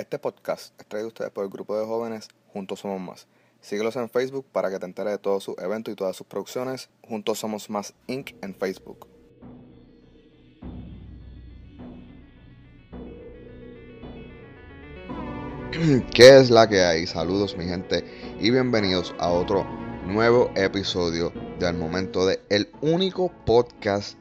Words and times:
Este 0.00 0.18
podcast 0.18 0.72
es 0.80 0.86
traído 0.86 1.08
a 1.08 1.08
ustedes 1.08 1.30
por 1.30 1.44
el 1.44 1.50
grupo 1.50 1.78
de 1.78 1.84
jóvenes 1.84 2.28
Juntos 2.54 2.80
Somos 2.80 3.02
Más. 3.02 3.26
Síguelos 3.60 3.96
en 3.96 4.08
Facebook 4.08 4.46
para 4.50 4.70
que 4.70 4.78
te 4.78 4.86
enteres 4.86 5.12
de 5.12 5.18
todos 5.18 5.44
sus 5.44 5.58
eventos 5.58 5.92
y 5.92 5.94
todas 5.94 6.16
sus 6.16 6.26
producciones. 6.26 6.88
Juntos 7.06 7.40
Somos 7.40 7.68
Más 7.68 7.92
Inc. 8.06 8.30
en 8.40 8.54
Facebook. 8.54 9.06
¿Qué 16.14 16.38
es 16.38 16.48
la 16.48 16.66
que 16.66 16.80
hay? 16.80 17.06
Saludos 17.06 17.58
mi 17.58 17.66
gente 17.66 18.02
y 18.40 18.50
bienvenidos 18.50 19.14
a 19.18 19.30
otro 19.30 19.66
nuevo 20.06 20.50
episodio 20.56 21.30
del 21.58 21.76
momento 21.76 22.24
de 22.24 22.40
el 22.48 22.72
único 22.80 23.30
podcast 23.44 24.16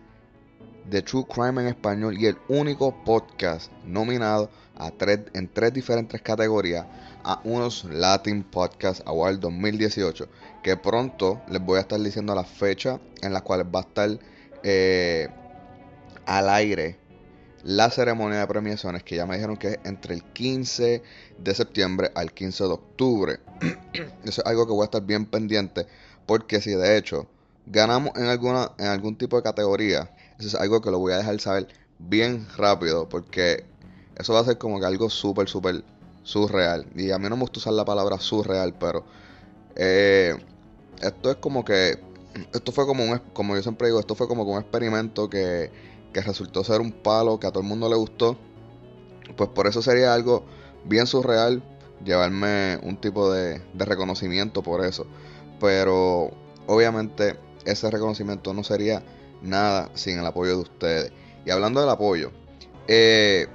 de 0.90 1.02
True 1.02 1.26
Crime 1.26 1.62
en 1.62 1.68
español 1.68 2.18
y 2.20 2.26
el 2.26 2.38
único 2.48 2.96
podcast 3.04 3.72
nominado 3.86 4.50
a 4.76 4.92
tres, 4.92 5.20
en 5.34 5.48
tres 5.48 5.74
diferentes 5.74 6.22
categorías 6.22 6.86
a 7.24 7.42
unos 7.44 7.84
Latin 7.84 8.44
Podcast 8.44 9.02
Award 9.06 9.40
2018 9.40 10.28
que 10.64 10.78
pronto 10.78 11.42
les 11.50 11.62
voy 11.62 11.78
a 11.78 11.82
estar 11.82 12.00
diciendo 12.00 12.34
la 12.34 12.44
fecha 12.44 13.00
en 13.22 13.34
la 13.34 13.42
cual 13.42 13.64
va 13.74 13.80
a 13.80 13.84
estar 13.84 14.10
eh, 14.64 15.28
al 16.26 16.50
aire 16.50 16.98
la 17.64 17.90
ceremonia 17.90 18.40
de 18.40 18.48
premiaciones 18.48 19.04
que 19.04 19.18
ya 19.18 19.26
me 19.26 19.36
dijeron 19.36 19.58
que 19.58 19.68
es 19.68 19.80
entre 19.84 20.14
el 20.14 20.24
15 20.24 21.04
de 21.38 21.56
septiembre 21.56 22.10
al 22.16 22.32
15 22.32 22.64
de 22.64 22.70
octubre. 22.70 23.40
Eso 24.24 24.42
es 24.42 24.46
algo 24.46 24.66
que 24.66 24.72
voy 24.72 24.84
a 24.84 24.86
estar 24.86 25.02
bien 25.02 25.26
pendiente 25.26 25.86
porque 26.26 26.62
si 26.62 26.72
de 26.72 26.98
hecho 26.98 27.28
ganamos 27.66 28.16
en 28.16 28.26
alguna 28.26 28.72
en 28.78 28.88
algún 28.88 29.18
tipo 29.18 29.36
de 29.36 29.44
categoría, 29.44 30.10
eso 30.40 30.48
es 30.48 30.56
algo 30.56 30.82
que 30.82 30.92
lo 30.92 31.00
voy 31.00 31.14
a 31.14 31.18
dejar 31.18 31.40
saber 31.40 31.68
bien 32.00 32.48
rápido 32.58 33.10
porque 33.10 33.66
eso 34.18 34.34
va 34.34 34.40
a 34.40 34.46
ser 34.46 34.58
como 34.58 34.80
que 34.80 34.86
algo 34.86 35.10
súper 35.10 35.50
súper 35.50 35.84
surreal. 36.24 36.88
Y 36.96 37.12
a 37.12 37.20
mí 37.20 37.30
no 37.30 37.36
me 37.36 37.42
gusta 37.42 37.60
usar 37.60 37.74
la 37.74 37.86
palabra 37.86 38.20
surreal, 38.20 38.74
pero 38.80 39.04
eh, 39.76 40.36
esto 41.02 41.32
es 41.32 41.38
como 41.38 41.64
que 41.66 42.00
esto 42.54 42.72
fue 42.72 42.86
como 42.86 43.04
un 43.04 43.20
como 43.34 43.56
yo 43.56 43.62
siempre 43.62 43.88
digo, 43.88 44.00
esto 44.00 44.16
fue 44.16 44.28
como 44.28 44.44
un 44.44 44.60
experimento 44.60 45.30
que 45.30 45.72
que 46.14 46.22
resultó 46.22 46.64
ser 46.64 46.82
un 46.82 46.92
palo 46.92 47.40
que 47.40 47.48
a 47.48 47.52
todo 47.52 47.62
el 47.62 47.70
mundo 47.70 47.90
le 47.90 47.96
gustó, 47.96 48.38
pues 49.36 49.50
por 49.50 49.68
eso 49.68 49.82
sería 49.82 50.14
algo 50.14 50.44
bien 50.86 51.08
surreal 51.08 51.62
llevarme 52.04 52.80
un 52.84 52.98
tipo 52.98 53.32
de, 53.32 53.62
reconocimiento 53.76 54.64
por 54.64 54.84
eso. 54.84 55.06
Pero 55.60 56.32
obviamente 56.68 57.38
ese 57.66 57.92
reconocimiento 57.92 58.54
no 58.54 58.64
sería 58.64 59.04
nada 59.42 59.90
sin 59.94 60.20
el 60.20 60.26
apoyo 60.26 60.52
de 60.52 60.62
ustedes. 60.62 61.12
Y 61.46 61.52
hablando 61.52 61.80
del 61.80 61.90
apoyo, 61.90 62.32
eh, 62.88 63.48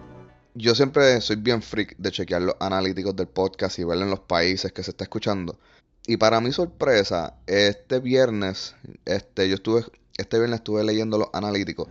yo 0.54 0.74
siempre 0.74 1.20
soy 1.20 1.36
bien 1.36 1.62
freak 1.62 1.96
de 1.98 2.10
chequear 2.10 2.42
los 2.42 2.56
analíticos 2.60 3.16
del 3.16 3.26
podcast 3.26 3.78
y 3.78 3.84
ver 3.84 3.98
en 3.98 4.10
los 4.10 4.20
países 4.20 4.72
que 4.72 4.82
se 4.82 4.92
está 4.92 5.04
escuchando. 5.04 5.58
Y 6.06 6.16
para 6.16 6.40
mi 6.40 6.52
sorpresa, 6.52 7.34
este 7.46 7.98
viernes, 7.98 8.76
este, 9.04 9.48
yo 9.48 9.54
estuve, 9.54 9.84
este 10.18 10.38
viernes 10.38 10.60
estuve 10.60 10.84
leyendo 10.84 11.18
los 11.18 11.28
analíticos 11.32 11.88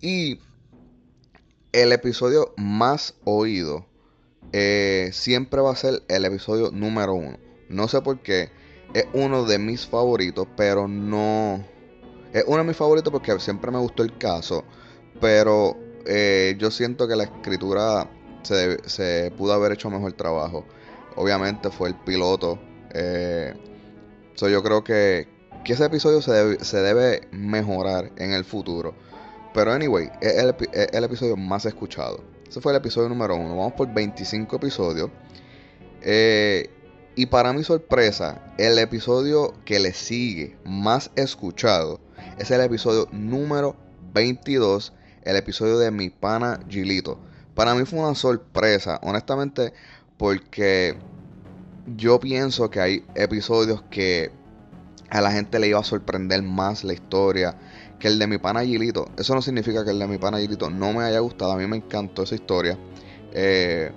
y 0.00 0.40
el 1.72 1.92
episodio 1.92 2.52
más 2.56 3.14
oído 3.24 3.86
eh, 4.52 5.10
siempre 5.12 5.60
va 5.60 5.72
a 5.72 5.76
ser 5.76 6.02
el 6.08 6.24
episodio 6.24 6.70
número 6.70 7.14
uno. 7.14 7.38
No 7.68 7.88
sé 7.88 8.02
por 8.02 8.20
qué. 8.20 8.50
Es 8.92 9.06
uno 9.14 9.44
de 9.44 9.58
mis 9.58 9.86
favoritos, 9.86 10.46
pero 10.56 10.88
no... 10.88 11.64
Es 12.32 12.44
uno 12.46 12.58
de 12.58 12.64
mis 12.64 12.76
favoritos 12.76 13.12
porque 13.12 13.38
siempre 13.40 13.70
me 13.70 13.78
gustó 13.78 14.02
el 14.02 14.16
caso. 14.16 14.64
Pero 15.20 15.76
eh, 16.06 16.56
yo 16.58 16.70
siento 16.70 17.06
que 17.06 17.16
la 17.16 17.24
escritura 17.24 18.08
se, 18.42 19.32
pudo 19.36 19.52
haber 19.52 19.72
hecho 19.72 19.90
mejor 19.90 20.12
trabajo. 20.12 20.64
Obviamente 21.16 21.70
fue 21.70 21.88
el 21.88 21.94
piloto. 21.94 22.58
Eh, 22.94 23.54
yo 24.36 24.62
creo 24.62 24.82
que, 24.82 25.28
que 25.64 25.74
ese 25.74 25.84
episodio 25.84 26.20
se 26.20 26.64
se 26.64 26.80
debe 26.80 27.28
mejorar 27.30 28.10
en 28.16 28.32
el 28.32 28.44
futuro. 28.44 28.94
Pero 29.54 29.72
anyway, 29.72 30.10
es 30.20 30.34
el, 30.34 31.04
episodio 31.04 31.36
más 31.36 31.66
escuchado. 31.66 32.24
Ese 32.48 32.60
fue 32.60 32.72
el 32.72 32.78
episodio 32.78 33.08
número 33.08 33.36
uno. 33.36 33.56
Vamos 33.56 33.74
por 33.74 33.92
25 33.92 34.56
episodios. 34.56 35.10
Eh, 36.00 36.70
y 37.14 37.26
para 37.26 37.52
mi 37.52 37.62
sorpresa, 37.62 38.54
el 38.56 38.78
episodio 38.78 39.52
que 39.64 39.78
le 39.78 39.92
sigue 39.92 40.56
más 40.64 41.10
escuchado 41.16 42.00
es 42.38 42.50
el 42.50 42.60
episodio 42.60 43.08
número 43.12 43.76
22, 44.14 44.92
el 45.22 45.36
episodio 45.36 45.78
de 45.78 45.90
mi 45.90 46.10
pana 46.10 46.60
Gilito. 46.68 47.18
Para 47.54 47.74
mí 47.74 47.84
fue 47.84 48.00
una 48.00 48.14
sorpresa, 48.14 48.98
honestamente, 49.02 49.72
porque 50.16 50.96
yo 51.96 52.20
pienso 52.20 52.70
que 52.70 52.80
hay 52.80 53.04
episodios 53.14 53.82
que 53.90 54.30
a 55.10 55.20
la 55.20 55.30
gente 55.30 55.58
le 55.58 55.68
iba 55.68 55.78
a 55.78 55.84
sorprender 55.84 56.42
más 56.42 56.84
la 56.84 56.94
historia 56.94 57.56
que 57.98 58.08
el 58.08 58.18
de 58.18 58.26
mi 58.26 58.38
pana 58.38 58.64
Gilito. 58.64 59.08
Eso 59.16 59.34
no 59.34 59.42
significa 59.42 59.84
que 59.84 59.90
el 59.90 59.98
de 59.98 60.06
mi 60.06 60.18
pana 60.18 60.38
Gilito 60.38 60.70
no 60.70 60.92
me 60.92 61.04
haya 61.04 61.20
gustado. 61.20 61.52
A 61.52 61.56
mí 61.56 61.66
me 61.66 61.76
encantó 61.76 62.22
esa 62.22 62.34
historia. 62.34 62.78
Eh, 63.32 63.92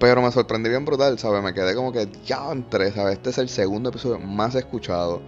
pero 0.00 0.22
me 0.22 0.32
sorprendí 0.32 0.70
bien 0.70 0.86
brutal, 0.86 1.18
¿sabes? 1.18 1.42
Me 1.42 1.52
quedé 1.52 1.74
como 1.74 1.92
que 1.92 2.08
ya 2.24 2.50
entré, 2.50 2.90
¿sabes? 2.90 3.16
Este 3.16 3.30
es 3.30 3.38
el 3.38 3.50
segundo 3.50 3.90
episodio 3.90 4.18
más 4.18 4.54
escuchado. 4.54 5.20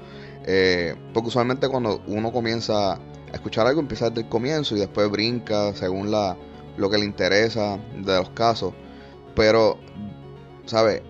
Eh, 0.44 0.94
porque 1.14 1.28
usualmente 1.28 1.68
cuando 1.68 2.02
uno 2.06 2.32
comienza 2.32 2.94
a 2.94 3.00
escuchar 3.32 3.66
algo, 3.66 3.80
empieza 3.80 4.08
desde 4.08 4.22
el 4.22 4.28
comienzo 4.28 4.76
y 4.76 4.80
después 4.80 5.10
brinca 5.10 5.74
según 5.74 6.10
la, 6.10 6.36
lo 6.76 6.90
que 6.90 6.98
le 6.98 7.04
interesa 7.04 7.78
de 7.96 8.16
los 8.16 8.30
casos. 8.30 8.74
Pero, 9.34 9.78
¿sabes? 10.66 11.02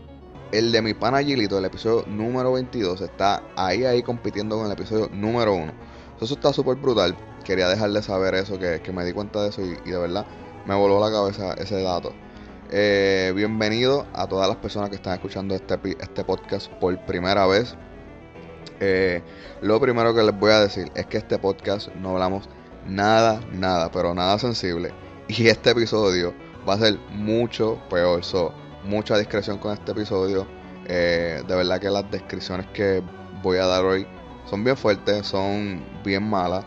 El 0.53 0.71
de 0.71 0.83
mi 0.83 0.95
pana 0.95 1.23
Gilito, 1.23 1.59
el 1.59 1.65
episodio 1.65 2.05
número 2.09 2.53
22, 2.53 3.01
está 3.01 3.43
ahí, 3.57 3.85
ahí 3.85 4.03
compitiendo 4.03 4.57
con 4.57 4.67
el 4.67 4.73
episodio 4.73 5.09
número 5.13 5.55
1. 5.55 5.73
Eso 6.21 6.35
está 6.35 6.53
súper 6.53 6.77
brutal. 6.77 7.17
Quería 7.43 7.69
dejarle 7.69 8.03
saber 8.03 8.35
eso, 8.35 8.59
que, 8.59 8.81
me 8.93 9.05
di 9.05 9.13
cuenta 9.13 9.43
de 9.43 9.49
eso 9.49 9.63
y, 9.63 9.75
de 9.91 9.99
verdad 9.99 10.27
me 10.65 10.77
voló 10.77 11.01
la 11.01 11.11
cabeza 11.11 11.55
ese 11.55 11.83
dato. 11.83 12.13
Eh, 12.71 13.33
bienvenido 13.35 14.07
a 14.13 14.29
todas 14.29 14.47
las 14.47 14.59
personas 14.59 14.91
que 14.91 14.97
están 14.97 15.15
escuchando 15.15 15.55
este, 15.55 15.77
este 16.01 16.23
podcast 16.23 16.71
por 16.75 16.97
primera 17.05 17.47
vez. 17.47 17.77
Eh, 18.81 19.23
lo 19.61 19.81
primero 19.81 20.15
que 20.15 20.23
les 20.23 20.39
voy 20.39 20.53
a 20.53 20.61
decir 20.61 20.91
es 20.95 21.07
que 21.07 21.19
este 21.19 21.39
podcast 21.39 21.89
no 21.95 22.11
hablamos 22.11 22.49
nada, 22.87 23.41
nada, 23.53 23.91
pero 23.91 24.15
nada 24.15 24.39
sensible. 24.39 24.93
Y 25.29 25.49
este 25.49 25.71
episodio 25.71 26.35
va 26.69 26.75
a 26.75 26.79
ser 26.79 26.99
mucho 27.11 27.81
peor. 27.89 28.25
So, 28.25 28.53
mucha 28.85 29.17
discreción 29.17 29.59
con 29.59 29.73
este 29.73 29.93
episodio. 29.93 30.47
Eh, 30.87 31.43
de 31.47 31.57
verdad 31.57 31.81
que 31.81 31.91
las 31.91 32.11
descripciones 32.11 32.67
que 32.69 33.03
voy 33.43 33.59
a 33.59 33.67
dar 33.67 33.85
hoy 33.85 34.07
son 34.47 34.65
bien 34.65 34.77
fuertes, 34.77 35.27
son 35.27 35.83
bien 36.05 36.23
malas. 36.29 36.65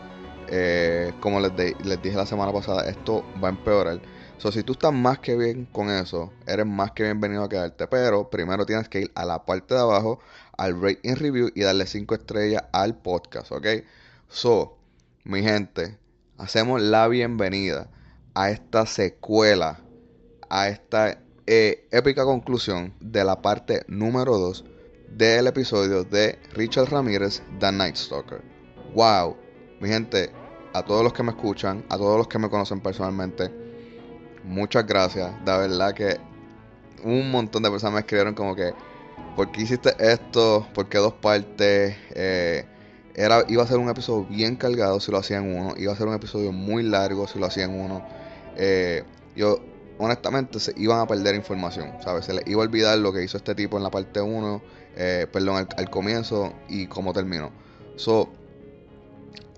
Eh, 0.48 1.12
como 1.20 1.40
les, 1.40 1.52
les, 1.84 2.00
dije 2.02 2.16
la 2.16 2.26
semana 2.26 2.52
pasada, 2.52 2.88
esto 2.88 3.24
va 3.42 3.48
a 3.48 3.50
empeorar. 3.50 4.00
So, 4.38 4.52
si 4.52 4.62
tú 4.62 4.72
estás 4.72 4.92
más 4.92 5.18
que 5.18 5.36
bien 5.36 5.66
con 5.72 5.90
eso, 5.90 6.30
eres 6.46 6.66
más 6.66 6.92
que 6.92 7.04
bienvenido 7.04 7.44
a 7.44 7.48
quedarte. 7.48 7.86
Pero 7.86 8.28
primero 8.30 8.66
tienes 8.66 8.88
que 8.88 9.00
ir 9.02 9.12
a 9.14 9.24
la 9.24 9.44
parte 9.44 9.74
de 9.74 9.80
abajo, 9.80 10.20
al 10.56 10.80
rating 10.80 11.14
review 11.14 11.50
y 11.54 11.62
darle 11.62 11.86
5 11.86 12.14
estrellas 12.14 12.64
al 12.72 12.96
podcast, 12.96 13.52
¿ok? 13.52 13.66
So, 14.28 14.76
mi 15.24 15.42
gente, 15.42 15.98
hacemos 16.38 16.80
la 16.80 17.08
bienvenida 17.08 17.88
a 18.34 18.50
esta 18.50 18.86
secuela, 18.86 19.80
a 20.48 20.68
esta 20.68 21.18
eh, 21.46 21.86
épica 21.90 22.24
conclusión 22.24 22.92
de 23.00 23.24
la 23.24 23.40
parte 23.40 23.84
número 23.88 24.36
2 24.38 24.64
del 25.16 25.46
episodio 25.46 26.04
de 26.04 26.38
Richard 26.52 26.90
Ramírez, 26.90 27.42
The 27.60 27.72
Night 27.72 27.96
Stalker. 27.96 28.42
¡Wow! 28.94 29.36
Mi 29.80 29.88
gente, 29.88 30.30
a 30.72 30.82
todos 30.84 31.02
los 31.02 31.12
que 31.12 31.22
me 31.22 31.30
escuchan, 31.30 31.84
a 31.88 31.96
todos 31.96 32.18
los 32.18 32.28
que 32.28 32.38
me 32.38 32.50
conocen 32.50 32.80
personalmente, 32.80 33.50
muchas 34.44 34.86
gracias. 34.86 35.32
De 35.44 35.56
verdad 35.56 35.94
que 35.94 36.18
un 37.04 37.30
montón 37.30 37.62
de 37.62 37.70
personas 37.70 37.94
me 37.94 38.00
escribieron 38.00 38.34
como 38.34 38.54
que, 38.54 38.74
¿por 39.36 39.52
qué 39.52 39.62
hiciste 39.62 39.94
esto? 39.98 40.66
¿Por 40.74 40.88
qué 40.88 40.98
dos 40.98 41.12
partes? 41.12 41.94
Eh, 42.14 42.64
era, 43.14 43.44
iba 43.48 43.62
a 43.62 43.66
ser 43.66 43.76
un 43.76 43.88
episodio 43.88 44.24
bien 44.24 44.56
cargado 44.56 44.98
si 44.98 45.12
lo 45.12 45.18
hacían 45.18 45.54
uno. 45.54 45.74
Iba 45.76 45.92
a 45.92 45.96
ser 45.96 46.08
un 46.08 46.14
episodio 46.14 46.50
muy 46.52 46.82
largo 46.82 47.28
si 47.28 47.38
lo 47.38 47.46
hacían 47.46 47.78
uno. 47.78 48.02
Eh, 48.56 49.04
yo, 49.36 49.60
honestamente, 49.98 50.58
se 50.58 50.72
iban 50.76 51.00
a 51.00 51.06
perder 51.06 51.34
información, 51.34 51.92
¿sabes? 52.02 52.24
Se 52.24 52.32
les 52.32 52.46
iba 52.46 52.62
a 52.62 52.66
olvidar 52.66 52.98
lo 52.98 53.12
que 53.12 53.22
hizo 53.22 53.36
este 53.36 53.54
tipo 53.54 53.76
en 53.76 53.82
la 53.82 53.90
parte 53.90 54.20
1 54.20 54.62
eh, 54.98 55.26
perdón, 55.30 55.68
al, 55.76 55.90
comienzo 55.90 56.54
y 56.68 56.86
cómo 56.86 57.12
terminó. 57.12 57.50
So, 57.96 58.30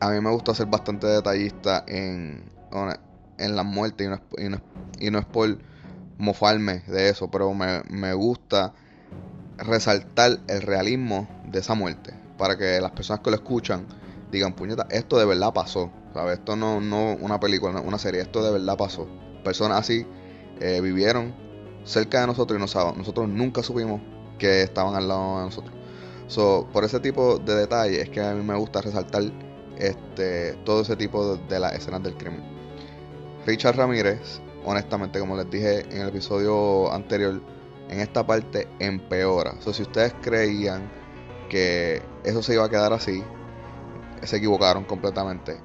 a 0.00 0.10
mí 0.10 0.20
me 0.20 0.30
gusta 0.30 0.52
ser 0.54 0.66
bastante 0.66 1.06
detallista 1.06 1.84
en, 1.86 2.42
en 3.38 3.56
las 3.56 3.64
muertes 3.64 4.06
y 4.06 4.10
no, 4.10 4.16
es, 4.16 4.22
y, 5.00 5.10
no, 5.10 5.18
es, 5.20 5.24
por 5.26 5.58
mofarme 6.18 6.80
de 6.88 7.08
eso, 7.08 7.30
pero 7.30 7.54
me, 7.54 7.82
me 7.88 8.12
gusta 8.14 8.74
resaltar 9.58 10.38
el 10.48 10.62
realismo 10.62 11.28
de 11.44 11.60
esa 11.60 11.74
muerte 11.74 12.14
para 12.36 12.56
que 12.56 12.80
las 12.80 12.92
personas 12.92 13.20
que 13.20 13.30
lo 13.30 13.36
escuchan 13.36 13.86
digan, 14.30 14.54
puñeta, 14.54 14.86
esto 14.90 15.18
de 15.18 15.24
verdad 15.24 15.52
pasó, 15.52 15.90
¿sabes? 16.14 16.38
Esto 16.38 16.56
no 16.56 16.80
no 16.80 17.14
una 17.14 17.40
película, 17.40 17.80
una 17.80 17.98
serie, 17.98 18.20
esto 18.20 18.42
de 18.42 18.52
verdad 18.52 18.76
pasó. 18.76 19.08
Personas 19.42 19.78
así 19.80 20.06
eh, 20.60 20.80
vivieron 20.80 21.34
cerca 21.84 22.20
de 22.20 22.26
nosotros 22.26 22.58
y 22.58 22.60
no 22.60 22.92
nosotros 22.94 23.28
nunca 23.28 23.62
supimos 23.62 24.00
que 24.38 24.62
estaban 24.62 24.94
al 24.94 25.08
lado 25.08 25.38
de 25.38 25.44
nosotros. 25.46 25.74
So, 26.28 26.68
por 26.72 26.84
ese 26.84 27.00
tipo 27.00 27.38
de 27.38 27.54
detalles 27.54 28.00
es 28.00 28.10
que 28.10 28.20
a 28.20 28.34
mí 28.34 28.44
me 28.44 28.54
gusta 28.54 28.82
resaltar 28.82 29.22
este, 29.78 30.52
todo 30.64 30.82
ese 30.82 30.96
tipo 30.96 31.36
de, 31.36 31.60
las 31.60 31.72
escenas 31.72 32.02
del 32.02 32.16
crimen. 32.16 32.42
Richard 33.46 33.76
Ramírez, 33.76 34.40
honestamente, 34.64 35.18
como 35.18 35.36
les 35.36 35.50
dije 35.50 35.80
en 35.90 36.02
el 36.02 36.08
episodio 36.08 36.92
anterior, 36.92 37.40
en 37.88 38.00
esta 38.00 38.26
parte 38.26 38.68
empeora. 38.78 39.54
So, 39.60 39.72
si 39.72 39.82
ustedes 39.82 40.14
creían 40.20 40.90
que 41.48 42.02
eso 42.24 42.42
se 42.42 42.54
iba 42.54 42.64
a 42.64 42.68
quedar 42.68 42.92
así, 42.92 43.22
se 44.22 44.36
equivocaron 44.36 44.84
completamente. 44.84 45.58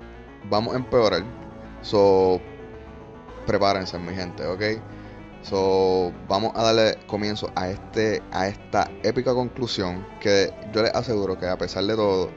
Vamos 0.50 0.74
a 0.74 0.78
empeorar. 0.78 1.24
So, 1.82 2.40
prepárense, 3.46 3.98
mi 4.00 4.14
gente, 4.14 4.46
¿ok? 4.46 4.62
So, 5.42 6.14
vamos 6.28 6.54
a 6.56 6.64
darle 6.64 6.98
comienzo 7.08 7.52
a 7.56 7.68
este 7.68 8.24
a 8.32 8.48
esta 8.48 8.90
épica 9.04 9.34
conclusión 9.34 10.06
que 10.22 10.54
yo 10.72 10.82
les 10.82 10.96
aseguro 10.96 11.38
que 11.38 11.48
a 11.48 11.58
pesar 11.58 11.84
de 11.84 11.96
todo, 11.96 12.30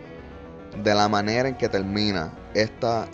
de 0.83 0.95
la 0.95 1.09
manera 1.09 1.49
en 1.49 1.57
que 1.57 1.69
termina 1.69 2.33
esta 2.55 3.07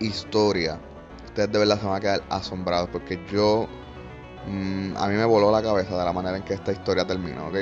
historia, 0.00 0.78
ustedes 1.24 1.50
de 1.50 1.58
verdad 1.58 1.80
se 1.80 1.86
van 1.86 1.96
a 1.96 2.00
quedar 2.00 2.22
asombrados 2.28 2.90
porque 2.90 3.18
yo 3.32 3.66
mm, 4.46 4.96
a 4.96 5.08
mí 5.08 5.14
me 5.14 5.24
voló 5.24 5.50
la 5.50 5.62
cabeza 5.62 5.96
de 5.98 6.04
la 6.04 6.12
manera 6.12 6.36
en 6.36 6.42
que 6.42 6.54
esta 6.54 6.72
historia 6.72 7.06
termina, 7.06 7.46
¿ok? 7.46 7.56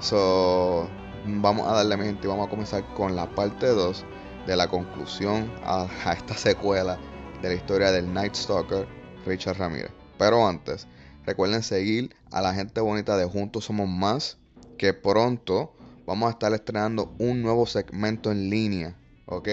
So, 0.00 0.88
vamos 1.26 1.68
a 1.68 1.74
darle 1.74 1.96
mi 1.96 2.04
gente 2.04 2.26
y 2.26 2.28
vamos 2.28 2.46
a 2.46 2.50
comenzar 2.50 2.84
con 2.94 3.14
la 3.14 3.26
parte 3.26 3.68
2 3.68 4.04
de 4.46 4.56
la 4.56 4.68
conclusión 4.68 5.50
a 5.64 5.86
esta 6.12 6.34
secuela 6.34 6.98
de 7.40 7.48
la 7.48 7.54
historia 7.54 7.90
del 7.90 8.12
Night 8.12 8.34
Stalker 8.34 8.86
Richard 9.26 9.58
Ramírez. 9.58 9.90
Pero 10.18 10.46
antes, 10.46 10.86
recuerden 11.26 11.62
seguir 11.62 12.14
a 12.30 12.40
la 12.40 12.54
gente 12.54 12.80
bonita 12.80 13.16
de 13.16 13.24
Juntos 13.24 13.64
Somos 13.64 13.88
Más, 13.88 14.38
que 14.78 14.94
pronto 14.94 15.72
vamos 16.06 16.28
a 16.28 16.30
estar 16.32 16.52
estrenando 16.52 17.14
un 17.18 17.42
nuevo 17.42 17.66
segmento 17.66 18.30
en 18.30 18.50
línea, 18.50 18.96
¿ok? 19.26 19.48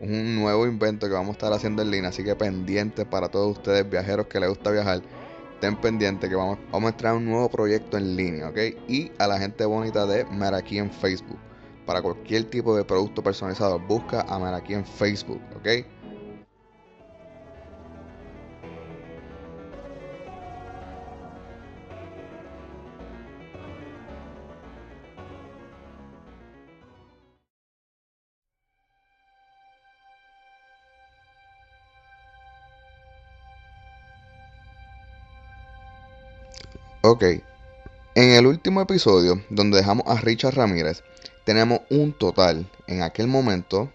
Un 0.00 0.36
nuevo 0.36 0.66
invento 0.66 1.06
que 1.06 1.14
vamos 1.14 1.30
a 1.30 1.32
estar 1.32 1.52
haciendo 1.52 1.82
en 1.82 1.90
línea, 1.90 2.10
así 2.10 2.24
que 2.24 2.34
pendientes 2.34 3.04
para 3.06 3.28
todos 3.28 3.56
ustedes 3.56 3.88
viajeros 3.88 4.26
que 4.26 4.40
les 4.40 4.48
gusta 4.48 4.70
viajar. 4.70 5.02
Estén 5.62 5.76
pendientes 5.76 6.28
que 6.28 6.34
vamos, 6.34 6.58
a 6.72 6.88
estrenar 6.88 7.18
un 7.18 7.24
nuevo 7.24 7.48
proyecto 7.48 7.96
en 7.96 8.16
línea, 8.16 8.48
¿ok? 8.48 8.58
Y 8.88 9.12
a 9.20 9.28
la 9.28 9.38
gente 9.38 9.64
bonita 9.64 10.06
de 10.06 10.24
Meraki 10.24 10.78
en 10.78 10.90
Facebook. 10.90 11.38
Para 11.86 12.02
cualquier 12.02 12.50
tipo 12.50 12.76
de 12.76 12.84
producto 12.84 13.22
personalizado, 13.22 13.78
busca 13.78 14.22
a 14.22 14.40
Meraki 14.40 14.74
en 14.74 14.84
Facebook, 14.84 15.40
¿ok? 15.54 15.68
Ok, 37.04 37.24
en 38.14 38.30
el 38.30 38.46
último 38.46 38.80
episodio, 38.80 39.42
donde 39.50 39.78
dejamos 39.78 40.06
a 40.06 40.20
Richard 40.20 40.54
Ramírez, 40.54 41.02
tenemos 41.44 41.80
un 41.90 42.12
total 42.12 42.70
en 42.86 43.02
aquel 43.02 43.26
momento 43.26 43.90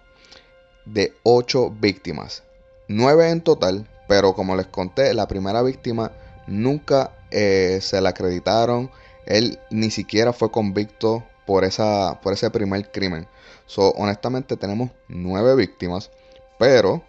de 0.84 1.14
8 1.24 1.70
víctimas. 1.80 2.44
9 2.90 3.30
en 3.30 3.40
total, 3.40 3.88
pero 4.10 4.34
como 4.34 4.58
les 4.58 4.68
conté, 4.68 5.14
la 5.14 5.26
primera 5.26 5.62
víctima 5.62 6.12
nunca 6.48 7.14
eh, 7.32 7.80
se 7.82 8.02
la 8.02 8.10
acreditaron. 8.10 8.92
Él 9.26 9.58
ni 9.70 9.90
siquiera 9.90 10.34
fue 10.34 10.52
convicto 10.52 11.24
por, 11.46 11.64
esa, 11.64 12.20
por 12.22 12.34
ese 12.34 12.52
primer 12.52 12.92
crimen. 12.92 13.26
So, 13.68 13.92
honestamente 13.92 14.58
tenemos 14.58 14.92
9 15.08 15.56
víctimas, 15.56 16.12
pero 16.60 17.02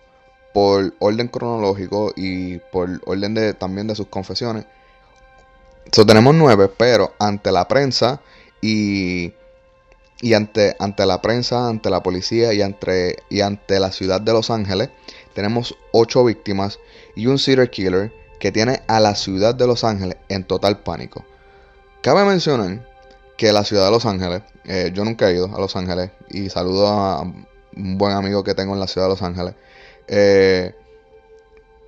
por 0.55 0.95
orden 1.01 1.27
cronológico 1.27 2.13
y 2.15 2.59
por 2.71 3.01
orden 3.05 3.35
de, 3.35 3.53
también 3.53 3.89
de 3.89 3.97
sus 3.97 4.07
confesiones, 4.07 4.65
So, 5.91 6.05
tenemos 6.05 6.35
nueve, 6.35 6.69
pero 6.69 7.15
ante 7.19 7.51
la 7.51 7.67
prensa 7.67 8.21
y, 8.61 9.33
y 10.21 10.35
ante, 10.35 10.77
ante 10.79 11.07
la 11.07 11.23
prensa, 11.23 11.67
ante 11.69 11.89
la 11.89 12.03
policía 12.03 12.53
y 12.53 12.61
ante, 12.61 13.17
y 13.31 13.41
ante 13.41 13.81
la 13.81 13.91
ciudad 13.91 14.21
de 14.21 14.33
Los 14.33 14.51
Ángeles, 14.51 14.91
tenemos 15.33 15.75
ocho 15.93 16.25
víctimas 16.25 16.79
y 17.17 17.27
un 17.27 17.39
serial 17.39 17.71
killer 17.71 18.13
que 18.39 18.53
tiene 18.53 18.83
a 18.87 19.01
la 19.01 19.15
ciudad 19.15 19.55
de 19.55 19.67
Los 19.67 19.83
Ángeles 19.83 20.19
en 20.29 20.45
total 20.45 20.81
pánico. 20.81 21.25
Cabe 22.03 22.25
mencionar 22.27 22.87
que 23.39 23.51
la 23.53 23.65
ciudad 23.65 23.87
de 23.87 23.91
Los 23.91 24.05
Ángeles, 24.05 24.43
eh, 24.67 24.91
yo 24.93 25.05
nunca 25.07 25.31
he 25.31 25.37
ido 25.37 25.47
a 25.57 25.59
Los 25.59 25.75
Ángeles 25.75 26.11
y 26.29 26.51
saludo 26.51 26.87
a 26.87 27.23
un 27.23 27.47
buen 27.97 28.13
amigo 28.13 28.45
que 28.45 28.55
tengo 28.55 28.75
en 28.75 28.81
la 28.81 28.89
ciudad 28.89 29.07
de 29.07 29.13
Los 29.13 29.23
Ángeles. 29.23 29.55
Eh, 30.07 30.75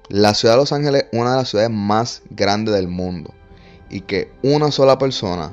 la 0.08 0.32
ciudad 0.32 0.54
de 0.54 0.60
Los 0.60 0.72
Ángeles 0.72 1.04
es 1.12 1.18
una 1.18 1.32
de 1.32 1.36
las 1.36 1.50
ciudades 1.50 1.70
más 1.70 2.22
grandes 2.30 2.74
del 2.74 2.88
mundo 2.88 3.34
y 3.90 4.02
que 4.02 4.32
una 4.42 4.70
sola 4.70 4.98
persona 4.98 5.52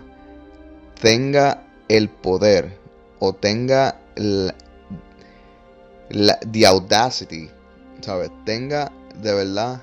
tenga 1.02 1.64
el 1.88 2.10
poder 2.10 2.78
o 3.20 3.34
tenga 3.34 4.00
la, 4.16 4.54
the 6.52 6.66
audacity, 6.66 7.50
¿sabes? 8.02 8.32
Tenga 8.46 8.92
de 9.16 9.34
verdad 9.34 9.82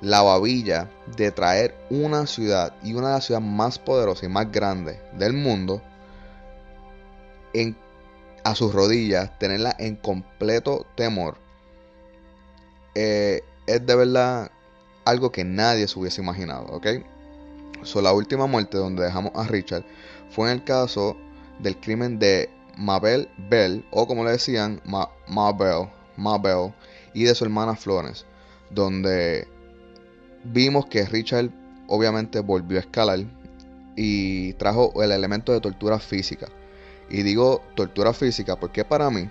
la 0.00 0.22
babilla 0.22 0.90
de 1.16 1.30
traer 1.30 1.74
una 1.90 2.26
ciudad 2.26 2.74
y 2.82 2.94
una 2.94 3.08
de 3.08 3.14
las 3.14 3.26
ciudades 3.26 3.48
más 3.48 3.78
poderosas 3.78 4.24
y 4.24 4.28
más 4.28 4.50
grandes 4.50 4.98
del 5.18 5.32
mundo 5.32 5.82
a 8.44 8.54
sus 8.54 8.72
rodillas, 8.72 9.36
tenerla 9.38 9.74
en 9.78 9.96
completo 9.96 10.86
temor, 10.94 11.38
eh, 12.94 13.42
es 13.66 13.84
de 13.84 13.96
verdad 13.96 14.50
algo 15.04 15.32
que 15.32 15.44
nadie 15.44 15.88
se 15.88 15.98
hubiese 15.98 16.20
imaginado, 16.20 16.66
¿ok? 16.66 16.86
La 17.94 18.12
última 18.12 18.46
muerte 18.46 18.76
donde 18.76 19.04
dejamos 19.04 19.32
a 19.34 19.44
Richard 19.44 19.84
fue 20.28 20.50
en 20.50 20.58
el 20.58 20.64
caso 20.64 21.16
del 21.60 21.78
crimen 21.78 22.18
de 22.18 22.50
Mabel 22.76 23.28
Bell, 23.48 23.86
o 23.90 24.06
como 24.06 24.24
le 24.24 24.32
decían, 24.32 24.82
Mabel, 24.84 25.88
Mabel, 26.16 26.74
y 27.14 27.24
de 27.24 27.34
su 27.34 27.44
hermana 27.44 27.74
Florence, 27.74 28.24
donde 28.70 29.48
vimos 30.44 30.86
que 30.86 31.06
Richard 31.06 31.50
obviamente 31.86 32.40
volvió 32.40 32.76
a 32.76 32.80
escalar 32.80 33.20
y 33.96 34.52
trajo 34.54 35.02
el 35.02 35.12
elemento 35.12 35.52
de 35.52 35.60
tortura 35.60 35.98
física. 35.98 36.48
Y 37.08 37.22
digo 37.22 37.62
tortura 37.76 38.12
física 38.12 38.56
porque 38.56 38.84
para 38.84 39.08
mí, 39.10 39.30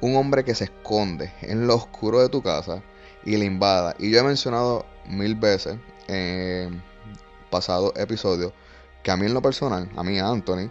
un 0.00 0.16
hombre 0.16 0.44
que 0.44 0.54
se 0.54 0.64
esconde 0.64 1.32
en 1.42 1.66
lo 1.66 1.74
oscuro 1.74 2.20
de 2.20 2.28
tu 2.28 2.40
casa 2.42 2.82
y 3.24 3.36
le 3.36 3.44
invada, 3.44 3.94
y 3.98 4.10
yo 4.10 4.20
he 4.20 4.22
mencionado 4.22 4.86
mil 5.06 5.34
veces, 5.34 5.76
eh, 6.08 6.70
pasado 7.52 7.92
episodio, 7.94 8.52
que 9.04 9.12
a 9.12 9.16
mí 9.16 9.26
en 9.26 9.34
lo 9.34 9.42
personal, 9.42 9.88
a 9.94 10.02
mí 10.02 10.18
Anthony, 10.18 10.68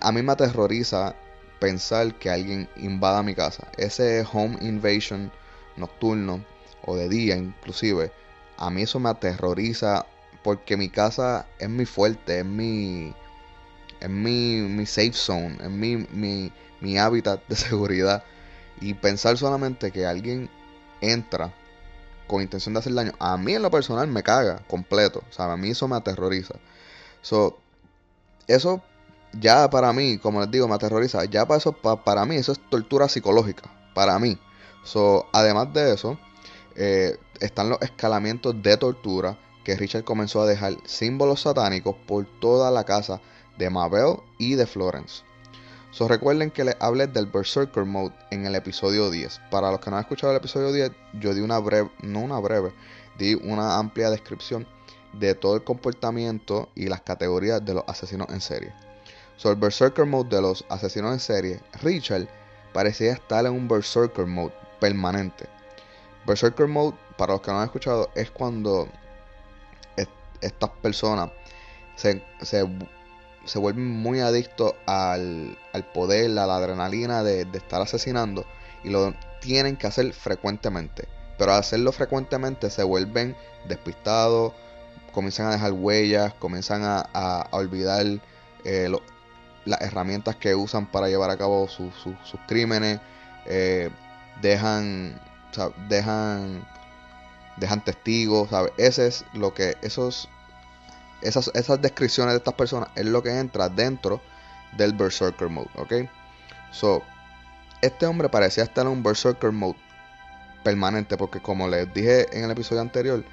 a 0.00 0.10
mí 0.10 0.22
me 0.22 0.32
aterroriza 0.32 1.14
pensar 1.60 2.18
que 2.18 2.30
alguien 2.30 2.68
invada 2.76 3.22
mi 3.22 3.36
casa. 3.36 3.68
Ese 3.76 4.26
home 4.32 4.58
invasion 4.62 5.30
nocturno 5.76 6.44
o 6.84 6.96
de 6.96 7.08
día 7.08 7.36
inclusive, 7.36 8.10
a 8.56 8.70
mí 8.70 8.82
eso 8.82 8.98
me 8.98 9.10
aterroriza 9.10 10.06
porque 10.42 10.76
mi 10.76 10.88
casa 10.88 11.46
es 11.58 11.68
mi 11.68 11.84
fuerte, 11.84 12.40
es 12.40 12.44
mi 12.44 13.14
es 14.00 14.08
mi, 14.08 14.62
mi 14.62 14.86
safe 14.86 15.12
zone, 15.12 15.58
es 15.62 15.70
mi, 15.70 15.96
mi, 15.96 16.50
mi 16.80 16.98
hábitat 16.98 17.46
de 17.48 17.56
seguridad. 17.68 18.24
Y 18.80 18.94
pensar 18.94 19.36
solamente 19.36 19.92
que 19.92 20.06
alguien 20.06 20.48
entra 21.02 21.52
con 22.30 22.42
intención 22.42 22.74
de 22.74 22.78
hacer 22.78 22.94
daño, 22.94 23.12
a 23.18 23.36
mí 23.36 23.54
en 23.54 23.62
lo 23.62 23.72
personal 23.72 24.06
me 24.06 24.22
caga 24.22 24.62
completo. 24.68 25.24
O 25.28 25.32
sea, 25.32 25.52
a 25.52 25.56
mí 25.56 25.70
eso 25.70 25.88
me 25.88 25.96
aterroriza. 25.96 26.54
So, 27.22 27.58
eso 28.46 28.80
ya 29.32 29.68
para 29.68 29.92
mí, 29.92 30.16
como 30.18 30.40
les 30.40 30.48
digo, 30.48 30.68
me 30.68 30.76
aterroriza. 30.76 31.24
Ya 31.24 31.44
para 31.44 31.58
eso, 31.58 31.72
para 31.72 32.24
mí, 32.26 32.36
eso 32.36 32.52
es 32.52 32.60
tortura 32.70 33.08
psicológica. 33.08 33.68
Para 33.94 34.16
mí. 34.20 34.38
So, 34.84 35.26
además 35.32 35.72
de 35.72 35.92
eso, 35.92 36.20
eh, 36.76 37.18
están 37.40 37.68
los 37.68 37.82
escalamientos 37.82 38.62
de 38.62 38.76
tortura 38.76 39.36
que 39.64 39.74
Richard 39.74 40.04
comenzó 40.04 40.40
a 40.42 40.46
dejar 40.46 40.76
símbolos 40.84 41.40
satánicos 41.40 41.96
por 42.06 42.26
toda 42.38 42.70
la 42.70 42.84
casa 42.84 43.20
de 43.58 43.70
Mabel 43.70 44.18
y 44.38 44.54
de 44.54 44.68
Florence. 44.68 45.24
So, 45.92 46.06
recuerden 46.06 46.50
que 46.50 46.64
les 46.64 46.76
hablé 46.78 47.08
del 47.08 47.26
Berserker 47.26 47.84
Mode 47.84 48.14
en 48.30 48.46
el 48.46 48.54
episodio 48.54 49.10
10. 49.10 49.40
Para 49.50 49.70
los 49.70 49.80
que 49.80 49.90
no 49.90 49.96
han 49.96 50.02
escuchado 50.02 50.32
el 50.32 50.38
episodio 50.38 50.72
10, 50.72 50.92
yo 51.14 51.34
di 51.34 51.40
una 51.40 51.58
breve, 51.58 51.90
no 52.02 52.20
una 52.20 52.38
breve, 52.38 52.72
di 53.18 53.34
una 53.34 53.76
amplia 53.76 54.08
descripción 54.10 54.66
de 55.12 55.34
todo 55.34 55.56
el 55.56 55.64
comportamiento 55.64 56.68
y 56.76 56.86
las 56.86 57.00
categorías 57.00 57.64
de 57.64 57.74
los 57.74 57.84
asesinos 57.88 58.28
en 58.30 58.40
serie. 58.40 58.72
So, 59.36 59.50
el 59.50 59.56
Berserker 59.56 60.06
Mode 60.06 60.36
de 60.36 60.42
los 60.42 60.64
asesinos 60.68 61.12
en 61.12 61.20
serie, 61.20 61.60
Richard 61.82 62.28
parecía 62.72 63.12
estar 63.12 63.44
en 63.44 63.52
un 63.52 63.66
Berserker 63.66 64.26
Mode 64.26 64.54
permanente. 64.78 65.46
Berserker 66.24 66.68
Mode, 66.68 66.96
para 67.16 67.32
los 67.32 67.40
que 67.40 67.50
no 67.50 67.58
han 67.58 67.64
escuchado, 67.64 68.10
es 68.14 68.30
cuando 68.30 68.86
estas 70.40 70.70
personas 70.82 71.30
se, 71.96 72.24
se, 72.42 72.64
se 73.50 73.58
vuelven 73.58 73.86
muy 73.88 74.20
adictos 74.20 74.74
al, 74.86 75.58
al, 75.72 75.84
poder, 75.84 76.26
a 76.38 76.46
la 76.46 76.56
adrenalina 76.56 77.24
de, 77.24 77.44
de 77.44 77.58
estar 77.58 77.82
asesinando 77.82 78.46
y 78.84 78.90
lo 78.90 79.12
tienen 79.40 79.76
que 79.76 79.88
hacer 79.88 80.12
frecuentemente. 80.12 81.08
Pero 81.36 81.52
al 81.52 81.58
hacerlo 81.58 81.90
frecuentemente 81.90 82.70
se 82.70 82.84
vuelven 82.84 83.34
despistados, 83.66 84.52
comienzan 85.12 85.46
a 85.46 85.52
dejar 85.52 85.72
huellas, 85.72 86.32
comienzan 86.34 86.84
a, 86.84 87.00
a, 87.12 87.48
olvidar 87.50 88.06
eh, 88.64 88.88
las 89.64 89.80
herramientas 89.80 90.36
que 90.36 90.54
usan 90.54 90.86
para 90.86 91.08
llevar 91.08 91.30
a 91.30 91.36
cabo 91.36 91.66
su, 91.68 91.90
su, 91.90 92.14
sus 92.24 92.40
crímenes, 92.46 93.00
eh, 93.46 93.90
dejan, 94.40 95.20
dejan, 95.88 96.64
dejan 97.56 97.84
testigos, 97.84 98.50
¿sabes? 98.50 98.72
Ese 98.76 99.08
es 99.08 99.24
lo 99.32 99.54
que, 99.54 99.76
esos, 99.82 100.28
esas, 101.22 101.50
esas 101.54 101.80
descripciones 101.80 102.32
de 102.32 102.38
estas 102.38 102.54
personas 102.54 102.88
es 102.94 103.06
lo 103.06 103.22
que 103.22 103.38
entra 103.38 103.68
dentro 103.68 104.20
del 104.76 104.92
Berserker 104.92 105.48
Mode, 105.48 105.70
¿ok? 105.76 105.92
So, 106.72 107.02
este 107.82 108.06
hombre 108.06 108.28
parecía 108.28 108.64
estar 108.64 108.86
en 108.86 108.92
un 108.92 109.02
Berserker 109.02 109.52
Mode 109.52 109.76
permanente 110.62 111.16
porque 111.16 111.40
como 111.40 111.68
les 111.68 111.92
dije 111.94 112.26
en 112.36 112.44
el 112.44 112.50
episodio 112.50 112.82
anterior, 112.82 113.24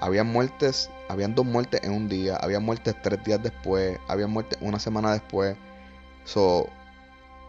había 0.00 0.24
muertes, 0.24 0.90
habían 1.08 1.34
dos 1.34 1.44
muertes 1.44 1.82
en 1.82 1.92
un 1.92 2.08
día, 2.08 2.36
había 2.36 2.60
muertes 2.60 2.94
tres 3.02 3.22
días 3.24 3.42
después, 3.42 3.98
había 4.08 4.26
muertes 4.26 4.58
una 4.60 4.78
semana 4.78 5.12
después. 5.12 5.56
So, 6.24 6.68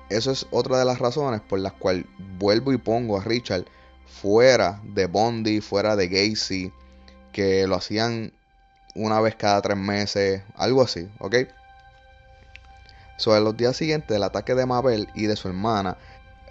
eso 0.10 0.32
es 0.32 0.48
otra 0.52 0.80
de 0.80 0.86
las 0.86 1.00
razones 1.00 1.42
por 1.42 1.60
las 1.60 1.74
cuales 1.74 2.06
vuelvo 2.40 2.74
y 2.74 2.78
pongo 2.78 3.18
a 3.18 3.24
Richard 3.24 3.66
fuera 4.08 4.82
de 4.84 5.06
Bondi, 5.06 5.62
fuera 5.62 5.96
de 5.96 6.08
Gacy, 6.08 6.74
que 7.32 7.68
lo 7.68 7.76
hacían 7.76 8.34
una 8.96 9.22
vez 9.22 9.36
cada 9.36 9.62
tres 9.62 9.78
meses, 9.78 10.42
algo 10.56 10.82
así, 10.82 11.10
¿ok? 11.20 11.36
Sobre 13.18 13.42
los 13.42 13.56
días 13.56 13.76
siguientes 13.76 14.10
del 14.10 14.24
ataque 14.24 14.56
de 14.56 14.66
Mabel 14.66 15.10
y 15.14 15.26
de 15.26 15.36
su 15.36 15.48
hermana, 15.48 15.98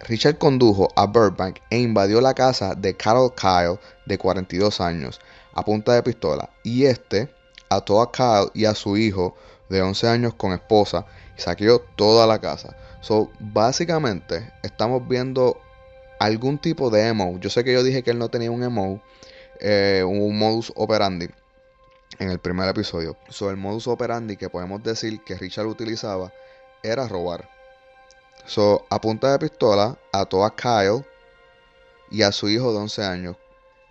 Richard 0.07 0.37
condujo 0.37 0.89
a 0.95 1.05
Burbank 1.05 1.59
e 1.69 1.79
invadió 1.79 2.21
la 2.21 2.33
casa 2.33 2.75
de 2.75 2.95
Carol 2.95 3.33
Kyle, 3.35 3.79
de 4.05 4.17
42 4.17 4.79
años, 4.79 5.19
a 5.53 5.65
punta 5.65 5.93
de 5.93 6.03
pistola, 6.03 6.49
y 6.63 6.85
este 6.85 7.33
ató 7.69 8.01
a 8.01 8.11
Kyle 8.11 8.51
y 8.53 8.65
a 8.65 8.75
su 8.75 8.97
hijo 8.97 9.35
de 9.69 9.81
11 9.81 10.07
años 10.07 10.33
con 10.35 10.53
esposa 10.53 11.05
y 11.37 11.41
saqueó 11.41 11.79
toda 11.95 12.25
la 12.25 12.39
casa. 12.39 12.75
So, 13.01 13.31
básicamente, 13.39 14.51
estamos 14.63 15.07
viendo 15.07 15.59
algún 16.19 16.57
tipo 16.57 16.89
de 16.89 17.07
emo. 17.07 17.39
Yo 17.39 17.49
sé 17.49 17.63
que 17.63 17.73
yo 17.73 17.83
dije 17.83 18.03
que 18.03 18.11
él 18.11 18.19
no 18.19 18.29
tenía 18.29 18.51
un 18.51 18.63
emo, 18.63 19.01
eh, 19.59 20.03
un 20.05 20.37
modus 20.37 20.71
operandi 20.75 21.29
en 22.17 22.29
el 22.29 22.39
primer 22.39 22.67
episodio. 22.69 23.17
So, 23.29 23.49
el 23.49 23.57
modus 23.57 23.87
operandi 23.87 24.37
que 24.37 24.49
podemos 24.49 24.81
decir 24.81 25.23
que 25.23 25.35
Richard 25.35 25.67
utilizaba 25.67 26.33
era 26.81 27.07
robar. 27.07 27.49
So, 28.45 28.85
a 28.89 28.99
punta 28.99 29.31
de 29.31 29.39
pistola, 29.39 29.97
ató 30.11 30.43
a 30.43 30.55
Kyle 30.55 31.05
y 32.09 32.23
a 32.23 32.31
su 32.31 32.49
hijo 32.49 32.71
de 32.71 32.79
11 32.79 33.03
años. 33.03 33.35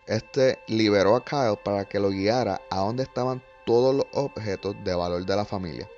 Este 0.06 0.58
liberó 0.66 1.14
a 1.14 1.24
Kyle 1.24 1.58
para 1.62 1.84
que 1.84 2.00
lo 2.00 2.10
guiara 2.10 2.60
a 2.70 2.80
donde 2.80 3.04
estaban 3.04 3.42
todos 3.66 3.94
los 3.94 4.06
objetos 4.12 4.74
de 4.82 4.94
valor 4.94 5.24
de 5.24 5.36
la 5.36 5.44
familia. 5.44 5.88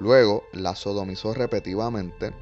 Luego 0.00 0.44
la 0.52 0.74
sodomizó 0.74 1.34
repetidamente 1.34 2.32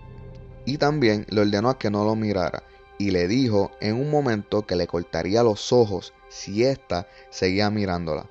y 0.65 0.79
también 0.79 1.27
le 1.29 1.41
ordenó 1.41 1.71
a 1.71 1.79
que 1.79 1.91
no 1.91 2.05
lo 2.05 2.15
mirara 2.15 2.63
y 2.99 3.11
le 3.11 3.27
dijo 3.27 3.71
en 3.81 3.97
un 3.97 4.11
momento 4.11 4.67
que 4.67 4.77
le 4.77 4.87
cortaría 4.87 5.43
los 5.43 5.73
ojos 5.73 6.13
si 6.29 6.65
ésta 6.65 7.09
seguía 7.31 7.71
mirándola. 7.71 8.27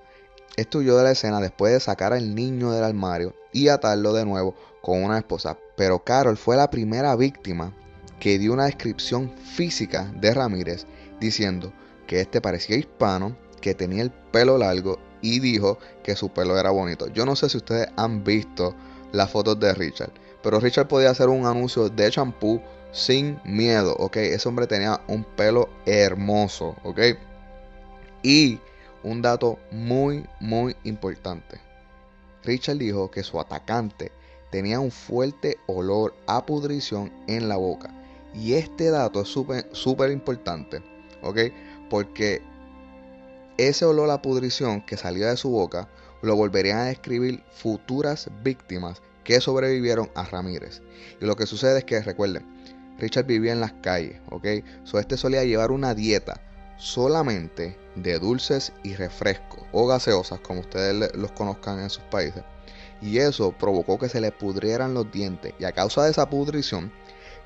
Este 0.57 0.79
huyó 0.79 0.97
de 0.97 1.03
la 1.03 1.11
escena 1.11 1.39
después 1.39 1.71
de 1.71 1.79
sacar 1.79 2.13
al 2.13 2.33
niño 2.33 2.71
del 2.71 2.83
armario 2.83 3.35
y 3.51 3.67
atarlo 3.67 4.11
de 4.13 4.25
nuevo 4.25 4.55
con 4.81 5.03
una 5.03 5.19
esposa. 5.19 5.55
Pero 5.75 6.03
Carol 6.03 6.35
fue 6.35 6.57
la 6.57 6.71
primera 6.71 7.15
víctima 7.15 7.75
que 8.19 8.39
dio 8.39 8.53
una 8.53 8.65
descripción 8.65 9.31
física 9.37 10.11
de 10.15 10.33
Ramírez 10.33 10.87
diciendo 11.19 11.71
que 12.07 12.21
este 12.21 12.41
parecía 12.41 12.75
hispano, 12.75 13.37
que 13.61 13.75
tenía 13.75 14.01
el 14.01 14.09
pelo 14.09 14.57
largo 14.57 14.97
y 15.21 15.39
dijo 15.39 15.77
que 16.03 16.15
su 16.15 16.29
pelo 16.29 16.57
era 16.57 16.71
bonito. 16.71 17.05
Yo 17.13 17.23
no 17.23 17.35
sé 17.35 17.49
si 17.49 17.57
ustedes 17.57 17.89
han 17.95 18.23
visto 18.23 18.73
las 19.11 19.29
fotos 19.29 19.59
de 19.59 19.75
Richard, 19.75 20.11
pero 20.41 20.59
Richard 20.59 20.87
podía 20.87 21.11
hacer 21.11 21.29
un 21.29 21.45
anuncio 21.45 21.87
de 21.89 22.09
champú 22.09 22.59
sin 22.91 23.39
miedo, 23.45 23.95
¿ok? 23.99 24.17
Ese 24.17 24.49
hombre 24.49 24.65
tenía 24.65 25.01
un 25.07 25.23
pelo 25.23 25.69
hermoso, 25.85 26.75
¿ok? 26.83 26.99
Y 28.23 28.59
un 29.07 29.21
dato 29.21 29.57
muy, 29.71 30.25
muy 30.39 30.75
importante. 30.83 31.59
Richard 32.43 32.77
dijo 32.77 33.09
que 33.09 33.23
su 33.23 33.39
atacante 33.39 34.11
tenía 34.51 34.79
un 34.79 34.91
fuerte 34.91 35.57
olor 35.67 36.13
a 36.27 36.45
pudrición 36.45 37.11
en 37.27 37.47
la 37.47 37.55
boca. 37.55 37.93
Y 38.33 38.53
este 38.53 38.89
dato 38.89 39.21
es 39.21 39.29
súper, 39.29 40.11
importante, 40.11 40.83
¿ok? 41.23 41.39
Porque 41.89 42.41
ese 43.57 43.85
olor 43.85 44.11
a 44.11 44.21
pudrición 44.21 44.85
que 44.85 44.97
salía 44.97 45.29
de 45.29 45.37
su 45.37 45.49
boca 45.49 45.89
lo 46.21 46.35
volverían 46.35 46.79
a 46.79 46.85
describir 46.85 47.43
futuras 47.51 48.29
víctimas 48.43 49.01
que 49.23 49.39
sobrevivieron 49.39 50.11
a 50.15 50.23
Ramírez. 50.23 50.81
Y 51.21 51.25
lo 51.25 51.35
que 51.35 51.45
sucede 51.45 51.79
es 51.79 51.85
que, 51.85 52.01
recuerden, 52.01 52.45
Richard 52.99 53.25
vivía 53.25 53.53
en 53.53 53.61
las 53.61 53.73
calles, 53.73 54.19
¿ok? 54.29 54.47
So, 54.83 54.99
este 54.99 55.17
solía 55.17 55.43
llevar 55.45 55.71
una 55.71 55.95
dieta 55.95 56.41
solamente 56.77 57.77
de 57.95 58.19
dulces 58.19 58.71
y 58.83 58.95
refrescos 58.95 59.63
o 59.71 59.87
gaseosas, 59.87 60.39
como 60.39 60.61
ustedes 60.61 61.15
los 61.15 61.31
conozcan 61.31 61.79
en 61.79 61.89
sus 61.89 62.03
países. 62.03 62.43
Y 63.01 63.19
eso 63.19 63.51
provocó 63.51 63.99
que 63.99 64.09
se 64.09 64.21
le 64.21 64.31
pudrieran 64.31 64.93
los 64.93 65.11
dientes. 65.11 65.53
Y 65.59 65.65
a 65.65 65.71
causa 65.71 66.03
de 66.03 66.11
esa 66.11 66.29
pudrición, 66.29 66.91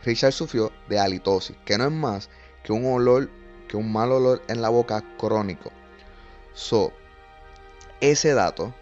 Richard 0.03 0.33
sufrió 0.33 0.71
de 0.87 0.99
halitosis, 0.99 1.57
que 1.65 1.77
no 1.77 1.85
es 1.85 1.91
más 1.91 2.29
que 2.63 2.73
un 2.73 2.85
olor, 2.85 3.29
que 3.67 3.77
un 3.77 3.91
mal 3.91 4.11
olor 4.11 4.41
en 4.47 4.61
la 4.61 4.69
boca 4.69 5.03
crónico. 5.17 5.71
So, 6.53 6.91
ese 7.99 8.33
dato, 8.33 8.73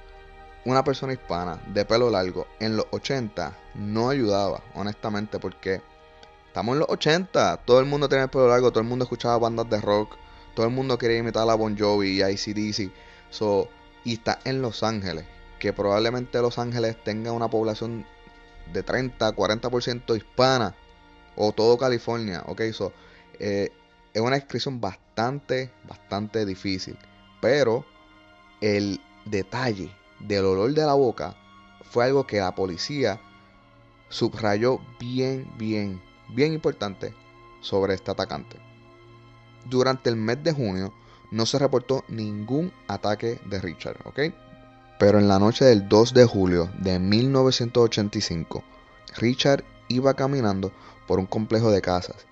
una 0.65 0.83
persona 0.83 1.13
hispana 1.13 1.61
de 1.67 1.85
pelo 1.85 2.09
largo 2.09 2.47
en 2.59 2.77
los 2.77 2.85
80 2.91 3.53
no 3.75 4.09
ayudaba, 4.09 4.61
honestamente, 4.75 5.39
porque 5.39 5.81
estamos 6.47 6.73
en 6.73 6.79
los 6.79 6.89
80, 6.89 7.57
todo 7.65 7.79
el 7.79 7.85
mundo 7.85 8.09
tenía 8.09 8.25
el 8.25 8.29
pelo 8.29 8.47
largo, 8.47 8.71
todo 8.71 8.81
el 8.81 8.87
mundo 8.89 9.03
escuchaba 9.03 9.37
bandas 9.37 9.69
de 9.69 9.81
rock, 9.81 10.15
todo 10.59 10.67
el 10.67 10.73
mundo 10.73 10.97
quería 10.97 11.19
imitar 11.19 11.49
a 11.49 11.55
Bon 11.55 11.77
Jovi 11.79 12.17
y 12.17 12.21
a 12.21 12.25
ACDC. 12.25 12.91
So, 13.29 13.69
y 14.03 14.15
está 14.15 14.39
en 14.43 14.61
Los 14.61 14.83
Ángeles, 14.83 15.23
que 15.57 15.71
probablemente 15.71 16.41
Los 16.41 16.59
Ángeles 16.59 17.01
tenga 17.01 17.31
una 17.31 17.47
población 17.47 18.05
de 18.73 18.83
30, 18.83 19.37
40% 19.37 20.17
hispana, 20.17 20.75
o 21.37 21.53
todo 21.53 21.77
California, 21.77 22.43
ok, 22.45 22.61
so, 22.73 22.91
eh, 23.39 23.71
es 24.13 24.21
una 24.21 24.35
descripción 24.35 24.81
bastante, 24.81 25.71
bastante 25.87 26.45
difícil, 26.45 26.97
pero 27.39 27.85
el 28.59 28.99
detalle 29.23 29.89
del 30.19 30.43
olor 30.43 30.73
de 30.73 30.85
la 30.85 30.93
boca 30.95 31.37
fue 31.83 32.03
algo 32.03 32.27
que 32.27 32.39
la 32.39 32.53
policía 32.53 33.21
subrayó 34.09 34.81
bien, 34.99 35.49
bien, 35.57 36.01
bien 36.27 36.51
importante 36.51 37.15
sobre 37.61 37.93
este 37.93 38.11
atacante. 38.11 38.68
Durante 39.65 40.09
el 40.09 40.15
mes 40.15 40.43
de 40.43 40.53
junio 40.53 40.93
no 41.31 41.45
se 41.45 41.59
reportó 41.59 42.03
ningún 42.07 42.71
ataque 42.87 43.39
de 43.45 43.59
Richard, 43.59 43.97
¿ok? 44.05 44.19
Pero 44.97 45.19
en 45.19 45.27
la 45.27 45.39
noche 45.39 45.65
del 45.65 45.87
2 45.87 46.13
de 46.13 46.25
julio 46.25 46.69
de 46.79 46.99
1985, 46.99 48.63
Richard 49.17 49.63
iba 49.87 50.13
caminando 50.13 50.71
por 51.07 51.19
un 51.19 51.25
complejo 51.25 51.71
de 51.71 51.81
casas 51.81 52.25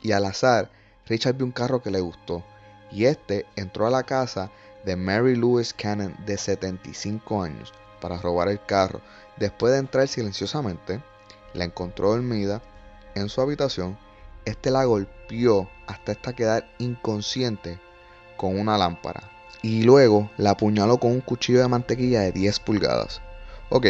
y 0.00 0.12
al 0.12 0.24
azar 0.24 0.70
Richard 1.06 1.36
vio 1.36 1.46
un 1.46 1.52
carro 1.52 1.82
que 1.82 1.90
le 1.90 2.00
gustó 2.00 2.42
y 2.90 3.06
este 3.06 3.46
entró 3.56 3.86
a 3.86 3.90
la 3.90 4.04
casa 4.04 4.50
de 4.84 4.96
Mary 4.96 5.34
Louise 5.34 5.74
Cannon 5.76 6.14
de 6.24 6.36
75 6.38 7.42
años 7.42 7.72
para 8.00 8.18
robar 8.18 8.48
el 8.48 8.64
carro. 8.64 9.00
Después 9.36 9.72
de 9.72 9.78
entrar 9.80 10.06
silenciosamente, 10.08 11.02
la 11.54 11.64
encontró 11.64 12.10
dormida 12.10 12.62
en 13.14 13.28
su 13.28 13.40
habitación. 13.40 13.98
Este 14.44 14.70
la 14.70 14.84
golpeó 14.84 15.68
hasta 15.86 16.12
esta 16.12 16.34
quedar 16.34 16.68
inconsciente 16.78 17.78
con 18.36 18.58
una 18.58 18.76
lámpara. 18.76 19.22
Y 19.62 19.82
luego 19.82 20.30
la 20.36 20.50
apuñaló 20.50 20.98
con 20.98 21.12
un 21.12 21.20
cuchillo 21.20 21.60
de 21.60 21.68
mantequilla 21.68 22.20
de 22.20 22.32
10 22.32 22.60
pulgadas. 22.60 23.22
Ok. 23.70 23.86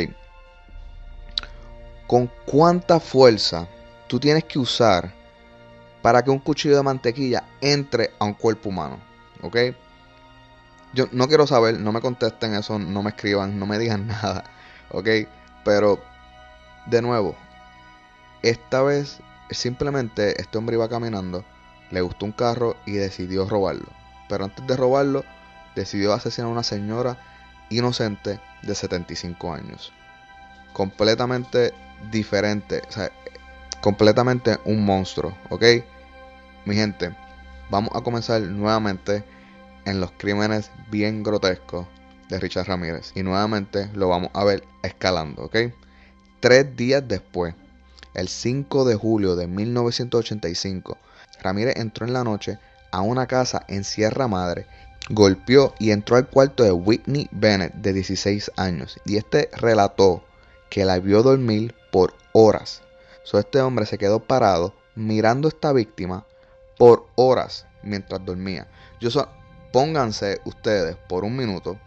¿Con 2.06 2.30
cuánta 2.46 3.00
fuerza 3.00 3.66
tú 4.06 4.20
tienes 4.20 4.44
que 4.44 4.58
usar 4.58 5.12
para 6.02 6.22
que 6.22 6.30
un 6.30 6.38
cuchillo 6.38 6.76
de 6.76 6.82
mantequilla 6.82 7.44
entre 7.60 8.10
a 8.20 8.24
un 8.24 8.34
cuerpo 8.34 8.68
humano? 8.68 8.98
¿Ok? 9.42 9.56
Yo 10.92 11.08
no 11.10 11.26
quiero 11.26 11.46
saber, 11.46 11.80
no 11.80 11.90
me 11.90 12.00
contesten 12.00 12.54
eso, 12.54 12.78
no 12.78 13.02
me 13.02 13.10
escriban, 13.10 13.58
no 13.58 13.66
me 13.66 13.78
digan 13.78 14.06
nada, 14.06 14.44
¿ok? 14.90 15.08
Pero, 15.64 15.98
de 16.86 17.02
nuevo, 17.02 17.34
esta 18.42 18.82
vez 18.82 19.18
simplemente 19.54 20.40
este 20.40 20.58
hombre 20.58 20.76
iba 20.76 20.88
caminando, 20.88 21.44
le 21.90 22.00
gustó 22.00 22.26
un 22.26 22.32
carro 22.32 22.76
y 22.86 22.92
decidió 22.92 23.48
robarlo. 23.48 23.88
Pero 24.28 24.44
antes 24.44 24.66
de 24.66 24.76
robarlo, 24.76 25.24
decidió 25.74 26.12
asesinar 26.12 26.48
a 26.48 26.52
una 26.52 26.62
señora 26.62 27.18
inocente 27.70 28.40
de 28.62 28.74
75 28.74 29.52
años. 29.52 29.92
Completamente 30.72 31.72
diferente, 32.10 32.82
o 32.88 32.92
sea, 32.92 33.10
completamente 33.80 34.58
un 34.64 34.84
monstruo, 34.84 35.36
¿ok? 35.50 35.64
Mi 36.64 36.74
gente, 36.74 37.14
vamos 37.70 37.90
a 37.94 38.00
comenzar 38.00 38.40
nuevamente 38.40 39.24
en 39.84 40.00
los 40.00 40.12
crímenes 40.12 40.70
bien 40.90 41.22
grotescos 41.22 41.86
de 42.28 42.40
Richard 42.40 42.66
Ramírez. 42.66 43.12
Y 43.14 43.22
nuevamente 43.22 43.90
lo 43.94 44.08
vamos 44.08 44.30
a 44.32 44.44
ver 44.44 44.64
escalando, 44.82 45.44
¿ok? 45.44 45.56
Tres 46.40 46.76
días 46.76 47.06
después, 47.06 47.54
el 48.14 48.28
5 48.28 48.84
de 48.84 48.94
julio 48.94 49.36
de 49.36 49.46
1985, 49.46 50.96
Ramírez 51.42 51.76
entró 51.76 52.06
en 52.06 52.12
la 52.12 52.24
noche 52.24 52.58
a 52.90 53.02
una 53.02 53.26
casa 53.26 53.64
en 53.68 53.84
Sierra 53.84 54.28
Madre, 54.28 54.66
golpeó 55.10 55.74
y 55.78 55.90
entró 55.90 56.16
al 56.16 56.28
cuarto 56.28 56.62
de 56.62 56.72
Whitney 56.72 57.28
Bennett 57.32 57.74
de 57.74 57.92
16 57.92 58.52
años. 58.56 58.98
Y 59.04 59.16
este 59.16 59.50
relató 59.52 60.22
que 60.70 60.84
la 60.84 60.98
vio 60.98 61.22
dormir 61.22 61.74
por 61.90 62.14
horas. 62.32 62.82
So, 63.24 63.38
este 63.38 63.60
hombre 63.60 63.86
se 63.86 63.98
quedó 63.98 64.20
parado 64.20 64.74
mirando 64.94 65.48
a 65.48 65.50
esta 65.50 65.72
víctima 65.72 66.24
por 66.78 67.06
horas 67.16 67.66
mientras 67.82 68.24
dormía. 68.24 68.68
Yo 69.00 69.10
so, 69.10 69.28
pónganse 69.72 70.40
ustedes 70.44 70.96
por 71.08 71.24
un 71.24 71.36
minuto, 71.36 71.78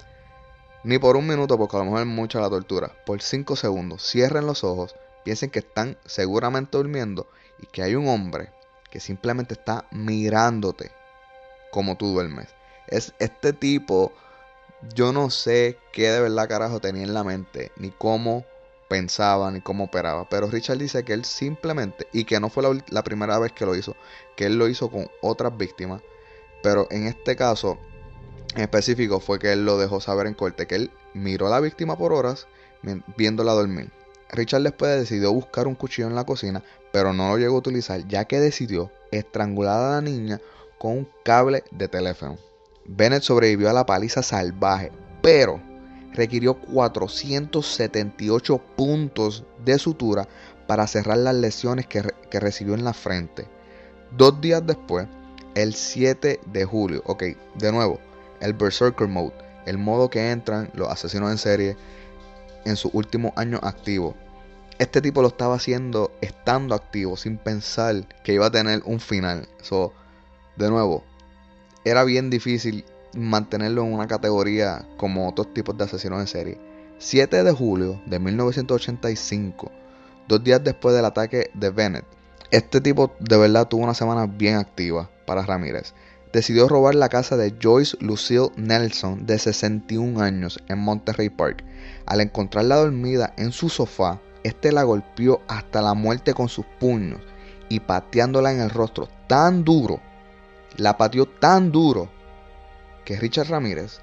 ni 0.84 1.00
por 1.00 1.16
un 1.16 1.28
minuto 1.28 1.58
porque 1.58 1.78
a 1.78 1.80
lo 1.80 1.86
mejor 1.86 2.02
es 2.02 2.08
mucha 2.08 2.40
la 2.40 2.50
tortura, 2.50 2.92
por 3.06 3.22
5 3.22 3.56
segundos, 3.56 4.04
cierren 4.04 4.46
los 4.46 4.64
ojos, 4.64 4.96
piensen 5.28 5.50
que 5.50 5.60
están 5.60 5.98
seguramente 6.06 6.78
durmiendo 6.78 7.28
y 7.60 7.66
que 7.66 7.84
hay 7.84 7.96
un 7.96 8.08
hombre 8.08 8.50
que 8.90 9.02
simplemente 9.02 9.56
está 9.56 9.86
mirándote 9.92 10.90
como 11.70 11.98
tú 11.98 12.14
duermes. 12.14 12.48
Es 12.88 13.14
este 13.20 13.52
tipo, 13.52 14.14
yo 14.96 15.12
no 15.12 15.30
sé 15.30 15.78
qué 15.92 16.12
de 16.12 16.22
verdad 16.22 16.48
carajo 16.48 16.80
tenía 16.80 17.04
en 17.04 17.14
la 17.14 17.26
mente, 17.26 17.74
ni 17.76 17.92
cómo 17.92 18.46
pensaba, 18.88 19.52
ni 19.52 19.60
cómo 19.60 19.84
operaba. 19.84 20.30
Pero 20.30 20.48
Richard 20.48 20.78
dice 20.78 21.04
que 21.04 21.12
él 21.12 21.26
simplemente, 21.26 22.08
y 22.14 22.24
que 22.24 22.40
no 22.40 22.50
fue 22.50 22.64
la, 22.64 22.82
la 22.88 23.04
primera 23.04 23.38
vez 23.38 23.52
que 23.52 23.66
lo 23.66 23.76
hizo, 23.76 23.98
que 24.38 24.46
él 24.46 24.58
lo 24.58 24.70
hizo 24.70 24.90
con 24.90 25.12
otras 25.22 25.58
víctimas. 25.58 26.02
Pero 26.64 26.88
en 26.90 27.06
este 27.06 27.36
caso 27.36 27.78
en 28.56 28.62
específico 28.62 29.20
fue 29.20 29.40
que 29.40 29.52
él 29.52 29.66
lo 29.66 29.78
dejó 29.78 30.00
saber 30.00 30.26
en 30.26 30.36
corte, 30.36 30.68
que 30.68 30.76
él 30.76 30.92
miró 31.14 31.48
a 31.48 31.50
la 31.50 31.60
víctima 31.60 31.98
por 31.98 32.14
horas 32.14 32.48
viéndola 33.18 33.52
dormir. 33.52 33.92
Richard 34.32 34.64
después 34.64 35.00
decidió 35.00 35.32
buscar 35.34 35.68
un 35.68 35.76
cuchillo 35.76 36.08
en 36.08 36.16
la 36.16 36.26
cocina, 36.26 36.64
pero 36.92 37.14
no 37.14 37.30
lo 37.30 37.38
llegó 37.38 37.56
a 37.56 37.60
utilizar, 37.60 38.06
ya 38.08 38.26
que 38.26 38.40
decidió 38.40 38.92
estrangular 39.12 39.80
a 39.80 39.92
la 39.92 40.02
niña 40.02 40.42
con 40.78 40.98
un 40.98 41.08
cable 41.24 41.64
de 41.72 41.88
teléfono. 41.88 42.38
Bennett 42.86 43.24
sobrevivió 43.24 43.70
a 43.70 43.74
la 43.74 43.86
paliza 43.86 44.24
salvaje, 44.24 44.92
pero 45.22 45.62
requirió 46.14 46.56
478 46.56 48.58
puntos 48.76 49.46
de 49.64 49.78
sutura 49.78 50.28
para 50.68 50.88
cerrar 50.88 51.18
las 51.18 51.36
lesiones 51.36 51.86
que, 51.88 52.04
que, 52.30 52.40
recibió 52.40 52.74
en 52.74 52.84
la 52.84 52.94
frente. 52.94 53.48
Dos 54.18 54.42
días 54.42 54.66
después, 54.66 55.08
el 55.56 55.74
7 55.74 56.42
de 56.46 56.66
julio, 56.66 57.02
ok, 57.06 57.24
de 57.56 57.72
nuevo, 57.72 58.00
el 58.42 58.54
Berserker 58.54 59.08
Mode, 59.08 59.34
el 59.66 59.78
modo 59.78 60.10
que 60.10 60.32
entran 60.32 60.70
los 60.74 60.90
asesinos 60.90 61.32
en 61.32 61.38
serie 61.38 61.78
en 62.68 62.76
su 62.76 62.90
último 62.94 63.34
año 63.36 63.60
activo. 63.64 64.16
Este 64.80 65.02
tipo 65.02 65.22
lo 65.22 65.30
estaba 65.30 65.56
haciendo 65.56 66.12
estando 66.22 66.76
activo, 66.76 67.18
sin 67.18 67.38
pensar 67.38 68.08
que 68.24 68.34
iba 68.34 68.46
a 68.46 68.52
tener 68.52 68.82
un 68.86 69.00
final. 69.00 69.48
So, 69.62 69.94
de 70.56 70.70
nuevo, 70.70 71.04
era 71.84 72.04
bien 72.04 72.30
difícil 72.30 72.86
mantenerlo 73.16 73.84
en 73.84 73.94
una 73.94 74.08
categoría 74.08 74.88
como 74.98 75.28
otros 75.28 75.54
tipos 75.54 75.78
de 75.78 75.86
asesinos 75.86 76.20
en 76.20 76.28
serie. 76.28 76.58
7 77.00 77.44
de 77.44 77.52
julio 77.52 78.02
de 78.06 78.20
1985, 78.20 79.72
dos 80.28 80.44
días 80.44 80.64
después 80.64 80.96
del 80.96 81.06
ataque 81.06 81.50
de 81.54 81.70
Bennett, 81.70 82.06
este 82.50 82.80
tipo 82.80 83.14
de 83.20 83.38
verdad 83.38 83.68
tuvo 83.68 83.84
una 83.84 83.94
semana 83.94 84.26
bien 84.26 84.56
activa 84.56 85.10
para 85.26 85.46
Ramírez. 85.46 85.94
Decidió 86.34 86.68
robar 86.68 86.96
la 86.96 87.10
casa 87.10 87.38
de 87.38 87.56
Joyce 87.62 87.98
Lucille 88.02 88.52
Nelson 88.58 89.26
de 89.26 89.40
61 89.40 90.22
años 90.22 90.60
en 90.68 90.80
Monterrey 90.80 91.30
Park. 91.30 91.64
Al 92.06 92.22
encontrarla 92.22 92.76
dormida 92.76 93.34
en 93.38 93.52
su 93.52 93.70
sofá, 93.70 94.20
este 94.44 94.72
la 94.72 94.84
golpeó 94.84 95.42
hasta 95.48 95.82
la 95.82 95.94
muerte 95.94 96.34
con 96.34 96.50
sus 96.50 96.66
puños 96.80 97.22
y 97.70 97.80
pateándola 97.80 98.52
en 98.52 98.62
el 98.62 98.70
rostro 98.70 99.08
tan 99.28 99.64
duro, 99.64 100.00
la 100.78 100.98
pateó 100.98 101.26
tan 101.26 101.72
duro 101.72 102.10
que 103.06 103.18
Richard 103.18 103.50
Ramírez 103.50 104.00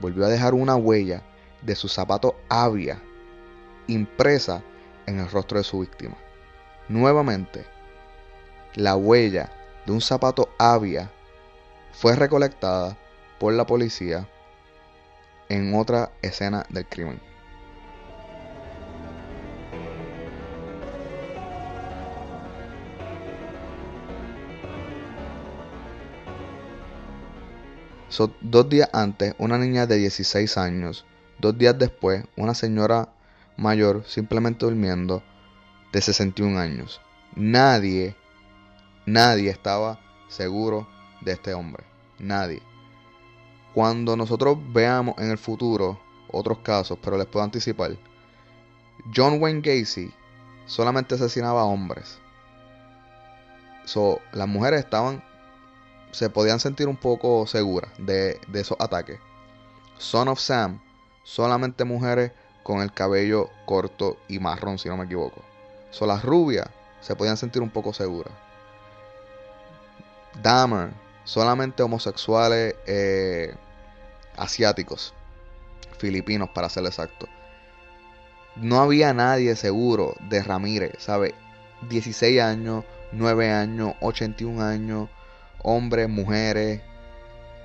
volvió 0.00 0.24
a 0.24 0.28
dejar 0.28 0.54
una 0.54 0.76
huella 0.76 1.22
de 1.62 1.74
su 1.74 1.88
zapato 1.88 2.36
avia 2.48 3.00
impresa 3.86 4.62
en 5.06 5.18
el 5.18 5.30
rostro 5.30 5.58
de 5.58 5.64
su 5.64 5.80
víctima. 5.80 6.16
Nuevamente, 6.88 7.64
la 8.74 8.96
huella 8.96 9.50
de 9.86 9.92
un 9.92 10.00
zapato 10.00 10.50
avia 10.58 11.10
fue 11.94 12.16
recolectada 12.16 12.98
por 13.38 13.52
la 13.52 13.66
policía 13.66 14.28
en 15.48 15.74
otra 15.74 16.10
escena 16.22 16.66
del 16.68 16.86
crimen. 16.86 17.20
dos 28.40 28.68
días 28.68 28.88
antes, 28.92 29.34
una 29.38 29.58
niña 29.58 29.86
de 29.86 29.96
16 29.96 30.56
años. 30.56 31.04
Dos 31.40 31.58
días 31.58 31.76
después, 31.76 32.24
una 32.36 32.54
señora 32.54 33.08
mayor 33.56 34.04
simplemente 34.06 34.64
durmiendo 34.66 35.22
de 35.92 36.00
61 36.00 36.58
años. 36.58 37.00
Nadie, 37.34 38.14
nadie 39.04 39.50
estaba 39.50 39.98
seguro 40.28 40.93
de 41.24 41.32
este 41.32 41.54
hombre. 41.54 41.84
Nadie. 42.18 42.62
Cuando 43.72 44.16
nosotros 44.16 44.58
veamos 44.72 45.16
en 45.18 45.30
el 45.30 45.38
futuro 45.38 46.00
otros 46.30 46.58
casos, 46.58 46.98
pero 47.02 47.16
les 47.18 47.26
puedo 47.26 47.44
anticipar, 47.44 47.96
John 49.14 49.40
Wayne 49.40 49.60
Gacy 49.60 50.12
solamente 50.66 51.16
asesinaba 51.16 51.62
a 51.62 51.64
hombres. 51.64 52.18
So, 53.84 54.20
las 54.32 54.48
mujeres 54.48 54.80
estaban 54.80 55.22
se 56.14 56.30
podían 56.30 56.60
sentir 56.60 56.86
un 56.88 56.96
poco 56.96 57.44
seguras 57.46 57.90
de, 57.98 58.40
esos 58.52 58.76
ataques. 58.80 59.18
Son 59.98 60.28
of 60.28 60.38
Sam, 60.38 60.80
solamente 61.24 61.84
mujeres 61.84 62.30
con 62.62 62.80
el 62.80 62.92
cabello 62.92 63.50
corto 63.66 64.16
y 64.28 64.38
marrón, 64.38 64.78
si 64.78 64.88
no 64.88 64.96
me 64.96 65.04
equivoco. 65.04 65.42
So, 65.90 66.06
las 66.06 66.22
rubias 66.24 66.68
se 67.00 67.16
podían 67.16 67.36
sentir 67.36 67.62
un 67.62 67.70
poco 67.70 67.92
seguras. 67.92 68.32
Dahmer, 70.40 70.92
solamente 71.24 71.82
homosexuales 71.82 72.74
eh, 72.86 73.54
asiáticos, 74.36 75.14
filipinos 75.98 76.50
para 76.50 76.68
ser 76.68 76.84
exacto. 76.84 77.26
No 78.56 78.80
había 78.80 79.12
nadie 79.12 79.56
seguro 79.56 80.14
de 80.28 80.42
Ramírez, 80.42 80.92
¿sabe? 80.98 81.34
16 81.88 82.40
años, 82.40 82.84
9 83.12 83.50
años, 83.50 83.94
81 84.00 84.62
años, 84.62 85.08
hombres, 85.62 86.08
mujeres. 86.08 86.80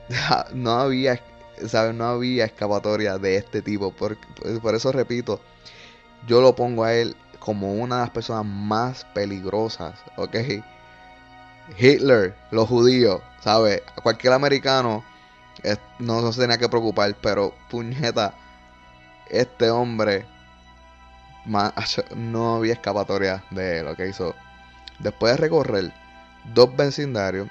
No 0.54 0.72
había, 0.72 1.22
¿sabes? 1.68 1.94
No 1.94 2.06
había 2.06 2.46
escapatoria 2.46 3.20
de 3.20 3.36
este 3.36 3.62
tipo. 3.62 3.92
Por, 3.92 4.18
por 4.62 4.74
eso 4.74 4.92
repito, 4.92 5.40
yo 6.28 6.42
lo 6.42 6.56
pongo 6.56 6.84
a 6.84 6.94
él 6.94 7.16
como 7.40 7.74
una 7.74 7.98
de 7.98 8.02
las 8.02 8.10
personas 8.10 8.46
más 8.46 9.06
peligrosas, 9.14 10.00
¿ok? 10.18 10.36
Hitler, 11.78 12.36
los 12.52 12.68
judíos, 12.68 13.22
¿sabes? 13.42 13.82
Cualquier 14.02 14.34
americano 14.34 15.04
no, 16.00 16.32
se 16.32 16.42
tenía 16.42 16.58
que 16.58 16.70
preocupar, 16.70 17.16
pero 17.22 17.54
puñeta, 17.70 18.34
este 19.30 19.70
hombre 19.70 20.26
no 22.16 22.56
había 22.56 22.74
escapatoria 22.74 23.44
de 23.52 23.80
él, 23.80 23.88
¿ok? 23.88 24.02
So, 24.14 24.36
después 25.00 25.34
de 25.34 25.38
recorrer 25.38 25.94
dos 26.54 26.76
vecindarios, 26.76 27.50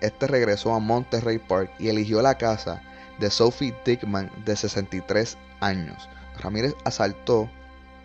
este 0.00 0.26
regresó 0.26 0.74
a 0.74 0.78
Monterrey 0.78 1.38
Park 1.38 1.70
y 1.78 1.88
eligió 1.88 2.22
la 2.22 2.36
casa 2.38 2.82
de 3.18 3.30
Sophie 3.30 3.74
Dickman 3.84 4.30
de 4.44 4.54
63 4.54 5.36
años. 5.60 6.08
Ramírez 6.40 6.74
asaltó 6.84 7.50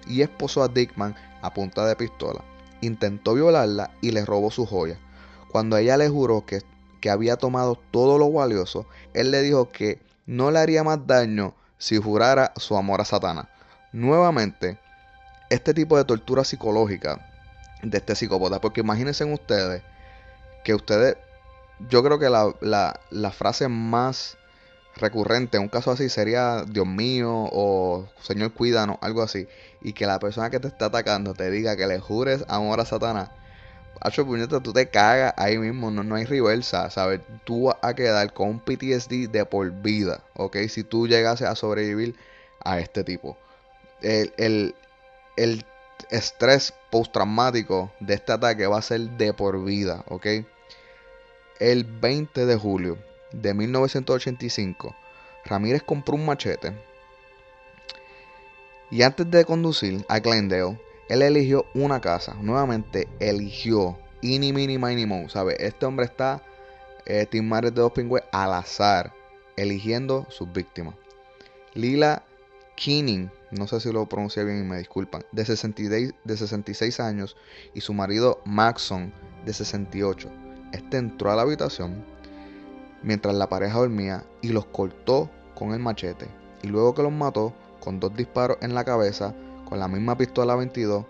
y 0.08 0.22
esposó 0.22 0.64
a 0.64 0.68
Dickman 0.68 1.16
a 1.42 1.54
punta 1.54 1.86
de 1.86 1.96
pistola. 1.96 2.44
Intentó 2.82 3.36
violarla 3.36 3.92
y 4.02 4.12
le 4.12 4.26
robó 4.26 4.50
su 4.50 4.66
joya. 4.66 4.98
Cuando 5.54 5.78
ella 5.78 5.98
le 5.98 6.10
juró 6.10 6.48
que, 6.48 6.64
que 7.00 7.12
había 7.12 7.38
tomado 7.38 7.80
todo 7.92 8.18
lo 8.18 8.32
valioso, 8.32 8.88
él 9.14 9.30
le 9.30 9.44
dijo 9.44 9.70
que 9.70 10.02
no 10.26 10.50
le 10.50 10.58
haría 10.58 10.84
más 10.84 11.06
daño 11.06 11.54
si 11.78 12.02
jurara 12.02 12.54
su 12.56 12.76
amor 12.76 13.02
a 13.02 13.06
Satanás. 13.06 13.46
Nuevamente, 13.92 14.80
este 15.52 15.76
tipo 15.76 15.96
de 15.96 16.06
tortura 16.06 16.44
psicológica 16.44 17.24
de 17.84 18.00
este 18.00 18.16
psicópata, 18.16 18.60
porque 18.60 18.82
imagínense 18.82 19.26
ustedes 19.26 19.84
que 20.64 20.74
ustedes 20.74 21.18
yo 21.88 22.04
creo 22.04 22.18
que 22.18 22.32
la, 22.32 23.32
frase 23.32 23.68
más 23.68 24.40
recurrente, 24.96 25.60
un 25.60 25.70
caso 25.70 25.92
así 25.92 26.10
sería 26.10 26.64
Dios 26.68 26.88
mío 26.88 27.32
o 27.32 28.10
Señor 28.24 28.54
cuídanos, 28.54 28.98
algo 29.02 29.22
así. 29.22 29.48
Y 29.84 29.94
que 29.94 30.08
la 30.08 30.18
persona 30.18 30.50
que 30.50 30.60
te 30.60 30.68
está 30.68 30.86
atacando 30.86 31.36
te 31.36 31.52
diga 31.52 31.78
que 31.78 31.86
le 31.86 32.00
jures 32.00 32.44
amor 32.48 32.80
a 32.80 32.86
Satanás. 32.86 33.30
Hacho 34.02 34.26
puñeta, 34.26 34.60
tú 34.60 34.74
te 34.74 34.90
cagas 34.90 35.34
ahí 35.38 35.58
mismo, 35.58 35.92
no, 35.92 36.04
no 36.04 36.16
hay 36.16 36.26
reversa, 36.26 36.90
¿sabes? 36.90 37.22
Tú 37.46 37.66
vas 37.66 37.78
a 37.82 37.94
quedar 37.94 38.34
con 38.34 38.50
un 38.50 38.60
PTSD 38.60 39.30
de 39.30 39.46
por 39.46 39.72
vida, 39.72 40.22
¿ok? 40.36 40.58
Si 40.70 40.84
tú 40.84 41.08
llegases 41.08 41.48
a 41.48 41.56
sobrevivir 41.56 42.16
a 42.64 42.80
este 42.80 43.04
tipo. 43.04 43.38
El, 44.02 44.34
el, 44.38 44.76
el 45.38 45.66
estrés 46.10 46.74
postraumático 46.92 47.92
de 48.00 48.16
este 48.16 48.34
ataque 48.34 48.68
va 48.68 48.78
a 48.78 48.82
ser 48.82 49.02
de 49.02 49.34
por 49.34 49.64
vida, 49.64 50.04
¿ok? 50.10 50.28
El 51.60 51.86
20 51.86 52.46
de 52.46 52.56
julio 52.58 52.98
de 53.32 53.54
1985, 53.54 54.96
Ramírez 55.46 55.84
compró 55.84 56.16
un 56.16 56.26
machete 56.26 56.74
y 58.94 59.02
antes 59.02 59.30
de 59.32 59.44
conducir 59.44 60.06
a 60.08 60.20
Glendale, 60.20 60.80
él 61.10 61.22
eligió 61.22 61.66
una 61.74 62.00
casa. 62.02 62.36
Nuevamente 62.42 63.08
eligió 63.20 63.98
Ini 64.22 64.54
Mini 64.54 64.78
Mini 64.78 65.06
Mo. 65.06 65.30
¿Sabe? 65.30 65.56
Este 65.60 65.86
hombre 65.86 66.06
está, 66.06 66.42
eh, 67.06 67.28
Mares 67.42 67.74
de 67.74 67.82
dos 67.82 67.92
pingües, 67.92 68.24
al 68.32 68.54
azar, 68.54 69.14
eligiendo 69.56 70.26
sus 70.30 70.52
víctimas. 70.52 70.96
Lila 71.74 72.24
Keening, 72.76 73.32
no 73.52 73.68
sé 73.68 73.80
si 73.80 73.92
lo 73.92 74.08
pronuncié 74.08 74.44
bien 74.44 74.60
y 74.60 74.64
me 74.64 74.78
disculpan, 74.78 75.24
de 75.32 75.46
66, 75.46 76.14
de 76.24 76.38
66 76.38 77.00
años, 77.00 77.36
y 77.74 77.82
su 77.82 77.94
marido 77.94 78.42
Maxon, 78.46 79.14
de 79.46 79.54
68. 79.54 80.30
Este 80.72 80.98
entró 80.98 81.32
a 81.32 81.36
la 81.36 81.44
habitación 81.44 82.04
mientras 83.04 83.36
la 83.36 83.50
pareja 83.50 83.80
dormía 83.80 84.24
y 84.42 84.50
los 84.50 84.66
cortó 84.66 85.30
con 85.56 85.74
el 85.74 85.80
machete. 85.80 86.28
Y 86.64 86.68
luego 86.68 86.96
que 86.96 87.04
los 87.04 87.12
mató, 87.12 87.54
con 87.80 88.00
dos 88.00 88.16
disparos 88.16 88.58
en 88.62 88.74
la 88.74 88.86
cabeza, 88.86 89.36
con 89.68 89.80
la 89.80 89.88
misma 89.88 90.18
pistola 90.18 90.56
22, 90.56 91.06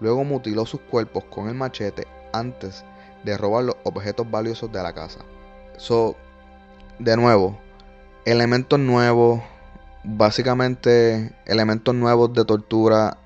luego 0.00 0.24
mutiló 0.24 0.66
sus 0.66 0.80
cuerpos 0.80 1.24
con 1.24 1.48
el 1.48 1.54
machete 1.54 2.06
antes 2.32 2.84
de 3.24 3.36
robar 3.36 3.64
los 3.64 3.76
objetos 3.84 4.30
valiosos 4.30 4.70
de 4.72 4.82
la 4.82 4.92
casa. 4.92 5.20
So, 5.76 6.16
de 6.98 7.16
nuevo, 7.16 7.58
elementos 8.24 8.78
nuevos, 8.78 9.42
básicamente 10.04 11.32
elementos 11.44 11.94
nuevos 11.94 12.32
de 12.32 12.44
tortura 12.44 13.18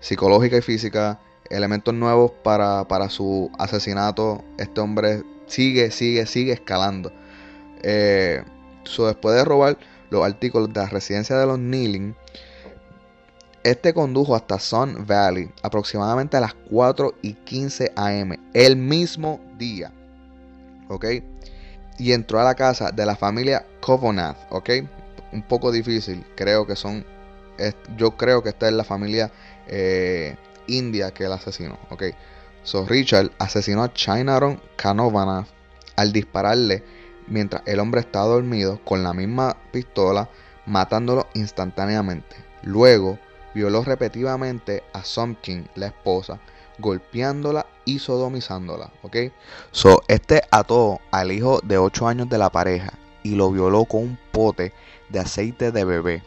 psicológica 0.00 0.56
y 0.56 0.62
física, 0.62 1.20
elementos 1.50 1.94
nuevos 1.94 2.32
para, 2.42 2.88
para 2.88 3.08
su 3.08 3.50
asesinato. 3.58 4.42
Este 4.58 4.80
hombre 4.80 5.22
sigue, 5.46 5.90
sigue, 5.90 6.26
sigue 6.26 6.52
escalando. 6.52 7.12
Eh, 7.82 8.42
después 8.84 9.36
de 9.36 9.44
robar 9.44 9.78
los 10.10 10.24
artículos 10.24 10.72
de 10.72 10.80
la 10.80 10.88
residencia 10.88 11.36
de 11.36 11.46
los 11.46 11.58
Kneeling, 11.58 12.14
este 13.64 13.94
condujo 13.94 14.34
hasta 14.34 14.58
Sun 14.58 15.06
Valley 15.06 15.50
aproximadamente 15.62 16.36
a 16.36 16.40
las 16.40 16.54
4 16.54 17.14
y 17.22 17.34
15 17.34 17.92
am, 17.96 18.36
el 18.52 18.76
mismo 18.76 19.40
día. 19.58 19.92
¿Ok? 20.88 21.06
Y 21.98 22.12
entró 22.12 22.40
a 22.40 22.44
la 22.44 22.54
casa 22.54 22.90
de 22.90 23.06
la 23.06 23.16
familia 23.16 23.64
Kovonath, 23.80 24.36
¿ok? 24.50 24.70
Un 25.32 25.42
poco 25.42 25.70
difícil, 25.70 26.24
creo 26.34 26.66
que 26.66 26.76
son. 26.76 27.04
yo 27.96 28.16
creo 28.16 28.42
que 28.42 28.50
esta 28.50 28.66
es 28.66 28.74
la 28.74 28.84
familia 28.84 29.30
eh, 29.68 30.36
india 30.66 31.12
que 31.12 31.24
el 31.24 31.32
asesinó, 31.32 31.78
¿ok? 31.90 32.04
So 32.64 32.86
Richard 32.86 33.30
asesinó 33.38 33.82
a 33.82 33.92
Chinaron 33.92 34.60
Kanovanath 34.76 35.48
al 35.96 36.12
dispararle 36.12 36.84
mientras 37.26 37.62
el 37.66 37.80
hombre 37.80 38.00
estaba 38.00 38.26
dormido 38.26 38.80
con 38.84 39.02
la 39.02 39.12
misma 39.12 39.56
pistola, 39.72 40.28
matándolo 40.66 41.26
instantáneamente. 41.34 42.36
Luego 42.62 43.18
violó 43.54 43.84
repetidamente 43.84 44.82
a 44.92 45.04
Somkin, 45.04 45.68
la 45.74 45.86
esposa, 45.86 46.40
golpeándola 46.78 47.66
y 47.84 47.98
sodomizándola, 47.98 48.90
¿ok? 49.02 49.16
So, 49.70 50.02
este 50.08 50.42
ató 50.50 51.00
al 51.10 51.32
hijo 51.32 51.60
de 51.62 51.78
8 51.78 52.08
años 52.08 52.28
de 52.28 52.38
la 52.38 52.50
pareja 52.50 52.92
y 53.22 53.34
lo 53.34 53.50
violó 53.50 53.84
con 53.84 54.02
un 54.02 54.18
pote 54.32 54.72
de 55.08 55.20
aceite 55.20 55.72
de 55.72 55.84
bebé. 55.84 56.22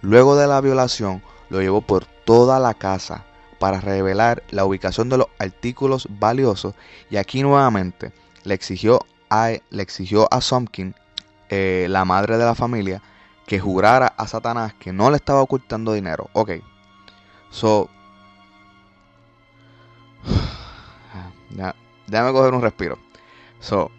Luego 0.00 0.36
de 0.36 0.46
la 0.46 0.60
violación, 0.60 1.22
lo 1.50 1.60
llevó 1.60 1.80
por 1.80 2.04
toda 2.24 2.58
la 2.58 2.74
casa 2.74 3.24
para 3.58 3.80
revelar 3.80 4.42
la 4.50 4.64
ubicación 4.64 5.08
de 5.08 5.18
los 5.18 5.28
artículos 5.38 6.06
valiosos 6.10 6.74
y 7.10 7.16
aquí 7.16 7.42
nuevamente 7.42 8.12
le 8.44 8.54
exigió 8.54 9.00
a, 9.30 9.52
le 9.70 9.82
exigió 9.82 10.32
a 10.32 10.40
Somkin, 10.40 10.94
eh, 11.48 11.86
la 11.88 12.04
madre 12.04 12.38
de 12.38 12.44
la 12.44 12.54
familia, 12.54 13.02
que 13.48 13.58
jurara 13.58 14.08
a 14.18 14.28
Satanás 14.28 14.74
que 14.74 14.92
no 14.92 15.10
le 15.10 15.16
estaba 15.16 15.40
ocultando 15.40 15.94
dinero. 15.94 16.28
Ok. 16.34 16.50
So. 17.50 17.88
Ya, 21.50 21.74
déjame 22.06 22.32
coger 22.32 22.52
un 22.52 22.60
respiro. 22.60 22.98
So. 23.58 23.90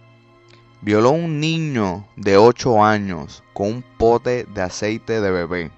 Violó 0.82 1.10
a 1.10 1.14
un 1.14 1.40
niño 1.40 2.06
de 2.16 2.38
8 2.38 2.84
años 2.86 3.44
con 3.54 3.68
un 3.68 3.82
pote 3.98 4.46
de 4.46 4.62
aceite 4.62 5.20
de 5.20 5.32
bebé. 5.32 5.72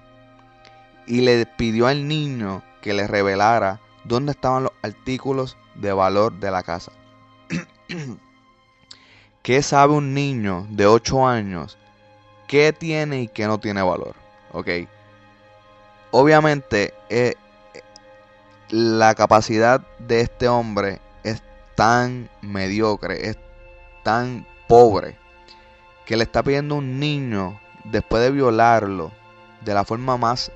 Y 1.06 1.22
le 1.22 1.46
pidió 1.46 1.86
al 1.86 2.06
niño 2.06 2.62
que 2.82 2.92
le 2.92 3.06
revelara 3.06 3.80
dónde 4.04 4.32
estaban 4.32 4.64
los 4.64 4.72
artículos 4.82 5.56
de 5.76 5.94
valor 5.94 6.34
de 6.34 6.50
la 6.50 6.62
casa. 6.62 6.92
¿Qué 9.42 9.62
sabe 9.62 9.94
un 9.94 10.12
niño 10.12 10.66
de 10.68 10.86
8 10.86 11.26
años 11.26 11.78
qué 12.52 12.74
tiene 12.74 13.22
y 13.22 13.28
qué 13.28 13.46
no 13.46 13.58
tiene 13.58 13.80
valor. 13.80 14.14
¿Ok? 14.52 14.68
Obviamente, 16.10 16.92
eh, 17.08 17.34
la 18.68 19.14
capacidad 19.14 19.80
de 19.98 20.20
este 20.20 20.48
hombre 20.48 21.00
es 21.24 21.42
tan 21.76 22.28
mediocre, 22.42 23.30
es 23.30 23.38
tan 24.02 24.46
pobre, 24.68 25.16
que 26.04 26.18
le 26.18 26.24
está 26.24 26.42
pidiendo 26.42 26.74
un 26.74 27.00
niño, 27.00 27.58
después 27.84 28.22
de 28.22 28.30
violarlo, 28.30 29.12
de 29.62 29.72
la 29.72 29.86
forma 29.86 30.18
más 30.18 30.52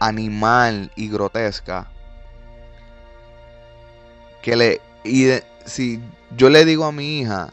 animal 0.00 0.90
y 0.96 1.08
grotesca, 1.08 1.86
que 4.42 4.56
le... 4.56 4.80
Y 5.04 5.28
si 5.64 6.02
yo 6.36 6.50
le 6.50 6.64
digo 6.64 6.86
a 6.86 6.90
mi 6.90 7.20
hija, 7.20 7.52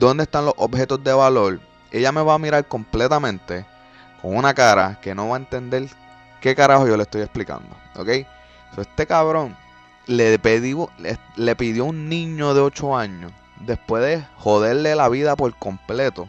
¿dónde 0.00 0.24
están 0.24 0.46
los 0.46 0.54
objetos 0.56 1.04
de 1.04 1.12
valor? 1.12 1.69
Ella 1.90 2.12
me 2.12 2.22
va 2.22 2.34
a 2.34 2.38
mirar 2.38 2.66
completamente 2.66 3.64
con 4.22 4.36
una 4.36 4.54
cara 4.54 4.98
que 5.00 5.14
no 5.14 5.28
va 5.28 5.36
a 5.36 5.40
entender 5.40 5.88
qué 6.40 6.54
carajo 6.54 6.86
yo 6.86 6.96
le 6.96 7.02
estoy 7.04 7.22
explicando. 7.22 7.76
¿Ok? 7.96 8.08
este 8.78 9.06
cabrón 9.06 9.56
le, 10.06 10.38
pidió, 10.38 10.90
le, 11.36 11.56
pidió 11.56 11.84
a 11.84 11.86
un 11.88 12.08
niño 12.08 12.54
de 12.54 12.60
8 12.60 12.96
años, 12.96 13.32
después 13.60 14.02
de 14.02 14.24
joderle 14.36 14.94
la 14.94 15.08
vida 15.08 15.36
por 15.36 15.54
completo, 15.54 16.28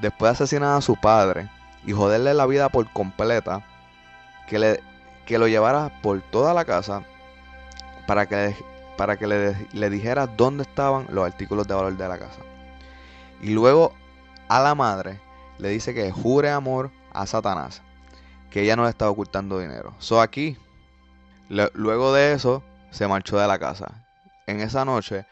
después 0.00 0.30
de 0.30 0.34
asesinar 0.34 0.76
a 0.76 0.80
su 0.80 0.96
padre 0.96 1.48
y 1.84 1.92
joderle 1.92 2.34
la 2.34 2.46
vida 2.46 2.68
por 2.68 2.90
completa, 2.92 3.62
que, 4.48 4.58
le, 4.58 4.82
que 5.24 5.38
lo 5.38 5.48
llevara 5.48 5.90
por 6.02 6.20
toda 6.20 6.54
la 6.54 6.64
casa 6.64 7.02
para 8.06 8.26
que, 8.26 8.54
para 8.96 9.16
que 9.16 9.26
le, 9.26 9.68
le 9.72 9.90
dijera 9.90 10.26
dónde 10.26 10.62
estaban 10.62 11.06
los 11.10 11.26
artículos 11.26 11.66
de 11.66 11.74
valor 11.74 11.96
de 11.96 12.08
la 12.08 12.18
casa. 12.18 12.40
Y 13.42 13.50
luego 13.50 13.92
a 14.48 14.60
la 14.60 14.74
madre 14.74 15.20
le 15.58 15.68
dice 15.68 15.94
que 15.94 16.10
jure 16.10 16.50
amor 16.50 16.90
a 17.12 17.26
Satanás, 17.26 17.82
que 18.50 18.62
ella 18.62 18.76
no 18.76 18.84
le 18.84 18.90
estaba 18.90 19.10
ocultando 19.10 19.58
dinero. 19.58 19.94
So 19.98 20.20
aquí, 20.20 20.56
luego 21.48 22.12
de 22.12 22.32
eso, 22.32 22.62
se 22.90 23.08
marchó 23.08 23.38
de 23.38 23.46
la 23.46 23.58
casa. 23.58 24.04
En 24.46 24.60
esa 24.60 24.84
noche, 24.84 25.26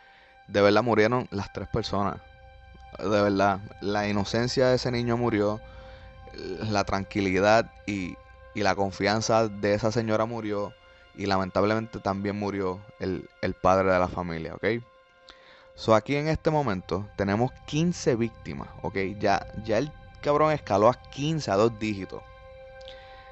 de 0.49 0.61
verdad 0.61 0.83
murieron 0.83 1.29
las 1.31 1.53
tres 1.53 1.69
personas. 1.69 2.17
De 2.99 3.09
verdad, 3.09 3.61
la 3.81 4.09
inocencia 4.09 4.69
de 4.69 4.77
ese 4.77 4.91
niño 4.91 5.17
murió, 5.17 5.61
la 6.71 6.85
tranquilidad 6.85 7.71
y, 7.87 8.17
y 8.55 8.63
la 8.63 8.75
confianza 8.75 9.49
de 9.49 9.75
esa 9.75 9.93
señora 9.93 10.27
murió 10.27 10.73
y 11.17 11.27
lamentablemente 11.27 12.01
también 12.01 12.37
murió 12.39 12.81
el, 12.99 13.29
el 13.41 13.55
padre 13.55 13.93
de 13.93 13.99
la 13.99 14.09
familia, 14.09 14.55
¿ok? 14.55 14.65
So 15.75 15.95
aquí 15.95 16.17
en 16.17 16.29
este 16.29 16.51
momento 16.51 17.07
tenemos 17.17 17.51
15 17.67 18.15
víctimas, 18.17 18.69
¿ok? 18.83 18.97
Ya, 19.19 19.47
ya 19.65 19.79
el 19.79 19.91
cabrón 20.23 20.53
escaló 20.53 20.89
a 20.89 20.95
15 20.95 21.51
a 21.51 21.57
dos 21.57 21.79
dígitos. 21.79 22.23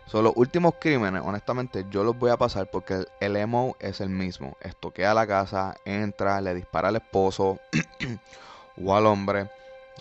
Son 0.07 0.25
los 0.25 0.33
últimos 0.37 0.75
crímenes, 0.79 1.23
honestamente, 1.25 1.87
yo 1.89 2.05
los 2.05 2.19
voy 2.19 2.31
a 2.31 2.37
pasar 2.37 2.69
porque 2.71 2.95
el, 3.21 3.37
el 3.37 3.47
MO 3.47 3.77
es 3.79 4.01
el 4.01 4.11
mismo. 4.11 4.57
Estoquea 4.61 5.15
la 5.15 5.27
casa, 5.27 5.75
entra, 5.85 6.41
le 6.41 6.55
dispara 6.55 6.89
al 6.89 6.97
esposo 6.97 7.61
o 8.85 8.95
al 8.95 9.07
hombre, 9.07 9.49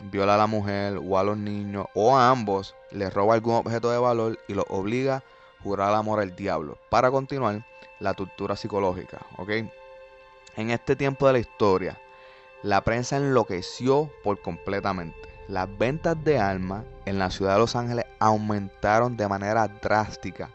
viola 0.02 0.34
a 0.34 0.38
la 0.38 0.48
mujer 0.48 1.00
o 1.02 1.18
a 1.18 1.24
los 1.24 1.38
niños 1.38 1.86
o 1.94 2.18
a 2.18 2.30
ambos, 2.30 2.76
le 2.90 3.10
roba 3.10 3.36
algún 3.36 3.56
objeto 3.56 3.92
de 3.92 4.00
valor 4.00 4.40
y 4.48 4.54
los 4.54 4.66
obliga 4.68 5.18
a 5.18 5.24
jurar 5.64 5.94
amor 5.94 6.20
al 6.20 6.36
diablo. 6.36 6.78
Para 6.90 7.12
continuar, 7.12 7.64
la 8.00 8.16
tortura 8.16 8.56
psicológica, 8.56 9.20
¿ok? 9.38 9.50
En 10.58 10.72
este 10.72 10.96
tiempo 10.96 11.28
de 11.28 11.34
la 11.34 11.40
historia, 11.40 11.98
la 12.64 12.82
prensa 12.84 13.18
enloqueció 13.18 14.12
por 14.24 14.42
completamente. 14.42 15.18
las 15.48 15.68
ventas 15.78 16.16
de 16.24 16.40
armas 16.40 16.86
en 17.06 17.20
la 17.20 17.30
ciudad 17.30 17.54
de 17.54 17.60
Los 17.60 17.76
Ángeles 17.76 18.06
aumentaron 18.20 19.18
de 19.18 19.28
manera 19.28 19.68
drástica, 19.68 20.50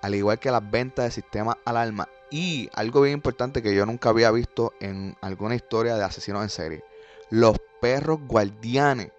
al 0.00 0.14
igual 0.14 0.38
que 0.38 0.50
las 0.50 0.70
ventas 0.70 1.04
de 1.04 1.10
sistemas 1.10 1.56
alarma 1.66 2.08
y 2.30 2.70
algo 2.74 3.02
bien 3.02 3.14
importante 3.14 3.62
que 3.62 3.74
yo 3.74 3.84
nunca 3.84 4.08
había 4.08 4.30
visto 4.30 4.72
en 4.80 5.16
alguna 5.20 5.54
historia 5.54 5.96
de 5.96 6.04
asesinos 6.04 6.42
en 6.42 6.48
serie, 6.48 6.84
los 7.30 7.58
perros 7.80 8.20
guardianes. 8.26 9.10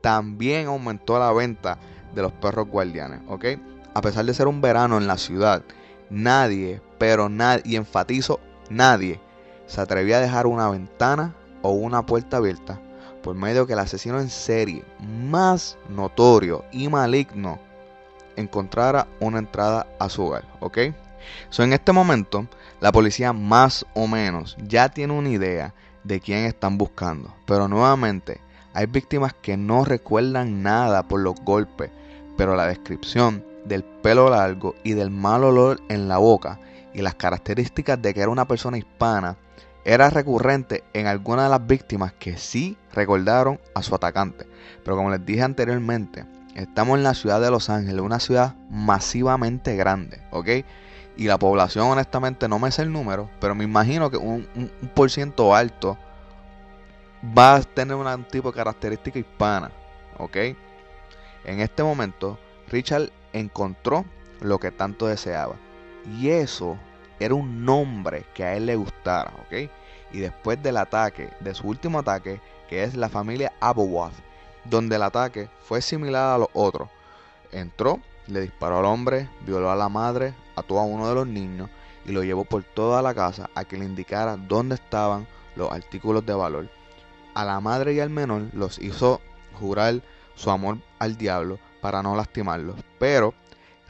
También 0.00 0.68
aumentó 0.68 1.18
la 1.18 1.32
venta 1.32 1.78
de 2.14 2.22
los 2.22 2.32
perros 2.32 2.68
guardianes, 2.68 3.20
¿ok? 3.28 3.44
A 3.94 4.00
pesar 4.00 4.24
de 4.24 4.32
ser 4.32 4.46
un 4.46 4.60
verano 4.60 4.96
en 4.96 5.06
la 5.06 5.18
ciudad, 5.18 5.62
nadie, 6.08 6.80
pero 6.98 7.28
nadie, 7.28 7.62
y 7.66 7.76
enfatizo, 7.76 8.40
nadie, 8.70 9.20
se 9.66 9.80
atrevía 9.80 10.16
a 10.16 10.20
dejar 10.20 10.46
una 10.46 10.70
ventana 10.70 11.34
o 11.62 11.70
una 11.70 12.04
puerta 12.04 12.38
abierta 12.38 12.80
por 13.22 13.34
medio 13.36 13.66
que 13.66 13.72
el 13.72 13.78
asesino 13.78 14.20
en 14.20 14.28
serie 14.28 14.84
más 15.00 15.78
notorio 15.88 16.64
y 16.72 16.88
maligno 16.88 17.58
encontrara 18.36 19.06
una 19.20 19.38
entrada 19.38 19.86
a 19.98 20.08
su 20.08 20.24
hogar, 20.24 20.44
¿ok? 20.60 20.78
So, 21.50 21.62
en 21.62 21.72
este 21.72 21.92
momento, 21.92 22.46
la 22.80 22.90
policía 22.90 23.32
más 23.32 23.86
o 23.94 24.08
menos 24.08 24.56
ya 24.66 24.88
tiene 24.88 25.12
una 25.12 25.28
idea 25.28 25.74
de 26.02 26.20
quién 26.20 26.44
están 26.44 26.78
buscando, 26.78 27.32
pero 27.46 27.68
nuevamente 27.68 28.40
hay 28.74 28.86
víctimas 28.86 29.34
que 29.34 29.56
no 29.56 29.84
recuerdan 29.84 30.62
nada 30.62 31.04
por 31.04 31.20
los 31.20 31.36
golpes, 31.42 31.90
pero 32.36 32.56
la 32.56 32.66
descripción 32.66 33.44
del 33.64 33.84
pelo 33.84 34.30
largo 34.30 34.74
y 34.82 34.94
del 34.94 35.10
mal 35.10 35.44
olor 35.44 35.80
en 35.88 36.08
la 36.08 36.18
boca 36.18 36.58
y 36.92 37.02
las 37.02 37.14
características 37.14 38.00
de 38.02 38.12
que 38.12 38.20
era 38.20 38.30
una 38.30 38.48
persona 38.48 38.78
hispana 38.78 39.36
era 39.84 40.10
recurrente 40.10 40.84
en 40.92 41.06
algunas 41.06 41.46
de 41.46 41.50
las 41.50 41.66
víctimas 41.66 42.12
que 42.12 42.36
sí 42.36 42.76
recordaron 42.92 43.60
a 43.74 43.82
su 43.82 43.94
atacante. 43.94 44.46
Pero 44.84 44.96
como 44.96 45.10
les 45.10 45.24
dije 45.24 45.42
anteriormente, 45.42 46.24
estamos 46.54 46.98
en 46.98 47.04
la 47.04 47.14
ciudad 47.14 47.40
de 47.40 47.50
Los 47.50 47.70
Ángeles, 47.70 48.00
una 48.00 48.20
ciudad 48.20 48.54
masivamente 48.70 49.76
grande, 49.76 50.22
¿ok? 50.30 50.48
Y 51.16 51.24
la 51.24 51.38
población, 51.38 51.88
honestamente, 51.88 52.48
no 52.48 52.58
me 52.58 52.70
sé 52.70 52.82
el 52.82 52.92
número, 52.92 53.28
pero 53.40 53.54
me 53.54 53.64
imagino 53.64 54.10
que 54.10 54.16
un, 54.16 54.48
un, 54.54 54.70
por 54.94 55.10
ciento 55.10 55.54
alto 55.54 55.98
va 57.36 57.56
a 57.56 57.62
tener 57.62 57.96
un 57.96 58.24
tipo 58.24 58.50
de 58.50 58.56
característica 58.56 59.18
hispana, 59.18 59.70
¿ok? 60.18 60.36
En 61.44 61.60
este 61.60 61.82
momento, 61.82 62.38
Richard 62.68 63.10
encontró 63.32 64.04
lo 64.40 64.58
que 64.58 64.70
tanto 64.70 65.06
deseaba. 65.06 65.56
Y 66.18 66.30
eso 66.30 66.78
era 67.22 67.34
un 67.34 67.64
nombre 67.64 68.24
que 68.34 68.44
a 68.44 68.56
él 68.56 68.66
le 68.66 68.76
gustara, 68.76 69.32
¿ok? 69.46 69.70
Y 70.12 70.18
después 70.18 70.62
del 70.62 70.76
ataque, 70.76 71.30
de 71.40 71.54
su 71.54 71.66
último 71.66 72.00
ataque, 72.00 72.40
que 72.68 72.84
es 72.84 72.94
la 72.94 73.08
familia 73.08 73.52
Abowath, 73.60 74.14
donde 74.64 74.96
el 74.96 75.02
ataque 75.02 75.48
fue 75.60 75.82
similar 75.82 76.34
a 76.34 76.38
los 76.38 76.48
otros, 76.52 76.88
entró, 77.50 78.00
le 78.26 78.40
disparó 78.40 78.78
al 78.78 78.84
hombre, 78.84 79.28
violó 79.44 79.70
a 79.70 79.76
la 79.76 79.88
madre, 79.88 80.34
ató 80.56 80.78
a 80.78 80.84
uno 80.84 81.08
de 81.08 81.14
los 81.14 81.26
niños 81.26 81.70
y 82.04 82.12
lo 82.12 82.22
llevó 82.22 82.44
por 82.44 82.62
toda 82.62 83.02
la 83.02 83.14
casa 83.14 83.50
a 83.54 83.64
que 83.64 83.76
le 83.76 83.84
indicara 83.84 84.36
dónde 84.36 84.74
estaban 84.74 85.26
los 85.56 85.70
artículos 85.70 86.24
de 86.26 86.34
valor. 86.34 86.68
A 87.34 87.44
la 87.44 87.60
madre 87.60 87.94
y 87.94 88.00
al 88.00 88.10
menor 88.10 88.42
los 88.52 88.78
hizo 88.78 89.20
jurar 89.58 90.02
su 90.34 90.50
amor 90.50 90.78
al 90.98 91.16
diablo 91.16 91.58
para 91.80 92.02
no 92.02 92.16
lastimarlos, 92.16 92.76
pero 92.98 93.34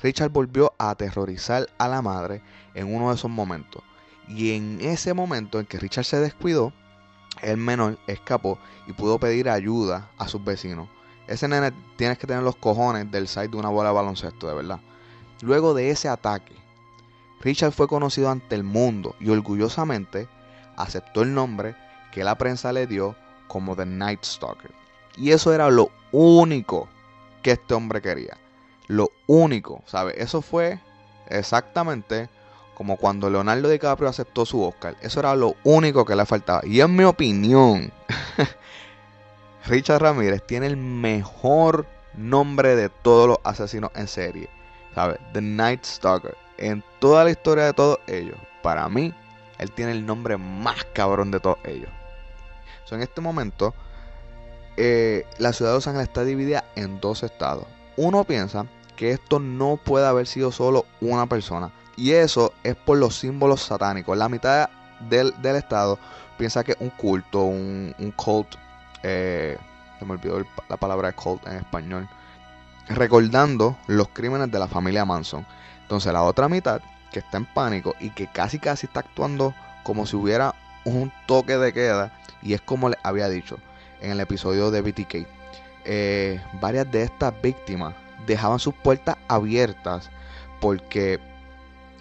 Richard 0.03 0.31
volvió 0.31 0.75
a 0.79 0.91
aterrorizar 0.91 1.69
a 1.79 1.87
la 1.87 2.03
madre 2.03 2.43
en 2.75 2.93
uno 2.93 3.09
de 3.09 3.15
esos 3.15 3.31
momentos. 3.31 3.83
Y 4.27 4.53
en 4.57 4.81
ese 4.81 5.15
momento 5.15 5.61
en 5.61 5.67
que 5.67 5.79
Richard 5.79 6.05
se 6.05 6.19
descuidó, 6.19 6.73
el 7.41 7.57
menor 7.57 7.99
escapó 8.09 8.59
y 8.87 8.93
pudo 8.93 9.19
pedir 9.19 9.49
ayuda 9.49 10.11
a 10.19 10.27
sus 10.27 10.45
vecinos. 10.45 10.89
Ese 11.29 11.47
nene 11.47 11.73
tienes 11.97 12.19
que 12.19 12.27
tener 12.27 12.43
los 12.43 12.57
cojones 12.57 13.11
del 13.11 13.29
side 13.29 13.49
de 13.49 13.57
una 13.57 13.69
bola 13.69 13.91
de 13.91 13.95
baloncesto, 13.95 14.49
de 14.49 14.55
verdad. 14.55 14.81
Luego 15.41 15.73
de 15.73 15.91
ese 15.91 16.09
ataque, 16.09 16.55
Richard 17.41 17.73
fue 17.73 17.87
conocido 17.87 18.29
ante 18.31 18.57
el 18.57 18.65
mundo 18.65 19.15
y 19.21 19.31
orgullosamente 19.31 20.29
aceptó 20.77 21.23
el 21.23 21.33
nombre 21.33 21.77
que 22.11 22.25
la 22.25 22.37
prensa 22.37 22.73
le 22.73 22.87
dio 22.87 23.15
como 23.47 23.77
The 23.77 23.87
Night 23.87 24.25
Stalker. 24.25 24.73
Y 25.17 25.31
eso 25.31 25.53
era 25.53 25.71
lo 25.71 25.91
único 26.11 26.89
que 27.43 27.53
este 27.53 27.75
hombre 27.75 28.03
quería. 28.03 28.42
Lo 28.93 29.11
único, 29.27 29.83
¿sabes? 29.87 30.17
Eso 30.19 30.43
fue 30.43 30.79
exactamente 31.29 32.29
como 32.75 32.97
cuando 32.97 33.31
Leonardo 33.31 33.69
DiCaprio 33.69 34.09
aceptó 34.09 34.45
su 34.45 34.63
Oscar. 34.63 34.97
Eso 35.01 35.21
era 35.21 35.35
lo 35.35 35.57
único 35.65 36.05
que 36.05 36.15
le 36.15 36.27
faltaba. 36.27 36.61
Y 36.65 36.81
en 36.81 36.95
mi 36.95 37.05
opinión, 37.05 37.91
Richard 39.67 40.03
Ramírez 40.03 40.43
tiene 40.47 40.67
el 40.67 40.77
mejor 40.77 41.87
nombre 42.15 42.77
de 42.77 42.89
todos 42.91 43.29
los 43.29 43.39
asesinos 43.45 43.91
en 43.95 44.09
serie. 44.09 44.51
¿Sabes? 44.95 45.19
The 45.33 45.41
Night 45.41 45.85
Stalker. 45.85 46.37
En 46.59 46.85
toda 46.99 47.25
la 47.25 47.31
historia 47.31 47.65
de 47.65 47.73
todos 47.73 47.99
ellos, 48.07 48.37
para 48.63 48.89
mí, 48.89 49.15
él 49.59 49.71
tiene 49.73 49.93
el 49.93 50.05
nombre 50.05 50.37
más 50.37 50.85
cabrón 50.93 51.31
de 51.31 51.41
todos 51.41 51.59
ellos. 51.65 51.89
En 52.91 53.01
este 53.01 53.23
momento, 53.23 53.75
eh, 54.77 55.25
la 55.39 55.55
ciudad 55.55 55.71
de 55.71 55.77
Los 55.79 55.87
Ángeles 55.87 56.09
está 56.09 56.25
dividida 56.25 56.65
en 56.77 57.01
dos 57.01 57.23
estados. 57.23 57.65
Uno 57.97 58.25
piensa 58.25 58.67
que 59.03 59.11
esto 59.11 59.41
no 59.41 59.79
puede 59.79 60.07
haber 60.07 60.29
sido 60.29 60.53
solo 60.53 60.87
una 61.01 61.27
persona. 61.27 61.73
Y 61.97 62.13
eso 62.13 62.53
es 62.63 62.77
por 62.77 62.99
los 62.99 63.17
símbolos 63.17 63.61
satánicos. 63.61 64.17
La 64.17 64.29
mitad 64.29 64.71
del, 65.11 65.35
estado 65.57 65.99
piensa 66.39 66.63
que 66.63 66.77
un 66.79 66.91
culto, 66.91 67.43
un, 67.43 68.15
cult, 68.15 68.55
eh, 69.03 69.59
se 69.99 70.05
me 70.05 70.13
olvidó 70.13 70.45
la 70.69 70.77
palabra 70.77 71.11
cult 71.11 71.45
en 71.49 71.55
español, 71.55 72.09
recordando 72.91 73.77
los 73.89 74.07
crímenes 74.07 74.53
de 74.53 74.61
la 74.61 74.69
familia 74.69 75.05
Manson. 75.05 75.45
Entonces 75.81 76.13
la 76.13 76.23
otra 76.23 76.49
mitad, 76.49 76.81
que 77.11 77.19
está 77.19 77.39
en 77.39 77.47
pánico 77.47 77.97
y 77.99 78.11
que 78.11 78.29
casi 78.29 78.61
casi 78.61 78.87
está 78.87 79.01
actuando 79.01 79.53
como 79.83 80.07
si 80.07 80.15
hubiera 80.15 80.55
un 80.85 81.13
toque 81.27 81.57
de 81.59 81.73
queda, 81.73 82.17
y 82.41 82.53
es 82.53 82.61
como 82.61 82.89
le 82.89 82.99
había 83.03 83.29
dicho 83.29 83.59
en 84.01 84.13
el 84.13 84.21
episodio 84.21 84.71
de 84.71 84.81
BTK. 84.81 85.27
Eh, 85.87 86.41
varias 86.61 86.89
de 86.89 87.03
estas 87.03 87.35
víctimas 87.43 87.95
dejaban 88.27 88.59
sus 88.59 88.75
puertas 88.75 89.17
abiertas 89.29 90.11
porque 90.61 91.19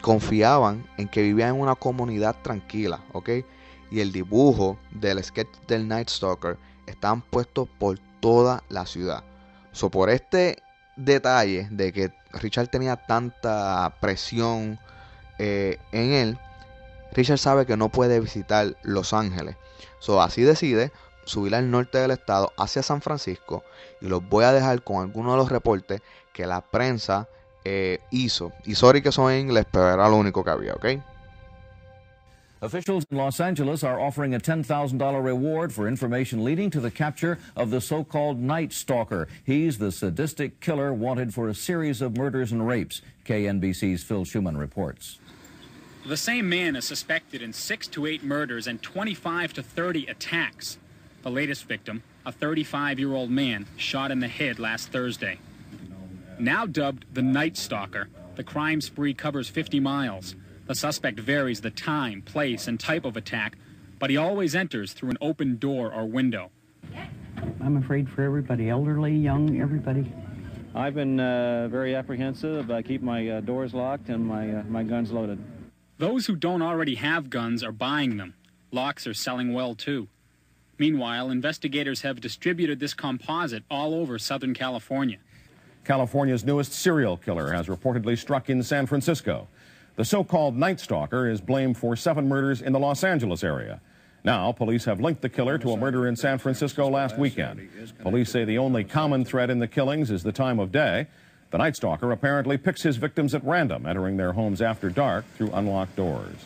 confiaban 0.01 0.88
en 0.97 1.07
que 1.07 1.21
vivían 1.21 1.55
en 1.55 1.62
una 1.62 1.75
comunidad 1.75 2.36
tranquila, 2.41 3.01
¿ok? 3.13 3.29
Y 3.91 3.99
el 3.99 4.12
dibujo 4.12 4.77
del 4.91 5.23
sketch 5.23 5.49
del 5.67 5.88
Night 5.88 6.10
Stalker 6.10 6.57
estaban 6.88 7.21
puestos 7.21 7.67
por 7.79 7.99
toda 8.19 8.63
la 8.69 8.86
ciudad. 8.86 9.23
So, 9.71 9.89
por 9.89 10.10
este 10.10 10.62
detalle 10.95 11.67
de 11.71 11.93
que 11.93 12.13
Richard 12.34 12.67
tenía 12.67 12.95
tanta 12.95 13.95
presión 14.01 14.79
eh, 15.39 15.77
en 15.91 16.12
él, 16.12 16.39
Richard 17.13 17.38
sabe 17.38 17.65
que 17.65 17.77
no 17.77 17.89
puede 17.89 18.19
visitar 18.19 18.77
Los 18.84 19.13
Ángeles. 19.13 19.55
So, 19.99 20.21
así 20.21 20.41
decide 20.41 20.91
subir 21.25 21.55
al 21.55 21.69
norte 21.69 21.97
del 21.97 22.12
estado 22.12 22.51
hacia 22.57 22.84
San 22.84 23.01
Francisco 23.01 23.63
y 24.01 24.07
los 24.07 24.27
voy 24.27 24.45
a 24.45 24.51
dejar 24.51 24.84
con 24.84 25.01
algunos 25.01 25.34
de 25.34 25.38
los 25.38 25.49
reportes 25.49 26.01
que 26.34 26.45
la 26.45 26.62
prensa 26.62 27.27
eh, 27.63 27.99
hizo. 28.12 28.51
Y 28.65 28.75
sorry 28.75 29.01
que 29.01 29.12
son 29.12 29.31
en 29.31 29.41
inglés, 29.41 29.65
pero 29.71 29.89
era 29.93 30.10
lo 30.10 30.17
único 30.17 30.43
que 30.43 30.49
había, 30.49 30.73
¿ok? 30.73 30.86
Officials 32.63 33.07
in 33.10 33.17
Los 33.17 33.39
Angeles 33.39 33.84
are 33.84 33.99
offering 33.99 34.36
a 34.36 34.39
$10,000 34.39 35.23
reward 35.23 35.73
for 35.73 35.88
information 35.88 36.43
leading 36.43 36.69
to 36.69 36.79
the 36.79 36.91
capture 36.91 37.39
of 37.55 37.71
the 37.71 37.81
so-called 37.81 38.38
Night 38.38 38.71
Stalker. 38.71 39.27
He's 39.43 39.79
the 39.79 39.91
sadistic 39.91 40.60
killer 40.60 40.93
wanted 40.93 41.34
for 41.34 41.49
a 41.49 41.55
series 41.55 42.03
of 42.03 42.15
murders 42.15 42.51
and 42.51 42.67
rapes. 42.67 43.01
KNBC's 43.25 44.03
Phil 44.03 44.25
Schuman 44.25 44.60
reports. 44.60 45.17
The 46.05 46.17
same 46.17 46.49
man 46.49 46.75
is 46.75 46.86
suspected 46.86 47.41
in 47.41 47.51
six 47.51 47.88
to 47.89 48.05
eight 48.05 48.23
murders 48.23 48.67
and 48.67 48.79
25 48.79 49.53
to 49.53 49.63
30 49.63 50.05
attacks. 50.05 50.77
The 51.23 51.29
latest 51.29 51.65
victim, 51.65 52.01
a 52.25 52.31
35 52.31 52.99
year 52.99 53.13
old 53.13 53.29
man, 53.29 53.67
shot 53.77 54.12
in 54.12 54.19
the 54.19 54.27
head 54.27 54.57
last 54.57 54.91
Thursday. 54.91 55.38
Now 56.39 56.65
dubbed 56.65 57.05
the 57.13 57.21
Night 57.21 57.57
Stalker, 57.57 58.07
the 58.36 58.43
crime 58.43 58.81
spree 58.81 59.13
covers 59.13 59.47
50 59.47 59.79
miles. 59.79 60.36
The 60.65 60.73
suspect 60.73 61.19
varies 61.19 61.62
the 61.62 61.69
time, 61.69 62.23
place, 62.23 62.67
and 62.67 62.79
type 62.79 63.05
of 63.05 63.17
attack, 63.17 63.57
but 63.99 64.10
he 64.10 64.17
always 64.17 64.55
enters 64.55 64.93
through 64.93 65.12
an 65.12 65.17
open 65.21 65.57
door 65.57 65.93
or 65.93 66.05
window. 66.05 66.49
I'm 67.62 67.77
afraid 67.77 68.10
for 68.10 68.23
everybody, 68.23 68.69
elderly, 68.69 69.15
young, 69.15 69.62
everybody. 69.62 70.12
I've 70.73 70.95
been 70.95 71.19
uh, 71.19 71.67
very 71.67 71.93
apprehensive. 71.93 72.71
I 72.71 72.81
keep 72.81 73.03
my 73.03 73.27
uh, 73.27 73.41
doors 73.41 73.73
locked 73.73 74.10
and 74.10 74.25
my, 74.25 74.49
uh, 74.49 74.63
my 74.63 74.81
guns 74.81 75.12
loaded. 75.12 75.38
Those 75.99 76.25
who 76.25 76.36
don't 76.36 76.63
already 76.63 76.95
have 76.95 77.29
guns 77.29 77.63
are 77.63 77.71
buying 77.71 78.17
them. 78.17 78.34
Locks 78.71 79.05
are 79.05 79.13
selling 79.13 79.53
well 79.53 79.75
too. 79.75 80.07
Meanwhile, 80.81 81.29
investigators 81.29 82.01
have 82.01 82.19
distributed 82.21 82.79
this 82.79 82.95
composite 82.95 83.63
all 83.69 83.93
over 83.93 84.17
Southern 84.17 84.55
California. 84.55 85.19
California's 85.85 86.43
newest 86.43 86.73
serial 86.73 87.17
killer 87.17 87.51
has 87.51 87.67
reportedly 87.67 88.17
struck 88.17 88.49
in 88.49 88.63
San 88.63 88.87
Francisco. 88.87 89.47
The 89.95 90.03
so 90.03 90.23
called 90.23 90.57
Night 90.57 90.79
Stalker 90.79 91.29
is 91.29 91.39
blamed 91.39 91.77
for 91.77 91.95
seven 91.95 92.27
murders 92.27 92.63
in 92.63 92.73
the 92.73 92.79
Los 92.79 93.03
Angeles 93.03 93.43
area. 93.43 93.79
Now, 94.23 94.51
police 94.53 94.85
have 94.85 94.99
linked 94.99 95.21
the 95.21 95.29
killer 95.29 95.59
to 95.59 95.69
a 95.69 95.77
murder 95.77 96.07
in 96.07 96.15
San 96.15 96.39
Francisco 96.39 96.89
last 96.89 97.15
weekend. 97.15 97.69
Police 97.99 98.31
say 98.31 98.43
the 98.43 98.57
only 98.57 98.83
common 98.83 99.23
thread 99.23 99.51
in 99.51 99.59
the 99.59 99.67
killings 99.67 100.09
is 100.09 100.23
the 100.23 100.31
time 100.31 100.57
of 100.57 100.71
day. 100.71 101.05
The 101.51 101.59
Night 101.59 101.75
Stalker 101.75 102.11
apparently 102.11 102.57
picks 102.57 102.81
his 102.81 102.97
victims 102.97 103.35
at 103.35 103.43
random, 103.43 103.85
entering 103.85 104.17
their 104.17 104.33
homes 104.33 104.63
after 104.63 104.89
dark 104.89 105.25
through 105.37 105.51
unlocked 105.51 105.95
doors. 105.95 106.37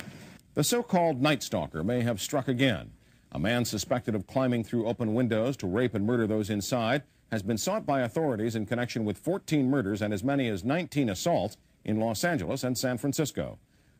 The 0.55 0.63
so 0.65 0.83
called 0.83 1.21
Night 1.21 1.41
Stalker 1.41 1.85
may 1.85 2.01
have 2.01 2.19
struck 2.19 2.49
again. 2.49 2.91
A 3.35 3.39
man 3.39 3.65
suspected 3.65 4.15
of 4.15 4.27
climbing 4.27 4.63
through 4.63 4.87
open 4.87 5.13
windows 5.13 5.57
to 5.57 5.67
rape 5.67 5.93
and 5.93 6.05
murder 6.05 6.25
those 6.25 6.49
inside 6.49 7.03
has 7.33 7.43
been 7.43 7.57
sought 7.57 7.85
by 7.85 7.99
authorities 7.99 8.55
in 8.55 8.65
connection 8.65 9.03
with 9.03 9.17
14 9.17 9.69
murders 9.69 10.01
and 10.01 10.13
as 10.13 10.23
many 10.23 10.47
as 10.47 10.63
19 10.63 11.09
assaults 11.09 11.57
in 11.83 11.99
Los 11.99 12.23
Angeles 12.23 12.63
and 12.63 12.77
San 12.77 12.97
Francisco. 12.97 13.59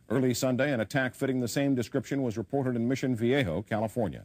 Early 0.10 0.34
Sunday, 0.34 0.72
an 0.72 0.80
attack 0.80 1.14
fitting 1.14 1.42
the 1.42 1.50
same 1.50 1.76
description 1.76 2.24
was 2.24 2.38
reported 2.38 2.78
in 2.78 2.88
Mission 2.88 3.14
Viejo, 3.14 3.62
California. 3.62 4.24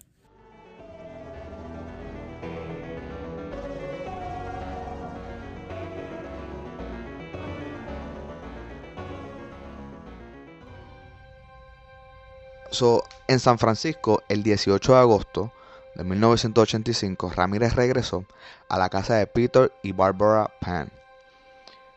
So, 12.71 13.03
en 13.27 13.41
San 13.41 13.59
Francisco, 13.59 14.23
el 14.29 14.45
18 14.45 14.93
de 14.93 14.99
agosto 14.99 15.53
de 15.97 16.05
1985, 16.05 17.33
Ramírez 17.35 17.75
regresó 17.75 18.25
a 18.69 18.79
la 18.79 18.89
casa 18.89 19.17
de 19.17 19.27
Peter 19.27 19.73
y 19.83 19.91
Barbara 19.91 20.49
Pan. 20.61 20.89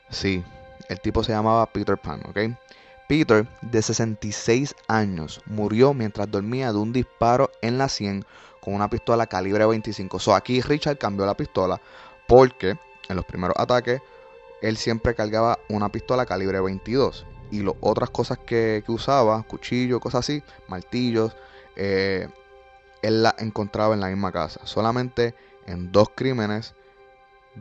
Sí, 0.09 0.43
el 0.89 0.99
tipo 0.99 1.23
se 1.23 1.31
llamaba 1.31 1.67
Peter 1.67 1.95
Pan, 1.95 2.23
¿ok? 2.27 2.57
Peter, 3.07 3.47
de 3.61 3.81
66 3.83 4.73
años, 4.87 5.41
murió 5.45 5.93
mientras 5.93 6.31
dormía 6.31 6.71
de 6.71 6.79
un 6.79 6.91
disparo 6.91 7.51
en 7.61 7.77
la 7.77 7.87
100 7.87 8.25
con 8.59 8.73
una 8.73 8.89
pistola 8.89 9.27
calibre 9.27 9.67
25. 9.67 10.19
So, 10.19 10.33
aquí 10.33 10.61
Richard 10.61 10.97
cambió 10.97 11.27
la 11.27 11.37
pistola 11.37 11.79
porque 12.27 12.77
en 13.09 13.15
los 13.15 13.25
primeros 13.25 13.55
ataques 13.59 14.01
él 14.63 14.77
siempre 14.77 15.13
cargaba 15.13 15.59
una 15.69 15.89
pistola 15.89 16.25
calibre 16.25 16.59
22 16.61 17.27
y 17.51 17.61
las 17.61 17.75
otras 17.81 18.09
cosas 18.09 18.37
que, 18.39 18.83
usaba, 18.87 19.43
cuchillos, 19.43 19.99
cosas 19.99 20.19
así, 20.19 20.43
martillos, 20.67 21.35
eh, 21.75 22.27
él 23.01 23.23
las 23.23 23.35
encontraba 23.39 23.93
en 23.93 23.99
la 23.99 24.07
misma 24.07 24.31
casa. 24.31 24.61
Solamente 24.63 25.35
en 25.67 25.91
dos 25.91 26.09
crímenes 26.15 26.73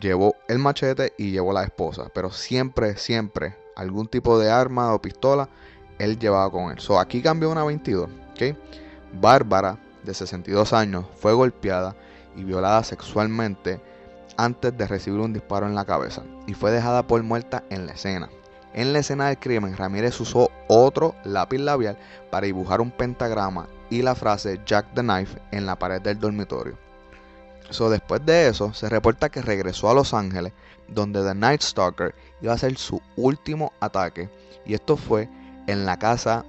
llevó 0.01 0.37
el 0.49 0.59
machete 0.59 1.13
y 1.19 1.31
llevó 1.31 1.53
la 1.53 1.65
esposa, 1.65 2.11
pero 2.15 2.31
siempre, 2.31 2.97
siempre 2.97 3.57
algún 3.77 4.09
tipo 4.09 4.39
de 4.39 4.51
arma 4.51 4.95
o 4.95 5.01
pistola 5.01 5.49
él 5.99 6.19
llevaba 6.19 6.51
con 6.51 6.71
él. 6.71 6.81
So, 6.81 6.99
aquí 6.99 7.23
cambió 7.23 7.51
una 7.51 7.65
22, 7.65 8.09
¿ok? 8.33 8.57
Bárbara, 9.21 9.79
de 10.03 10.15
62 10.15 10.73
años, 10.73 11.05
fue 11.17 11.33
golpeada 11.33 11.95
y 12.37 12.45
violada 12.45 12.83
sexualmente 12.83 13.81
antes 14.37 14.77
de 14.77 14.87
recibir 14.87 15.21
un 15.21 15.33
disparo 15.33 15.67
en 15.67 15.75
la 15.75 15.85
cabeza 15.85 16.23
y 16.47 16.55
fue 16.55 16.71
dejada 16.71 17.07
por 17.07 17.23
muerta 17.23 17.63
en 17.71 17.87
la 17.87 17.93
escena. 17.93 18.31
En 18.75 18.93
la 18.93 19.01
escena 19.01 19.27
del 19.27 19.39
crimen, 19.39 19.77
Ramírez 19.77 20.19
usó 20.21 20.51
otro 20.69 21.15
lápiz 21.25 21.59
labial 21.59 21.99
para 22.31 22.47
dibujar 22.47 22.81
un 22.81 22.91
pentagrama 22.91 23.69
y 23.91 24.01
la 24.01 24.15
frase 24.15 24.61
Jack 24.65 24.87
the 24.95 25.03
Knife 25.03 25.39
en 25.51 25.67
la 25.67 25.79
pared 25.79 26.01
del 26.01 26.19
dormitorio. 26.19 26.79
So, 27.69 27.91
después 27.91 28.25
de 28.25 28.49
eso, 28.49 28.73
se 28.73 28.89
reporta 28.89 29.31
que 29.31 29.43
regresó 29.43 29.91
a 29.91 29.95
Los 29.95 30.15
Ángeles, 30.15 30.53
donde 30.89 31.23
The 31.23 31.35
Night 31.35 31.63
Stalker 31.63 32.15
iba 32.41 32.53
a 32.53 32.57
hacer 32.57 32.77
su 32.77 33.01
último 33.17 33.73
ataque, 33.81 34.29
y 34.67 34.75
esto 34.75 34.97
fue 34.97 35.29
en 35.67 35.87
la 35.87 35.99
casa 35.99 36.45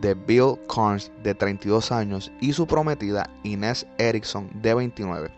de 0.00 0.14
Bill 0.14 0.58
Carnes, 0.74 1.10
de 1.22 1.34
32 1.34 1.92
años, 1.92 2.30
y 2.40 2.52
su 2.52 2.66
prometida 2.66 3.30
Inés 3.44 3.86
Erickson, 3.98 4.50
de 4.60 4.74
29. 4.74 5.30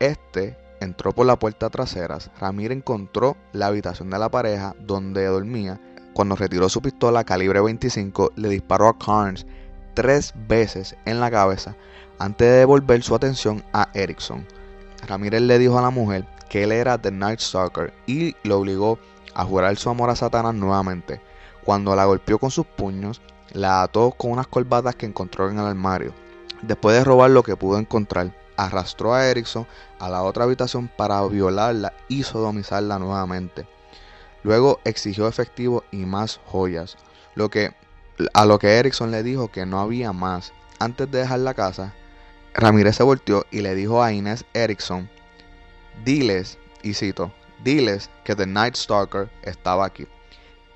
Este 0.00 0.56
entró 0.82 1.12
por 1.12 1.26
la 1.26 1.38
puerta 1.38 1.70
trasera. 1.70 2.18
Ramírez 2.40 2.78
encontró 2.78 3.36
la 3.52 3.66
habitación 3.66 4.10
de 4.10 4.18
la 4.18 4.30
pareja 4.30 4.74
donde 4.80 5.24
dormía. 5.26 5.80
Cuando 6.12 6.36
retiró 6.36 6.68
su 6.68 6.82
pistola 6.82 7.24
calibre 7.24 7.60
25, 7.60 8.32
le 8.36 8.48
disparó 8.48 8.88
a 8.88 8.98
Carnes 8.98 9.46
tres 9.94 10.32
veces 10.48 10.96
en 11.04 11.20
la 11.20 11.30
cabeza 11.30 11.76
antes 12.18 12.48
de 12.48 12.58
devolver 12.58 13.02
su 13.02 13.14
atención 13.14 13.62
a 13.72 13.88
Erickson. 13.94 14.46
Ramírez 15.06 15.42
le 15.42 15.58
dijo 15.58 15.78
a 15.78 15.82
la 15.82 15.90
mujer 15.90 16.26
que 16.48 16.64
él 16.64 16.72
era 16.72 16.98
The 16.98 17.10
Night 17.10 17.40
Stalker 17.40 17.92
y 18.06 18.36
lo 18.44 18.58
obligó 18.58 18.98
a 19.34 19.44
jurar 19.44 19.76
su 19.76 19.90
amor 19.90 20.10
a 20.10 20.16
Satanás 20.16 20.54
nuevamente. 20.54 21.20
Cuando 21.64 21.96
la 21.96 22.04
golpeó 22.04 22.38
con 22.38 22.50
sus 22.50 22.66
puños, 22.66 23.20
la 23.52 23.82
ató 23.82 24.12
con 24.12 24.32
unas 24.32 24.46
colbatas 24.46 24.96
que 24.96 25.06
encontró 25.06 25.48
en 25.48 25.58
el 25.58 25.66
armario. 25.66 26.12
Después 26.62 26.96
de 26.96 27.04
robar 27.04 27.30
lo 27.30 27.42
que 27.42 27.56
pudo 27.56 27.78
encontrar, 27.78 28.32
arrastró 28.56 29.14
a 29.14 29.26
Erickson 29.26 29.66
a 29.98 30.08
la 30.08 30.22
otra 30.22 30.44
habitación 30.44 30.88
para 30.88 31.24
violarla 31.26 31.92
y 32.08 32.22
sodomizarla 32.22 32.98
nuevamente. 32.98 33.66
Luego 34.42 34.80
exigió 34.84 35.28
efectivo 35.28 35.84
y 35.90 35.98
más 35.98 36.40
joyas, 36.46 36.96
lo 37.34 37.48
que, 37.48 37.74
a 38.34 38.44
lo 38.44 38.58
que 38.58 38.78
Erickson 38.78 39.10
le 39.10 39.22
dijo 39.22 39.48
que 39.48 39.66
no 39.66 39.80
había 39.80 40.12
más. 40.12 40.52
Antes 40.78 41.10
de 41.10 41.18
dejar 41.18 41.40
la 41.40 41.54
casa, 41.54 41.94
Ramírez 42.54 42.96
se 42.96 43.02
volteó 43.02 43.46
y 43.50 43.60
le 43.60 43.74
dijo 43.74 44.02
a 44.02 44.12
Inés 44.12 44.44
Erickson, 44.52 45.08
diles, 46.04 46.58
y 46.82 46.94
cito, 46.94 47.32
diles 47.62 48.10
que 48.24 48.34
The 48.34 48.46
Night 48.46 48.74
Stalker 48.74 49.30
estaba 49.42 49.86
aquí. 49.86 50.06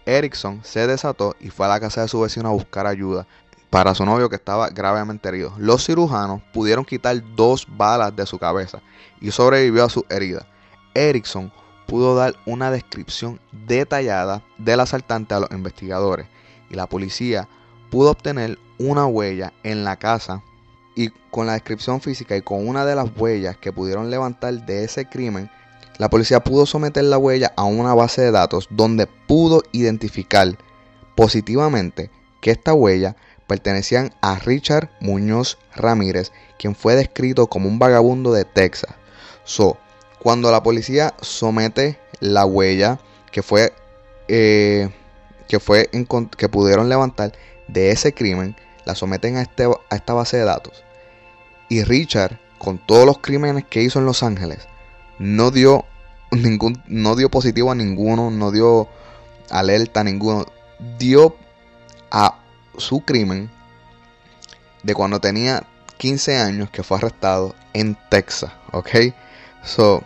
Erickson 0.07 0.61
se 0.63 0.87
desató 0.87 1.35
y 1.41 1.51
fue 1.51 1.67
a 1.67 1.71
la 1.71 1.81
casa 1.81 2.03
de 2.03 2.09
su 2.09 2.21
vecino 2.21 2.49
a 2.49 2.53
buscar 2.53 2.87
ayuda 2.87 3.27
para 3.77 3.95
su 3.95 4.07
novio 4.07 4.31
que 4.31 4.37
estaba 4.37 4.71
gravemente 4.71 5.29
herido. 5.29 5.53
Los 5.59 5.85
cirujanos 5.85 6.41
pudieron 6.55 6.83
quitar 6.83 7.23
dos 7.35 7.67
balas 7.69 8.17
de 8.17 8.25
su 8.25 8.39
cabeza 8.39 8.81
y 9.21 9.31
sobrevivió 9.33 9.85
a 9.85 9.91
su 9.91 10.07
herida. 10.09 10.47
Erickson 10.95 11.53
pudo 11.87 12.17
dar 12.17 12.35
una 12.47 12.71
descripción 12.71 13.39
detallada 13.53 14.43
del 14.57 14.81
asaltante 14.81 15.35
a 15.35 15.41
los 15.41 15.51
investigadores 15.51 16.27
y 16.71 16.75
la 16.75 16.87
policía 16.87 17.51
pudo 17.91 18.13
obtener 18.13 18.59
una 18.79 19.05
huella 19.05 19.53
en 19.63 19.85
la 19.85 19.97
casa 19.97 20.43
y 20.95 21.11
con 21.31 21.47
la 21.47 21.53
descripción 21.53 22.01
física 22.01 22.35
y 22.35 22.41
con 22.41 22.67
una 22.67 22.87
de 22.87 22.95
las 22.95 23.11
huellas 23.15 23.59
que 23.59 23.73
pudieron 23.73 24.09
levantar 24.09 24.55
de 24.65 24.85
ese 24.85 25.05
crimen, 25.05 25.51
la 25.99 26.09
policía 26.09 26.41
pudo 26.41 26.65
someter 26.65 27.05
la 27.05 27.19
huella 27.19 27.53
a 27.59 27.65
una 27.65 27.93
base 27.93 28.23
de 28.23 28.31
datos 28.31 28.69
donde 28.71 29.07
pudo 29.07 29.63
identificar 29.73 30.57
positivamente 31.15 32.11
que 32.41 32.53
esta 32.53 32.73
huella 32.73 33.17
pertenecían 33.47 34.13
a 34.21 34.39
Richard 34.39 34.91
Muñoz 35.01 35.59
Ramírez, 35.75 36.33
quien 36.59 36.75
fue 36.75 36.95
descrito 36.97 37.47
como 37.47 37.69
un 37.69 37.79
vagabundo 37.79 38.33
de 38.33 38.45
Texas. 38.45 38.95
So, 39.45 39.79
cuando 40.19 40.51
la 40.51 40.63
policía 40.63 41.15
somete 41.21 41.99
la 42.21 42.45
huella 42.45 42.99
que 43.31 43.43
fue 43.43 43.73
eh, 44.29 44.91
que 45.49 45.61
fue 45.61 45.89
que 46.37 46.49
pudieron 46.49 46.89
levantar 46.89 47.33
de 47.69 47.91
ese 47.91 48.13
crimen, 48.13 48.57
la 48.85 48.95
someten 48.95 49.37
a, 49.37 49.43
este, 49.43 49.65
a 49.65 49.97
esta 49.97 50.15
base 50.15 50.39
de 50.39 50.45
datos. 50.45 50.83
Y 51.69 51.85
Richard, 51.85 52.39
con 52.59 52.79
todos 52.79 53.07
los 53.07 53.19
crímenes 53.19 53.65
que 53.65 53.83
hizo 53.83 53.99
en 53.99 54.07
Los 54.07 54.23
Ángeles, 54.23 54.67
no 55.19 55.51
dio 55.51 55.85
ningún, 56.31 56.83
no 56.87 57.17
dio 57.17 57.31
positivo 57.31 57.71
a 57.71 57.75
ninguno, 57.75 58.31
no 58.31 58.51
dio 58.51 58.89
alerta 59.51 60.01
a 60.01 60.05
ninguno, 60.05 60.47
dio 60.99 61.37
a 62.11 62.41
su 62.79 63.01
crimen 63.01 63.51
de 64.83 64.95
cuando 64.95 65.21
tenía 65.21 65.65
15 65.99 66.39
años 66.39 66.71
que 66.71 66.83
fue 66.83 66.99
arrestado 66.99 67.55
en 67.73 67.97
Texas, 68.09 68.53
¿ok? 68.73 68.91
So, 69.65 70.03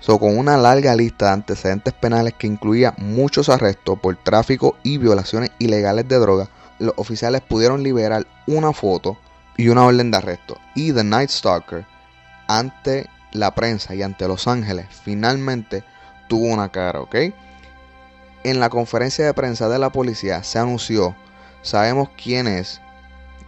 so, 0.00 0.18
con 0.18 0.38
una 0.38 0.56
larga 0.56 0.94
lista 0.94 1.26
de 1.26 1.32
antecedentes 1.32 1.94
penales 1.94 2.34
que 2.34 2.46
incluía 2.46 2.94
muchos 2.98 3.48
arrestos 3.48 3.98
por 3.98 4.16
tráfico 4.16 4.76
y 4.82 4.98
violaciones 4.98 5.50
ilegales 5.58 6.06
de 6.08 6.18
droga, 6.18 6.48
los 6.78 6.94
oficiales 6.96 7.42
pudieron 7.42 7.82
liberar 7.82 8.26
una 8.46 8.72
foto 8.72 9.18
y 9.56 9.68
una 9.68 9.84
orden 9.84 10.10
de 10.10 10.18
arresto. 10.18 10.58
Y 10.74 10.92
The 10.92 11.04
Night 11.04 11.30
Stalker, 11.30 11.86
ante 12.48 13.08
la 13.32 13.54
prensa 13.54 13.94
y 13.94 14.02
ante 14.02 14.26
Los 14.26 14.48
Ángeles, 14.48 14.86
finalmente 15.04 15.84
tuvo 16.28 16.46
una 16.46 16.70
cara, 16.70 17.00
¿ok? 17.00 17.16
En 18.42 18.60
la 18.60 18.70
conferencia 18.70 19.26
de 19.26 19.34
prensa 19.34 19.68
de 19.68 19.78
la 19.78 19.90
policía 19.90 20.42
se 20.42 20.58
anunció 20.58 21.14
Sabemos 21.62 22.08
quién 22.22 22.46
es, 22.46 22.80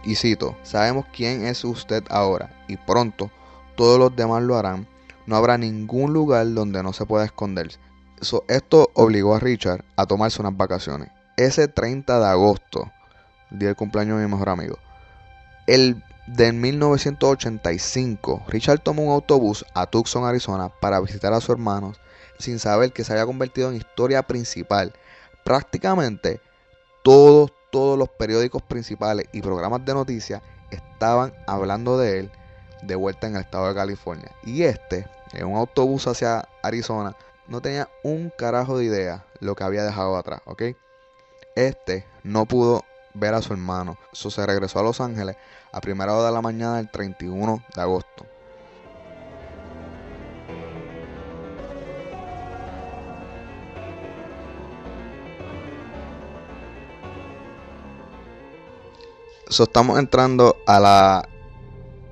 y 0.03 0.15
cito, 0.15 0.57
sabemos 0.63 1.05
quién 1.13 1.45
es 1.45 1.63
usted 1.63 2.03
ahora, 2.09 2.49
y 2.67 2.77
pronto 2.77 3.31
todos 3.75 3.99
los 3.99 4.15
demás 4.15 4.43
lo 4.43 4.57
harán. 4.57 4.87
No 5.25 5.35
habrá 5.35 5.57
ningún 5.57 6.13
lugar 6.13 6.53
donde 6.53 6.83
no 6.83 6.93
se 6.93 7.05
pueda 7.05 7.25
esconderse. 7.25 7.79
esto 8.47 8.89
obligó 8.93 9.35
a 9.35 9.39
Richard 9.39 9.83
a 9.95 10.05
tomarse 10.05 10.41
unas 10.41 10.55
vacaciones. 10.57 11.09
Ese 11.37 11.67
30 11.67 12.19
de 12.19 12.25
agosto, 12.25 12.91
día 13.49 13.69
del 13.69 13.75
cumpleaños 13.75 14.19
de 14.19 14.25
mi 14.25 14.31
mejor 14.31 14.49
amigo, 14.49 14.77
el 15.65 16.03
de 16.27 16.53
1985, 16.53 18.43
Richard 18.47 18.79
tomó 18.79 19.03
un 19.03 19.11
autobús 19.11 19.65
a 19.73 19.87
Tucson, 19.87 20.25
Arizona, 20.25 20.69
para 20.69 20.99
visitar 20.99 21.33
a 21.33 21.41
sus 21.41 21.49
hermanos, 21.49 21.99
sin 22.39 22.59
saber 22.59 22.93
que 22.93 23.03
se 23.03 23.11
había 23.13 23.25
convertido 23.25 23.69
en 23.69 23.75
historia 23.75 24.23
principal. 24.23 24.93
Prácticamente 25.43 26.39
todos, 27.03 27.51
todos 27.73 27.97
los 27.97 28.07
periódicos 28.07 28.61
principales 28.61 29.25
y 29.33 29.41
programas 29.41 29.83
de 29.83 29.95
noticias 29.95 30.43
estaban 30.69 31.33
hablando 31.47 31.97
de 31.97 32.19
él 32.19 32.31
de 32.83 32.93
vuelta 32.93 33.25
en 33.25 33.35
el 33.35 33.41
estado 33.41 33.67
de 33.67 33.73
California. 33.73 34.31
Y 34.43 34.61
este, 34.61 35.07
en 35.33 35.47
un 35.47 35.57
autobús 35.57 36.05
hacia 36.05 36.47
Arizona, 36.61 37.15
no 37.47 37.61
tenía 37.61 37.89
un 38.03 38.31
carajo 38.37 38.77
de 38.77 38.85
idea 38.85 39.25
lo 39.39 39.55
que 39.55 39.63
había 39.63 39.83
dejado 39.83 40.15
atrás, 40.17 40.41
¿ok? 40.45 40.61
Este 41.55 42.05
no 42.21 42.45
pudo 42.45 42.83
ver 43.15 43.33
a 43.33 43.41
su 43.41 43.53
hermano. 43.53 43.97
Se 44.11 44.45
regresó 44.45 44.77
a 44.77 44.83
Los 44.83 45.01
Ángeles 45.01 45.35
a 45.71 45.81
primera 45.81 46.13
hora 46.13 46.27
de 46.27 46.31
la 46.31 46.41
mañana 46.41 46.77
del 46.77 46.91
31 46.91 47.63
de 47.75 47.81
agosto. 47.81 48.27
So, 59.53 59.65
estamos 59.65 59.99
entrando 59.99 60.57
a 60.65 60.79
la 60.79 61.29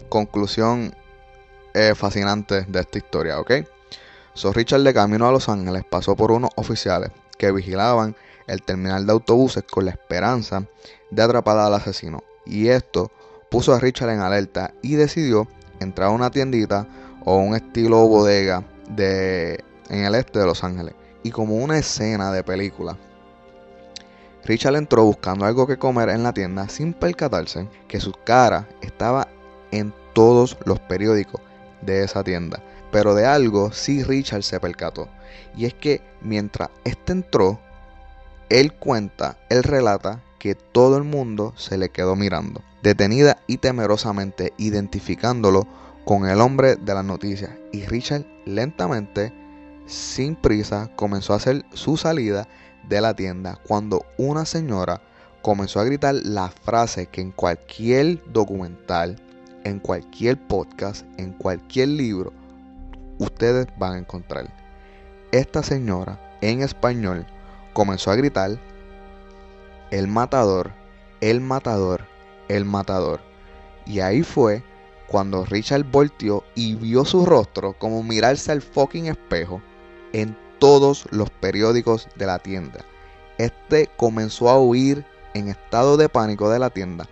conclusión 0.09 0.93
eh, 1.73 1.95
fascinante 1.95 2.65
de 2.67 2.79
esta 2.81 2.99
historia, 2.99 3.39
¿ok? 3.39 3.51
So, 4.35 4.53
Richard 4.53 4.83
de 4.83 4.93
camino 4.93 5.27
a 5.27 5.31
Los 5.31 5.49
Ángeles 5.49 5.83
pasó 5.83 6.15
por 6.15 6.31
unos 6.31 6.51
oficiales 6.55 7.09
que 7.39 7.51
vigilaban 7.51 8.15
el 8.45 8.61
terminal 8.61 9.07
de 9.07 9.13
autobuses 9.13 9.63
con 9.63 9.85
la 9.85 9.91
esperanza 9.91 10.67
de 11.09 11.21
atrapar 11.23 11.57
al 11.57 11.73
asesino. 11.73 12.23
Y 12.45 12.67
esto 12.67 13.11
puso 13.49 13.73
a 13.73 13.79
Richard 13.79 14.11
en 14.11 14.19
alerta 14.19 14.75
y 14.83 14.93
decidió 14.93 15.47
entrar 15.79 16.09
a 16.09 16.11
una 16.11 16.29
tiendita 16.29 16.87
o 17.25 17.37
un 17.37 17.55
estilo 17.55 18.07
bodega 18.07 18.63
de, 18.87 19.63
en 19.89 20.05
el 20.05 20.13
este 20.13 20.37
de 20.37 20.45
Los 20.45 20.63
Ángeles. 20.63 20.93
Y 21.23 21.31
como 21.31 21.55
una 21.55 21.79
escena 21.79 22.31
de 22.31 22.43
película, 22.43 22.99
Richard 24.45 24.75
entró 24.75 25.03
buscando 25.03 25.45
algo 25.45 25.67
que 25.67 25.77
comer 25.77 26.09
en 26.09 26.23
la 26.23 26.33
tienda 26.33 26.67
sin 26.67 26.93
percatarse 26.93 27.67
que 27.87 27.99
su 27.99 28.11
cara 28.11 28.67
estaba 28.81 29.27
en 29.71 29.93
todos 30.13 30.57
los 30.65 30.79
periódicos 30.79 31.41
de 31.81 32.03
esa 32.03 32.23
tienda. 32.23 32.61
Pero 32.91 33.15
de 33.15 33.25
algo 33.25 33.71
sí 33.71 34.03
Richard 34.03 34.43
se 34.43 34.59
percató. 34.59 35.07
Y 35.55 35.65
es 35.65 35.73
que 35.73 36.01
mientras 36.21 36.69
este 36.83 37.13
entró, 37.13 37.59
él 38.49 38.73
cuenta, 38.73 39.37
él 39.49 39.63
relata 39.63 40.21
que 40.39 40.55
todo 40.55 40.97
el 40.97 41.03
mundo 41.03 41.53
se 41.55 41.77
le 41.77 41.89
quedó 41.89 42.15
mirando, 42.15 42.61
detenida 42.81 43.37
y 43.47 43.57
temerosamente 43.57 44.53
identificándolo 44.57 45.67
con 46.03 46.27
el 46.27 46.41
hombre 46.41 46.75
de 46.75 46.93
las 46.93 47.05
noticias. 47.05 47.51
Y 47.71 47.85
Richard 47.85 48.25
lentamente, 48.45 49.31
sin 49.85 50.35
prisa, 50.35 50.89
comenzó 50.95 51.33
a 51.33 51.37
hacer 51.37 51.63
su 51.73 51.95
salida 51.95 52.47
de 52.87 53.01
la 53.01 53.15
tienda 53.15 53.59
cuando 53.67 54.05
una 54.17 54.45
señora 54.45 55.01
comenzó 55.41 55.79
a 55.79 55.85
gritar 55.85 56.15
la 56.15 56.49
frase 56.49 57.07
que 57.07 57.21
en 57.21 57.31
cualquier 57.31 58.21
documental, 58.31 59.15
en 59.63 59.79
cualquier 59.79 60.37
podcast, 60.37 61.05
en 61.17 61.33
cualquier 61.33 61.89
libro, 61.89 62.33
ustedes 63.17 63.67
van 63.77 63.93
a 63.93 63.99
encontrar. 63.99 64.53
Esta 65.31 65.63
señora 65.63 66.19
en 66.41 66.61
español 66.61 67.25
comenzó 67.73 68.11
a 68.11 68.15
gritar, 68.15 68.59
el 69.91 70.07
matador, 70.07 70.71
el 71.21 71.41
matador, 71.41 72.05
el 72.47 72.65
matador. 72.65 73.21
Y 73.85 73.99
ahí 73.99 74.23
fue 74.23 74.63
cuando 75.07 75.45
Richard 75.45 75.83
volteó 75.83 76.43
y 76.55 76.75
vio 76.75 77.03
su 77.03 77.25
rostro 77.25 77.73
como 77.73 78.03
mirarse 78.03 78.51
al 78.51 78.61
fucking 78.61 79.07
espejo 79.07 79.61
en 80.13 80.37
todos 80.61 81.07
los 81.09 81.31
periódicos 81.31 82.07
de 82.17 82.27
la 82.27 82.37
tienda. 82.37 82.85
Este 83.39 83.89
comenzó 83.97 84.47
a 84.47 84.59
huir 84.59 85.03
en 85.33 85.47
estado 85.47 85.97
de 85.97 86.07
pánico 86.07 86.51
de 86.51 86.59
la 86.59 86.69
tienda. 86.69 87.09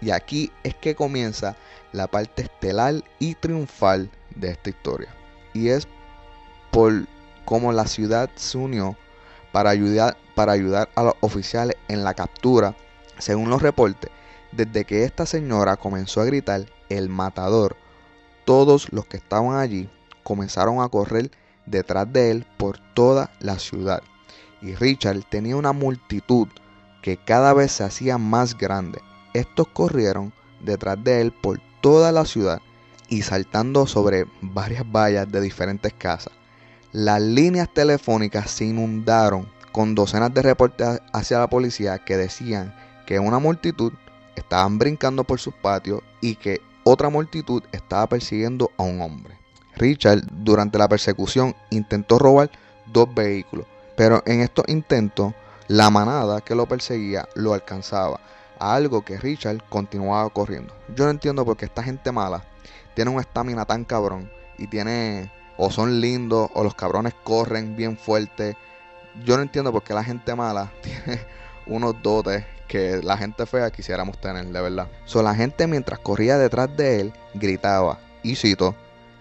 Y 0.00 0.12
aquí 0.12 0.52
es 0.62 0.76
que 0.76 0.94
comienza 0.94 1.56
la 1.90 2.06
parte 2.06 2.42
estelar 2.42 3.02
y 3.18 3.34
triunfal 3.34 4.08
de 4.36 4.52
esta 4.52 4.70
historia. 4.70 5.12
Y 5.54 5.70
es 5.70 5.88
por 6.70 7.08
cómo 7.44 7.72
la 7.72 7.88
ciudad 7.88 8.30
se 8.36 8.58
unió 8.58 8.96
para 9.50 9.70
ayudar, 9.70 10.16
para 10.36 10.52
ayudar 10.52 10.88
a 10.94 11.02
los 11.02 11.14
oficiales 11.18 11.76
en 11.88 12.04
la 12.04 12.14
captura. 12.14 12.76
Según 13.18 13.50
los 13.50 13.60
reportes, 13.60 14.12
desde 14.52 14.84
que 14.84 15.02
esta 15.02 15.26
señora 15.26 15.76
comenzó 15.76 16.20
a 16.20 16.26
gritar 16.26 16.66
el 16.90 17.08
matador, 17.08 17.76
todos 18.44 18.92
los 18.92 19.04
que 19.06 19.16
estaban 19.16 19.56
allí 19.56 19.90
comenzaron 20.22 20.80
a 20.80 20.88
correr 20.88 21.32
detrás 21.66 22.12
de 22.12 22.30
él 22.30 22.46
por 22.56 22.78
toda 22.94 23.30
la 23.40 23.58
ciudad. 23.58 24.02
Y 24.62 24.74
Richard 24.74 25.22
tenía 25.28 25.56
una 25.56 25.72
multitud 25.72 26.48
que 27.02 27.16
cada 27.16 27.52
vez 27.52 27.72
se 27.72 27.84
hacía 27.84 28.18
más 28.18 28.56
grande. 28.56 29.00
Estos 29.34 29.68
corrieron 29.68 30.32
detrás 30.60 31.02
de 31.02 31.20
él 31.20 31.32
por 31.32 31.60
toda 31.80 32.12
la 32.12 32.24
ciudad 32.24 32.60
y 33.08 33.22
saltando 33.22 33.86
sobre 33.86 34.26
varias 34.40 34.84
vallas 34.90 35.30
de 35.30 35.40
diferentes 35.40 35.92
casas. 35.92 36.32
Las 36.92 37.20
líneas 37.20 37.68
telefónicas 37.74 38.50
se 38.50 38.64
inundaron 38.66 39.48
con 39.72 39.94
docenas 39.94 40.32
de 40.32 40.42
reportes 40.42 41.00
hacia 41.12 41.40
la 41.40 41.50
policía 41.50 41.98
que 41.98 42.16
decían 42.16 42.74
que 43.06 43.18
una 43.18 43.38
multitud 43.38 43.92
estaban 44.36 44.78
brincando 44.78 45.24
por 45.24 45.40
sus 45.40 45.54
patios 45.54 46.00
y 46.20 46.36
que 46.36 46.60
otra 46.84 47.08
multitud 47.08 47.62
estaba 47.72 48.08
persiguiendo 48.08 48.70
a 48.76 48.84
un 48.84 49.00
hombre. 49.00 49.43
Richard 49.76 50.22
durante 50.30 50.78
la 50.78 50.88
persecución 50.88 51.54
intentó 51.70 52.18
robar 52.18 52.50
dos 52.86 53.12
vehículos, 53.14 53.66
pero 53.96 54.22
en 54.26 54.40
estos 54.40 54.64
intentos 54.68 55.34
la 55.68 55.90
manada 55.90 56.40
que 56.40 56.54
lo 56.54 56.66
perseguía 56.66 57.28
lo 57.34 57.54
alcanzaba, 57.54 58.20
algo 58.58 59.02
que 59.02 59.18
Richard 59.18 59.62
continuaba 59.68 60.28
corriendo. 60.30 60.74
Yo 60.94 61.04
no 61.04 61.10
entiendo 61.10 61.44
por 61.44 61.56
qué 61.56 61.64
esta 61.64 61.82
gente 61.82 62.12
mala 62.12 62.44
tiene 62.94 63.10
una 63.10 63.22
estamina 63.22 63.64
tan 63.64 63.84
cabrón 63.84 64.30
y 64.58 64.66
tiene 64.66 65.30
o 65.56 65.70
son 65.70 66.00
lindos 66.00 66.50
o 66.54 66.64
los 66.64 66.74
cabrones 66.74 67.14
corren 67.22 67.76
bien 67.76 67.96
fuerte. 67.96 68.56
Yo 69.24 69.36
no 69.36 69.42
entiendo 69.42 69.72
por 69.72 69.82
qué 69.82 69.94
la 69.94 70.04
gente 70.04 70.34
mala 70.34 70.70
tiene 70.82 71.20
unos 71.66 72.00
dotes 72.02 72.44
que 72.68 73.00
la 73.02 73.16
gente 73.16 73.46
fea 73.46 73.70
quisiéramos 73.70 74.20
tener, 74.20 74.46
de 74.46 74.60
verdad. 74.60 74.88
So, 75.04 75.22
la 75.22 75.34
gente 75.34 75.66
mientras 75.66 75.98
corría 76.00 76.38
detrás 76.38 76.74
de 76.76 77.00
él 77.00 77.12
gritaba, 77.34 77.98
y 78.22 78.36
cito, 78.36 78.74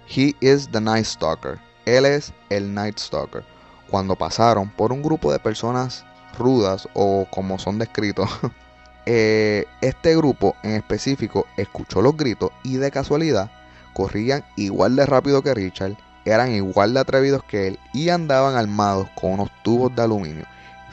He 0.08 0.36
is 0.42 0.70
the 0.70 0.82
Night 0.82 1.06
Stalker. 1.06 1.60
Él 1.86 2.06
es 2.06 2.34
el 2.50 2.74
Night 2.74 2.98
Stalker. 2.98 3.44
Cuando 3.90 4.16
pasaron 4.16 4.70
por 4.70 4.92
un 4.92 5.02
grupo 5.02 5.32
de 5.32 5.40
personas 5.40 6.06
rudas 6.38 6.88
o 6.94 7.28
como 7.30 7.60
son 7.60 7.80
descritos, 7.80 8.30
eh, 9.06 9.66
este 9.82 10.16
grupo 10.16 10.56
en 10.64 10.72
específico 10.72 11.46
escuchó 11.58 12.02
los 12.02 12.18
gritos 12.18 12.52
y 12.64 12.78
de 12.78 12.92
casualidad 12.92 13.52
corrían 13.94 14.44
igual 14.56 14.96
de 14.96 15.06
rápido 15.06 15.42
que 15.42 15.54
Richard, 15.54 15.96
eran 16.26 16.52
igual 16.52 16.94
de 16.94 17.00
atrevidos 17.00 17.44
que 17.44 17.68
él 17.68 17.80
y 17.94 18.10
andaban 18.10 18.56
armados 18.56 19.08
con 19.16 19.34
unos 19.34 19.50
tubos 19.64 19.96
de 19.96 20.02
aluminio. 20.02 20.46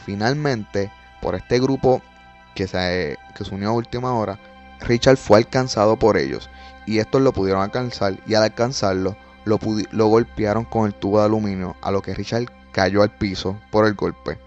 Finalmente, 0.04 0.92
por 1.20 1.34
este 1.34 1.60
grupo 1.60 2.02
que 2.54 2.66
se, 2.66 3.16
que 3.34 3.44
se 3.44 3.54
unió 3.54 3.70
a 3.70 3.72
última 3.72 4.14
hora, 4.14 4.38
Richard 4.80 5.16
fue 5.16 5.38
alcanzado 5.38 5.98
por 5.98 6.16
ellos 6.16 6.50
y 6.90 6.98
estos 6.98 7.22
lo 7.22 7.32
pudieron 7.32 7.62
alcanzar 7.62 8.18
y 8.26 8.34
al 8.34 8.42
alcanzarlo 8.42 9.14
lo, 9.44 9.60
lo 9.92 10.06
golpearon 10.08 10.64
con 10.64 10.86
el 10.86 10.94
tubo 10.94 11.20
de 11.20 11.26
aluminio 11.26 11.76
a 11.82 11.92
lo 11.92 12.02
que 12.02 12.14
Richard 12.14 12.46
cayó 12.72 13.02
al 13.02 13.16
piso 13.16 13.56
por 13.70 13.86
el 13.86 13.94
golpe. 13.94 14.40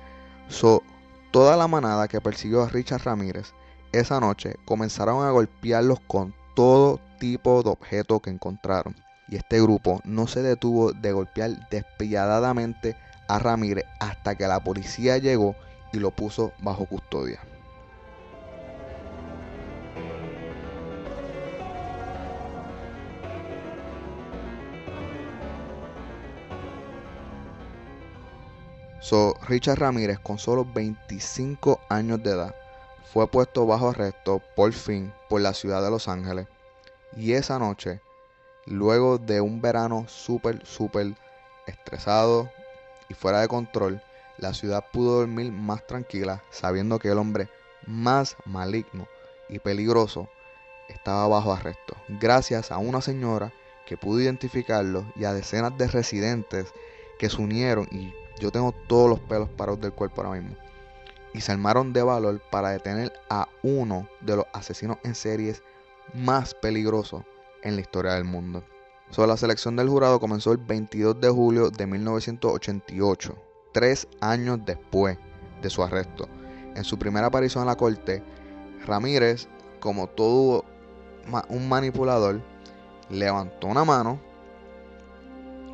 So, 0.49 0.83
toda 1.31 1.55
la 1.55 1.69
manada 1.69 2.09
que 2.09 2.19
persiguió 2.19 2.63
a 2.63 2.67
Richard 2.67 3.03
Ramírez 3.05 3.53
esa 3.93 4.19
noche 4.19 4.57
comenzaron 4.65 5.25
a 5.25 5.31
golpearlos 5.31 6.01
con 6.01 6.35
todo 6.53 6.99
tipo 7.17 7.63
de 7.63 7.69
objeto 7.69 8.19
que 8.19 8.29
encontraron. 8.29 8.93
Y 9.29 9.37
este 9.37 9.61
grupo 9.61 10.01
no 10.03 10.27
se 10.27 10.41
detuvo 10.41 10.91
de 10.91 11.13
golpear 11.13 11.69
despiadadamente 11.69 12.97
a 13.29 13.39
Ramírez 13.39 13.85
hasta 14.01 14.35
que 14.35 14.47
la 14.47 14.61
policía 14.61 15.17
llegó 15.17 15.55
y 15.93 15.99
lo 15.99 16.11
puso 16.11 16.51
bajo 16.61 16.85
custodia. 16.87 17.39
So, 29.03 29.35
Richard 29.49 29.79
Ramírez, 29.79 30.17
con 30.17 30.39
solo 30.39 30.63
25 30.63 31.81
años 31.89 32.23
de 32.23 32.31
edad, 32.31 32.55
fue 33.11 33.27
puesto 33.27 33.65
bajo 33.65 33.89
arresto 33.89 34.41
por 34.55 34.71
fin 34.71 35.11
por 35.27 35.41
la 35.41 35.53
ciudad 35.53 35.83
de 35.83 35.91
Los 35.91 36.07
Ángeles. 36.07 36.47
Y 37.17 37.33
esa 37.33 37.59
noche, 37.59 37.99
luego 38.65 39.17
de 39.17 39.41
un 39.41 39.59
verano 39.59 40.05
súper, 40.07 40.65
súper 40.65 41.15
estresado 41.67 42.49
y 43.09 43.13
fuera 43.13 43.41
de 43.41 43.49
control, 43.49 44.01
la 44.37 44.53
ciudad 44.53 44.85
pudo 44.93 45.19
dormir 45.19 45.51
más 45.51 45.85
tranquila 45.85 46.41
sabiendo 46.49 46.97
que 46.97 47.09
el 47.09 47.17
hombre 47.17 47.49
más 47.85 48.37
maligno 48.45 49.09
y 49.49 49.59
peligroso 49.59 50.29
estaba 50.87 51.27
bajo 51.27 51.51
arresto, 51.51 51.97
gracias 52.07 52.71
a 52.71 52.77
una 52.77 53.01
señora 53.01 53.51
que 53.85 53.97
pudo 53.97 54.21
identificarlo 54.21 55.05
y 55.17 55.25
a 55.25 55.33
decenas 55.33 55.77
de 55.77 55.89
residentes 55.89 56.71
que 57.19 57.29
se 57.29 57.41
unieron 57.41 57.89
y 57.91 58.13
yo 58.39 58.51
tengo 58.51 58.71
todos 58.87 59.09
los 59.09 59.19
pelos 59.19 59.49
parados 59.49 59.81
del 59.81 59.93
cuerpo 59.93 60.21
ahora 60.21 60.39
mismo. 60.39 60.55
Y 61.33 61.41
se 61.41 61.51
armaron 61.51 61.93
de 61.93 62.03
valor 62.03 62.41
para 62.51 62.69
detener 62.69 63.11
a 63.29 63.47
uno 63.63 64.07
de 64.21 64.37
los 64.37 64.45
asesinos 64.53 64.97
en 65.03 65.15
series 65.15 65.63
más 66.13 66.53
peligrosos 66.53 67.23
en 67.63 67.75
la 67.75 67.81
historia 67.81 68.13
del 68.13 68.25
mundo. 68.25 68.63
So, 69.09 69.25
la 69.27 69.37
selección 69.37 69.75
del 69.75 69.89
jurado 69.89 70.19
comenzó 70.19 70.51
el 70.51 70.57
22 70.57 71.19
de 71.19 71.29
julio 71.29 71.69
de 71.69 71.85
1988, 71.85 73.35
tres 73.71 74.07
años 74.21 74.59
después 74.65 75.17
de 75.61 75.69
su 75.69 75.83
arresto. 75.83 76.27
En 76.75 76.83
su 76.83 76.97
primera 76.97 77.27
aparición 77.27 77.63
en 77.63 77.67
la 77.67 77.75
corte, 77.75 78.23
Ramírez, 78.85 79.47
como 79.79 80.07
todo 80.07 80.65
un 81.49 81.69
manipulador, 81.69 82.41
levantó 83.09 83.67
una 83.67 83.85
mano 83.85 84.19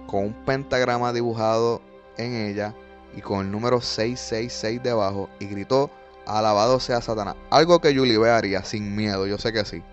con 0.08 0.26
un 0.26 0.34
pentagrama 0.46 1.14
dibujado 1.14 1.82
en 2.18 2.34
ella 2.36 2.74
y 3.16 3.22
con 3.22 3.46
el 3.46 3.52
número 3.52 3.82
666 3.82 4.84
debajo 4.84 5.30
y 5.40 5.46
gritó, 5.46 5.90
alabado 6.26 6.80
sea 6.80 7.02
Satanás. 7.02 7.36
Algo 7.50 7.80
que 7.80 7.96
Julie 7.96 8.18
haría 8.30 8.64
sin 8.64 8.96
miedo, 8.96 9.26
yo 9.28 9.38
sé 9.38 9.52
que 9.52 9.66
sí. 9.66 9.84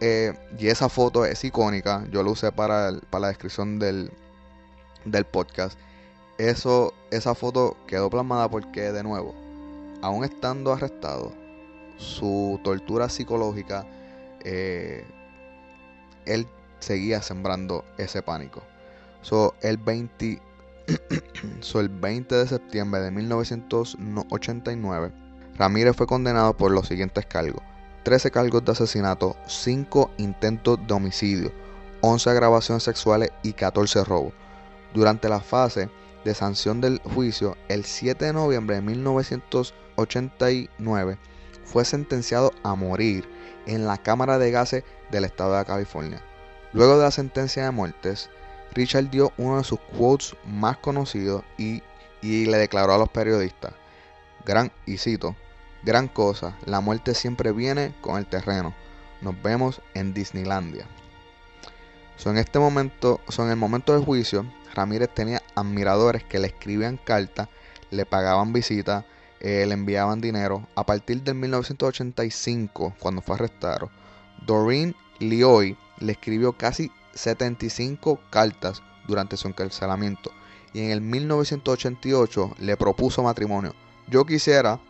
Eh, 0.00 0.34
y 0.58 0.68
esa 0.68 0.88
foto 0.88 1.24
es 1.24 1.44
icónica, 1.44 2.04
yo 2.10 2.22
lo 2.22 2.32
usé 2.32 2.50
para, 2.52 2.90
la 2.90 3.28
descripción 3.28 3.78
del, 3.78 4.10
del 5.04 5.24
podcast. 5.24 5.78
Eso, 6.38 6.92
esa 7.10 7.34
foto 7.34 7.76
quedó 7.86 8.10
plasmada 8.10 8.48
porque, 8.48 8.92
de 8.92 9.02
nuevo, 9.02 9.34
aún 10.02 10.24
estando 10.24 10.72
arrestado, 10.72 11.32
su 11.96 12.60
tortura 12.64 13.08
psicológica, 13.08 13.86
eh, 14.44 15.04
él 16.26 16.46
seguía 16.80 17.22
sembrando 17.22 17.84
ese 17.98 18.20
pánico. 18.20 18.62
El 19.62 19.78
20, 19.78 20.40
el 21.74 21.88
20 21.88 22.34
de 22.34 22.46
septiembre 22.46 23.00
de 23.00 23.10
1989, 23.10 25.12
Ramírez 25.56 25.96
fue 25.96 26.06
condenado 26.06 26.54
por 26.56 26.70
los 26.70 26.86
siguientes 26.88 27.26
cargos. 27.26 27.62
13 28.02 28.30
cargos 28.30 28.64
de 28.64 28.72
asesinato, 28.72 29.36
5 29.46 30.10
intentos 30.18 30.78
de 30.86 30.94
homicidio, 30.94 31.52
11 32.02 32.30
agravaciones 32.30 32.82
sexuales 32.82 33.30
y 33.42 33.54
14 33.54 34.04
robos. 34.04 34.34
Durante 34.92 35.26
la 35.28 35.40
fase 35.40 35.88
de 36.24 36.34
sanción 36.34 36.82
del 36.82 37.00
juicio, 37.14 37.56
el 37.68 37.84
7 37.84 38.24
de 38.26 38.32
noviembre 38.32 38.76
de 38.76 38.82
1989, 38.82 41.18
fue 41.64 41.84
sentenciado 41.84 42.52
a 42.62 42.74
morir 42.74 43.28
en 43.66 43.86
la 43.86 43.96
Cámara 43.96 44.38
de 44.38 44.50
Gases 44.50 44.84
del 45.10 45.24
Estado 45.24 45.56
de 45.56 45.64
California. 45.64 46.20
Luego 46.72 46.98
de 46.98 47.04
la 47.04 47.10
sentencia 47.10 47.64
de 47.64 47.70
muertes, 47.70 48.28
Richard 48.74 49.10
dio 49.10 49.32
uno 49.38 49.58
de 49.58 49.64
sus 49.64 49.78
quotes 49.80 50.34
más 50.46 50.76
conocidos 50.78 51.44
y, 51.56 51.82
le 52.22 52.56
declaró 52.56 52.94
a 52.94 52.98
los 52.98 53.10
periodistas, 53.10 53.74
gran, 54.46 54.72
y 54.86 54.96
cito, 54.96 55.36
gran 55.82 56.08
cosa, 56.08 56.56
la 56.64 56.80
muerte 56.80 57.14
siempre 57.14 57.52
viene 57.52 57.94
con 58.00 58.16
el 58.16 58.26
terreno. 58.26 58.74
Nos 59.20 59.40
vemos 59.42 59.82
en 59.92 60.14
Disneylandia. 60.14 60.86
en 62.24 62.38
este 62.38 62.58
momento, 62.58 63.20
en 63.38 63.50
el 63.50 63.56
momento 63.56 63.92
del 63.92 64.04
juicio, 64.04 64.46
Ramírez 64.74 65.10
tenía 65.14 65.42
admiradores 65.54 66.24
que 66.24 66.38
le 66.38 66.46
escribían 66.46 66.96
cartas, 66.96 67.48
le 67.90 68.06
pagaban 68.06 68.52
visitas, 68.52 69.04
eh, 69.40 69.66
le 69.66 69.74
enviaban 69.74 70.22
dinero. 70.22 70.66
A 70.74 70.86
partir 70.86 71.22
del 71.22 71.34
1985, 71.34 72.94
cuando 72.98 73.20
fue 73.20 73.36
arrestado, 73.36 73.90
Doreen 74.46 74.96
Lioy 75.20 75.76
le 76.00 76.12
escribió 76.12 76.54
casi 76.54 76.90
75 77.14 78.20
cartas 78.30 78.82
durante 79.06 79.36
su 79.36 79.48
encarcelamiento 79.48 80.30
y 80.74 80.80
en 80.80 80.90
el 80.90 81.00
1988 81.00 82.56
le 82.58 82.76
propuso 82.76 83.22
matrimonio. 83.22 83.74
Yo 84.08 84.26
quisiera 84.26 84.80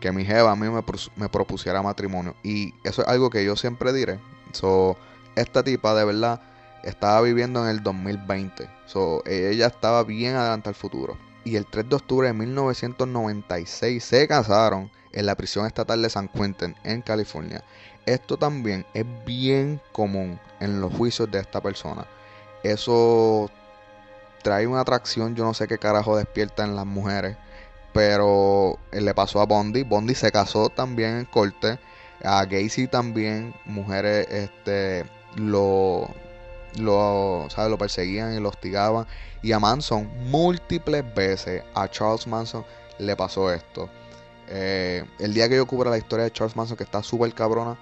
que 0.00 0.12
mi 0.12 0.24
jeva 0.24 0.52
a 0.52 0.56
mí 0.56 0.68
me, 0.68 1.28
propusiera 1.28 1.82
matrimonio 1.82 2.34
y 2.42 2.74
eso 2.84 3.02
es 3.02 3.08
algo 3.08 3.28
que 3.28 3.44
yo 3.44 3.56
siempre 3.56 3.92
diré. 3.92 4.20
So, 4.52 4.96
esta 5.34 5.62
tipa 5.62 5.94
de 5.94 6.04
verdad 6.04 6.40
estaba 6.84 7.20
viviendo 7.20 7.62
en 7.64 7.70
el 7.70 7.82
2020. 7.82 8.70
So, 8.86 9.22
ella 9.26 9.66
estaba 9.66 10.04
bien 10.04 10.36
adelante 10.36 10.68
al 10.68 10.74
futuro. 10.74 11.18
Y 11.44 11.56
el 11.56 11.66
3 11.66 11.88
de 11.88 11.96
octubre 11.96 12.28
de 12.28 12.34
1996 12.34 14.02
se 14.02 14.26
casaron 14.28 14.90
en 15.12 15.26
la 15.26 15.34
prisión 15.34 15.66
estatal 15.66 16.02
de 16.02 16.10
San 16.10 16.28
Quentin 16.28 16.74
en 16.84 17.02
California. 17.02 17.64
Esto 18.06 18.36
también 18.36 18.86
es 18.94 19.04
bien 19.24 19.80
común 19.92 20.38
en 20.60 20.80
los 20.80 20.92
juicios 20.94 21.30
de 21.30 21.40
esta 21.40 21.60
persona. 21.60 22.06
Eso 22.62 23.50
trae 24.42 24.66
una 24.66 24.80
atracción, 24.80 25.34
yo 25.34 25.44
no 25.44 25.54
sé 25.54 25.66
qué 25.66 25.76
carajo 25.78 26.16
despierta 26.16 26.64
en 26.64 26.76
las 26.76 26.86
mujeres. 26.86 27.36
Pero 27.92 28.78
eh, 28.92 29.00
le 29.00 29.14
pasó 29.14 29.40
a 29.40 29.46
Bondi. 29.46 29.82
Bondi 29.82 30.14
se 30.14 30.30
casó 30.30 30.68
también 30.68 31.16
en 31.16 31.24
corte. 31.24 31.78
A 32.22 32.44
Gacy 32.44 32.88
también. 32.88 33.54
Mujeres 33.64 34.28
este, 34.30 35.04
lo, 35.36 36.08
lo, 36.78 37.48
lo 37.48 37.78
perseguían 37.78 38.34
y 38.34 38.40
lo 38.40 38.50
hostigaban. 38.50 39.06
Y 39.42 39.52
a 39.52 39.58
Manson 39.58 40.08
múltiples 40.30 41.04
veces. 41.14 41.62
A 41.74 41.88
Charles 41.88 42.26
Manson 42.26 42.64
le 42.98 43.16
pasó 43.16 43.52
esto. 43.52 43.88
Eh, 44.48 45.04
el 45.18 45.34
día 45.34 45.48
que 45.48 45.56
yo 45.56 45.66
cubra 45.66 45.90
la 45.90 45.98
historia 45.98 46.24
de 46.24 46.30
Charles 46.30 46.54
Manson, 46.54 46.76
que 46.76 46.84
está 46.84 47.02
súper 47.02 47.32
cabrona, 47.34 47.76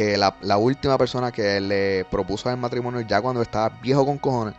eh, 0.00 0.16
la, 0.16 0.58
última 0.58 0.96
persona 0.96 1.32
que 1.32 1.60
le 1.60 2.04
propuso 2.04 2.48
el 2.50 2.56
matrimonio, 2.56 3.00
ya 3.00 3.20
cuando 3.20 3.42
estaba 3.42 3.70
viejo 3.82 4.06
con 4.06 4.16
cojones, 4.18 4.54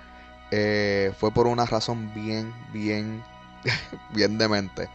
eh, 0.51 1.13
fue 1.17 1.31
por 1.31 1.47
una 1.47 1.65
razón 1.65 2.13
bien, 2.13 2.53
bien, 2.73 3.23
bien 4.13 4.37
demente. 4.37 4.89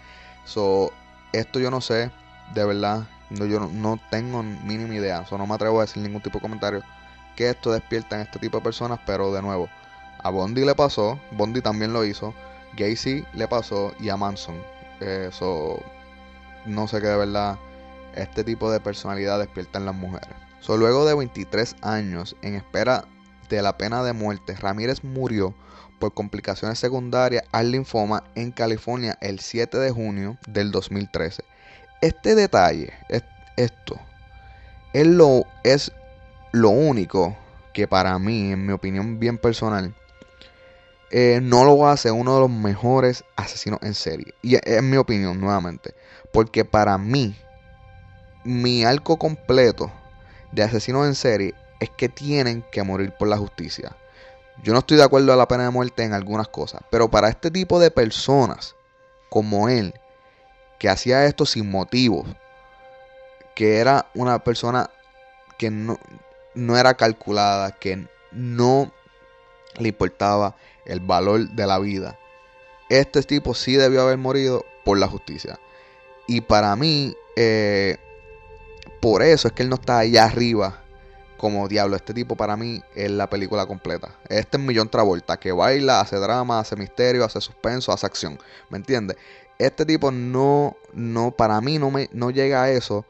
So, 0.44 0.92
esto 1.32 1.60
yo 1.60 1.70
no 1.70 1.80
sé, 1.80 2.10
de 2.52 2.64
verdad, 2.66 3.04
no, 3.30 3.46
yo 3.46 3.58
no, 3.58 3.98
tengo 4.10 4.42
mínima 4.42 4.94
idea, 4.94 5.24
so, 5.24 5.38
no 5.38 5.46
me 5.46 5.54
atrevo 5.54 5.78
a 5.78 5.84
decir 5.86 6.02
ningún 6.02 6.20
tipo 6.20 6.36
de 6.36 6.42
comentario 6.42 6.82
que 7.36 7.48
esto 7.48 7.72
despierta 7.72 8.16
en 8.16 8.22
este 8.22 8.38
tipo 8.38 8.58
de 8.58 8.64
personas, 8.64 9.00
pero 9.06 9.32
de 9.32 9.40
nuevo, 9.40 9.70
a 10.22 10.28
Bondi 10.28 10.62
le 10.66 10.74
pasó, 10.74 11.18
Bondi 11.32 11.62
también 11.62 11.94
lo 11.94 12.04
hizo, 12.04 12.34
Gacy 12.76 13.24
le 13.32 13.48
pasó 13.48 13.94
y 13.98 14.10
a 14.10 14.18
Manson. 14.18 14.62
Eso, 15.00 15.78
eh, 15.78 15.84
no 16.66 16.86
sé 16.86 17.00
qué 17.00 17.06
de 17.06 17.16
verdad 17.16 17.58
este 18.16 18.44
tipo 18.44 18.70
de 18.70 18.80
personalidad 18.80 19.38
despierta 19.38 19.78
en 19.78 19.86
las 19.86 19.94
mujeres. 19.94 20.28
So, 20.60 20.76
luego 20.76 21.04
de 21.04 21.14
23 21.14 21.76
años 21.82 22.36
en 22.42 22.54
espera 22.54 23.04
de 23.48 23.60
la 23.60 23.76
pena 23.76 24.02
de 24.02 24.12
muerte, 24.12 24.54
Ramírez 24.54 25.04
murió 25.04 25.54
por 25.98 26.14
complicaciones 26.14 26.78
secundarias 26.78 27.44
al 27.52 27.70
linfoma 27.70 28.24
en 28.34 28.50
California 28.50 29.16
el 29.20 29.40
7 29.40 29.78
de 29.78 29.90
junio 29.90 30.38
del 30.46 30.70
2013. 30.70 31.44
Este 32.00 32.34
detalle, 32.34 32.92
esto, 33.56 33.98
es 34.92 35.06
lo, 36.52 36.70
único 36.70 37.36
que 37.72 37.88
para 37.88 38.18
mí, 38.18 38.52
en 38.52 38.66
mi 38.66 38.72
opinión 38.72 39.18
bien 39.18 39.38
personal, 39.38 39.94
eh, 41.10 41.40
no 41.42 41.64
lo 41.64 41.86
hace 41.88 42.10
uno 42.10 42.34
de 42.34 42.40
los 42.40 42.50
mejores 42.50 43.24
asesinos 43.36 43.80
en 43.82 43.94
serie. 43.94 44.34
Y 44.42 44.56
es 44.56 44.82
mi 44.82 44.96
opinión, 44.96 45.40
nuevamente. 45.40 45.94
Porque 46.32 46.64
para 46.64 46.98
mí, 46.98 47.36
mi 48.44 48.84
arco 48.84 49.18
completo 49.18 49.90
de 50.52 50.62
asesinos 50.62 51.06
en 51.06 51.14
serie 51.14 51.54
es 51.80 51.90
que 51.90 52.08
tienen 52.08 52.62
que 52.70 52.82
morir 52.82 53.12
por 53.18 53.28
la 53.28 53.38
justicia. 53.38 53.96
Yo 54.62 54.72
no 54.72 54.78
estoy 54.80 54.96
de 54.96 55.02
acuerdo 55.02 55.32
a 55.32 55.36
la 55.36 55.48
pena 55.48 55.64
de 55.64 55.70
muerte 55.70 56.04
en 56.04 56.12
algunas 56.12 56.48
cosas, 56.48 56.82
pero 56.90 57.10
para 57.10 57.28
este 57.28 57.50
tipo 57.50 57.80
de 57.80 57.90
personas 57.90 58.76
como 59.28 59.68
él, 59.68 59.94
que 60.78 60.88
hacía 60.88 61.24
esto 61.24 61.44
sin 61.44 61.70
motivos, 61.70 62.28
que 63.54 63.78
era 63.78 64.06
una 64.14 64.44
persona 64.44 64.90
que 65.58 65.70
no, 65.70 65.98
no 66.54 66.76
era 66.76 66.94
calculada, 66.94 67.72
que 67.72 68.06
no 68.30 68.92
le 69.78 69.88
importaba 69.88 70.54
el 70.84 71.00
valor 71.00 71.48
de 71.48 71.66
la 71.66 71.78
vida. 71.78 72.18
Este 72.88 73.22
tipo 73.22 73.54
sí 73.54 73.74
debió 73.74 74.02
haber 74.02 74.18
morido 74.18 74.64
por 74.84 74.98
la 74.98 75.08
justicia. 75.08 75.58
Y 76.26 76.42
para 76.42 76.76
mí, 76.76 77.16
eh, 77.36 77.98
por 79.00 79.22
eso 79.22 79.48
es 79.48 79.54
que 79.54 79.62
él 79.62 79.68
no 79.68 79.76
está 79.76 79.98
allá 79.98 80.24
arriba 80.24 80.80
como 81.36 81.68
diablo. 81.68 81.96
Este 81.96 82.14
tipo 82.14 82.36
para 82.36 82.56
mí 82.56 82.82
es 82.94 83.10
la 83.10 83.28
película 83.28 83.66
completa. 83.66 84.08
Este 84.28 84.56
es 84.56 84.62
Millón 84.62 84.88
Travolta, 84.88 85.38
que 85.38 85.52
baila, 85.52 86.00
hace 86.00 86.16
drama, 86.16 86.58
hace 86.58 86.76
misterio, 86.76 87.24
hace 87.24 87.40
suspenso, 87.40 87.92
hace 87.92 88.06
acción. 88.06 88.38
¿Me 88.70 88.78
entiendes? 88.78 89.16
Este 89.58 89.84
tipo 89.84 90.10
no, 90.10 90.76
no, 90.92 91.30
para 91.32 91.60
mí 91.60 91.78
no, 91.78 91.90
me, 91.90 92.08
no 92.12 92.30
llega 92.30 92.62
a 92.62 92.70
eso 92.70 93.04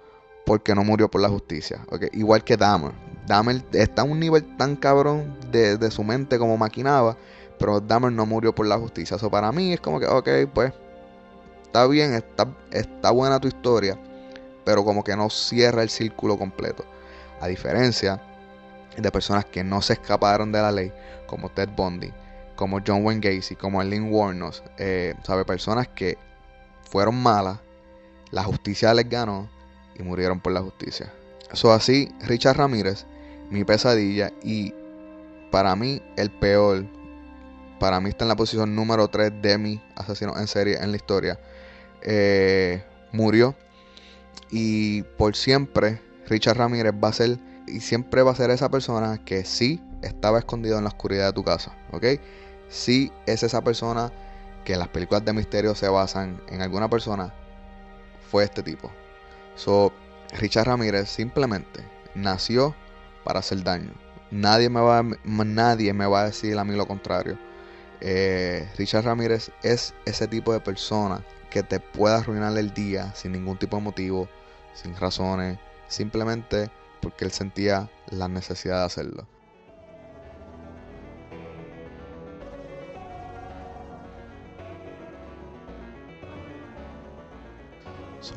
porque 0.45 0.75
no 0.75 0.85
murió 0.85 1.09
por 1.09 1.21
la 1.21 1.29
justicia. 1.29 1.87
Igual 2.13 2.45
que 2.45 2.57
Dahmer. 2.57 2.93
Dahmer 3.27 3.63
está 3.73 4.03
a 4.03 4.05
un 4.05 4.21
nivel 4.21 4.57
tan 4.57 4.77
cabrón 4.77 5.39
de, 5.51 5.79
de 5.79 5.91
su 5.91 6.03
mente 6.03 6.39
como 6.39 6.57
maquinaba, 6.57 7.17
pero 7.59 7.81
Dahmer 7.81 8.13
no 8.13 8.27
murió 8.27 8.55
por 8.55 8.67
la 8.67 8.79
justicia. 8.79 9.17
Eso 9.17 9.31
para 9.31 9.53
mí 9.53 9.73
es 9.73 9.81
como 9.81 10.01
que, 10.01 10.07
ok, 10.07 10.29
pues, 10.53 10.73
está 11.63 11.87
bien, 11.87 12.15
está, 12.15 12.47
está 12.73 13.11
buena 13.13 13.41
tu 13.41 13.49
historia 13.49 13.97
pero 14.65 14.85
como 14.85 15.05
que 15.05 15.17
no 15.17 15.31
cierra 15.31 15.83
el 15.83 15.91
círculo 15.91 16.39
completo. 16.39 16.85
A 17.41 17.49
diferencia 17.49 18.21
de 18.97 19.11
personas 19.11 19.45
que 19.45 19.65
no 19.65 19.83
se 19.83 19.95
escaparon 19.95 20.53
de 20.53 20.63
la 20.63 20.73
ley, 20.73 20.93
como 21.27 21.51
Ted 21.51 21.69
Bundy, 21.77 22.13
como 22.57 22.81
John 22.87 23.05
Wayne 23.05 23.21
Gacy, 23.21 23.57
como 23.57 23.81
Arlene 23.81 24.09
Warnos, 24.09 24.63
eh, 24.79 25.15
personas 25.47 25.89
que 25.89 26.17
fueron 26.91 27.21
malas, 27.21 27.59
la 28.31 28.45
justicia 28.45 28.95
les 28.95 29.09
ganó 29.09 29.49
y 29.97 30.03
murieron 30.03 30.41
por 30.41 30.53
la 30.53 30.61
justicia. 30.61 31.13
So 31.53 31.73
así, 31.73 32.09
Richard 32.21 32.57
Ramírez, 32.57 33.07
mi 33.51 33.65
pesadilla 33.65 34.33
y 34.43 34.75
para 35.51 35.77
mí 35.77 36.03
el 36.17 36.31
peor, 36.31 36.87
para 37.79 38.01
mí 38.01 38.11
está 38.11 38.25
en 38.25 38.29
la 38.29 38.37
posición 38.37 38.75
número 38.75 39.09
3 39.09 39.43
de 39.43 39.59
mi 39.59 39.83
asesino 39.97 40.37
en 40.39 40.47
serie 40.47 40.79
en 40.81 40.91
la 40.91 40.97
historia, 40.97 41.39
eh, 42.03 42.83
murió 43.13 43.55
y 44.51 45.03
por 45.03 45.37
siempre 45.37 46.01
Richard 46.27 46.59
Ramírez 46.59 46.95
va 47.03 47.09
a 47.09 47.13
ser 47.13 47.39
y 47.67 47.81
siempre 47.81 48.23
va 48.23 48.33
a 48.33 48.37
ser 48.37 48.51
esa 48.51 48.71
persona 48.71 49.25
que 49.25 49.45
sí 49.45 49.81
estaba 50.03 50.39
escondido 50.39 50.79
en 50.79 50.85
la 50.85 50.89
oscuridad 50.89 51.27
de 51.27 51.33
tu 51.33 51.45
casa, 51.45 51.75
¿ok? 51.93 52.05
Sí 52.69 53.11
es 53.27 53.43
esa 53.43 53.63
persona 53.63 54.13
que 54.65 54.77
las 54.77 54.89
películas 54.89 55.25
de 55.25 55.33
misterio 55.33 55.75
se 55.75 55.89
basan 55.89 56.41
en 56.49 56.63
alguna 56.63 56.89
persona, 56.89 57.33
fue 58.31 58.45
este 58.45 58.63
tipo. 58.63 58.91
So, 59.55 59.93
Richard 60.39 60.67
Ramírez 60.67 61.09
simplemente 61.09 61.85
nació 62.15 62.75
para 63.25 63.41
hacer 63.41 63.63
daño. 63.63 63.93
Nadie 64.31 64.69
me 64.69 64.81
va, 64.81 65.05
nadie 65.25 65.93
me 65.93 66.07
va 66.07 66.23
a 66.23 66.25
decir 66.27 66.59
a 66.59 66.65
mí 66.65 66.75
lo 66.75 66.87
contrario. 66.87 67.39
Eh, 68.01 68.69
Richard 68.77 69.05
Ramírez 69.05 69.51
es 69.63 69.95
ese 70.05 70.29
tipo 70.29 70.53
de 70.53 70.61
persona 70.61 71.25
que 71.51 71.63
te 71.63 71.81
puede 71.81 72.17
arruinar 72.17 72.57
el 72.59 72.75
día 72.75 73.15
sin 73.15 73.33
ningún 73.33 73.59
tipo 73.59 73.77
de 73.77 73.83
motivo, 73.83 74.29
sin 74.75 74.97
razones, 74.97 75.59
simplemente 75.89 76.71
porque 77.01 77.25
él 77.25 77.31
sentía 77.31 77.91
la 78.11 78.29
necesidad 78.29 78.81
de 78.81 78.87
hacerlo. 78.87 79.29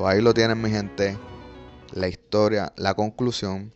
Ahí 0.00 0.22
lo 0.22 0.32
tienen 0.32 0.62
mi 0.62 0.70
gente. 0.70 1.18
La 1.92 2.08
historia, 2.08 2.72
la 2.76 2.94
conclusión 2.94 3.72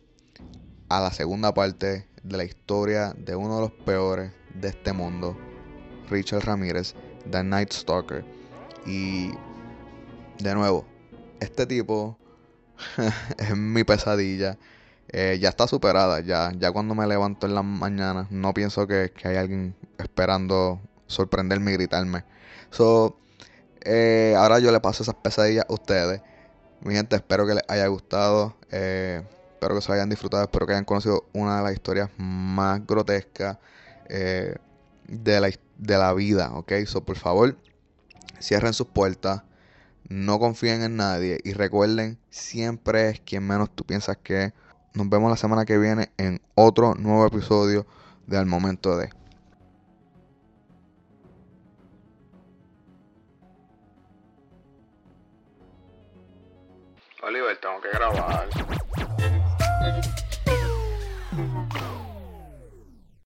a 0.87 1.01
la 1.01 1.11
segunda 1.11 1.53
parte 1.53 2.07
de 2.23 2.37
la 2.37 2.43
historia 2.43 3.13
de 3.17 3.35
uno 3.35 3.55
de 3.55 3.61
los 3.61 3.71
peores 3.71 4.31
de 4.53 4.69
este 4.69 4.93
mundo, 4.93 5.37
Richard 6.09 6.43
Ramírez, 6.45 6.95
The 7.29 7.43
Night 7.43 7.71
Stalker. 7.71 8.23
Y 8.85 9.31
de 10.39 10.55
nuevo, 10.55 10.85
este 11.39 11.65
tipo 11.65 12.17
es 13.37 13.55
mi 13.55 13.83
pesadilla. 13.83 14.57
Eh, 15.09 15.37
ya 15.39 15.49
está 15.49 15.67
superada. 15.67 16.21
Ya, 16.21 16.51
ya 16.57 16.71
cuando 16.71 16.95
me 16.95 17.05
levanto 17.07 17.47
en 17.47 17.55
la 17.55 17.63
mañana, 17.63 18.27
no 18.29 18.53
pienso 18.53 18.87
que, 18.87 19.11
que 19.15 19.27
hay 19.27 19.37
alguien 19.37 19.75
esperando 19.97 20.81
sorprenderme 21.07 21.71
y 21.71 21.73
gritarme. 21.75 22.23
So, 22.71 23.17
eh, 23.81 24.35
ahora 24.37 24.59
yo 24.59 24.71
le 24.71 24.79
paso 24.79 25.03
esas 25.03 25.15
pesadillas 25.15 25.65
a 25.69 25.73
ustedes. 25.73 26.21
Mi 26.81 26.95
gente, 26.95 27.15
espero 27.15 27.45
que 27.45 27.55
les 27.55 27.63
haya 27.67 27.87
gustado. 27.87 28.55
Eh, 28.71 29.21
espero 29.53 29.75
que 29.75 29.81
se 29.81 29.93
hayan 29.93 30.09
disfrutado. 30.09 30.43
Espero 30.43 30.65
que 30.65 30.73
hayan 30.73 30.85
conocido 30.85 31.25
una 31.33 31.57
de 31.57 31.63
las 31.63 31.73
historias 31.73 32.09
más 32.17 32.85
grotescas 32.85 33.57
de 35.07 35.41
la, 35.41 35.49
de 35.77 35.97
la 35.97 36.13
vida, 36.13 36.51
¿ok? 36.53 36.73
So, 36.85 37.03
por 37.03 37.17
favor, 37.17 37.57
cierren 38.39 38.73
sus 38.73 38.87
puertas, 38.87 39.43
no 40.09 40.39
confíen 40.39 40.83
en 40.83 40.97
nadie 40.97 41.39
y 41.43 41.53
recuerden, 41.53 42.17
siempre 42.29 43.09
es 43.09 43.19
quien 43.19 43.47
menos 43.47 43.69
tú 43.73 43.85
piensas 43.85 44.17
que 44.17 44.45
es. 44.45 44.53
Nos 44.93 45.09
vemos 45.09 45.29
la 45.29 45.37
semana 45.37 45.65
que 45.65 45.77
viene 45.77 46.11
en 46.17 46.39
otro 46.55 46.93
nuevo 46.95 47.25
episodio 47.25 47.87
de 48.27 48.37
Al 48.37 48.45
Momento 48.45 48.95
de. 48.97 49.09
Oliver, 57.23 57.57
tengo 57.59 57.79
que 57.81 57.89
grabar. 57.89 58.49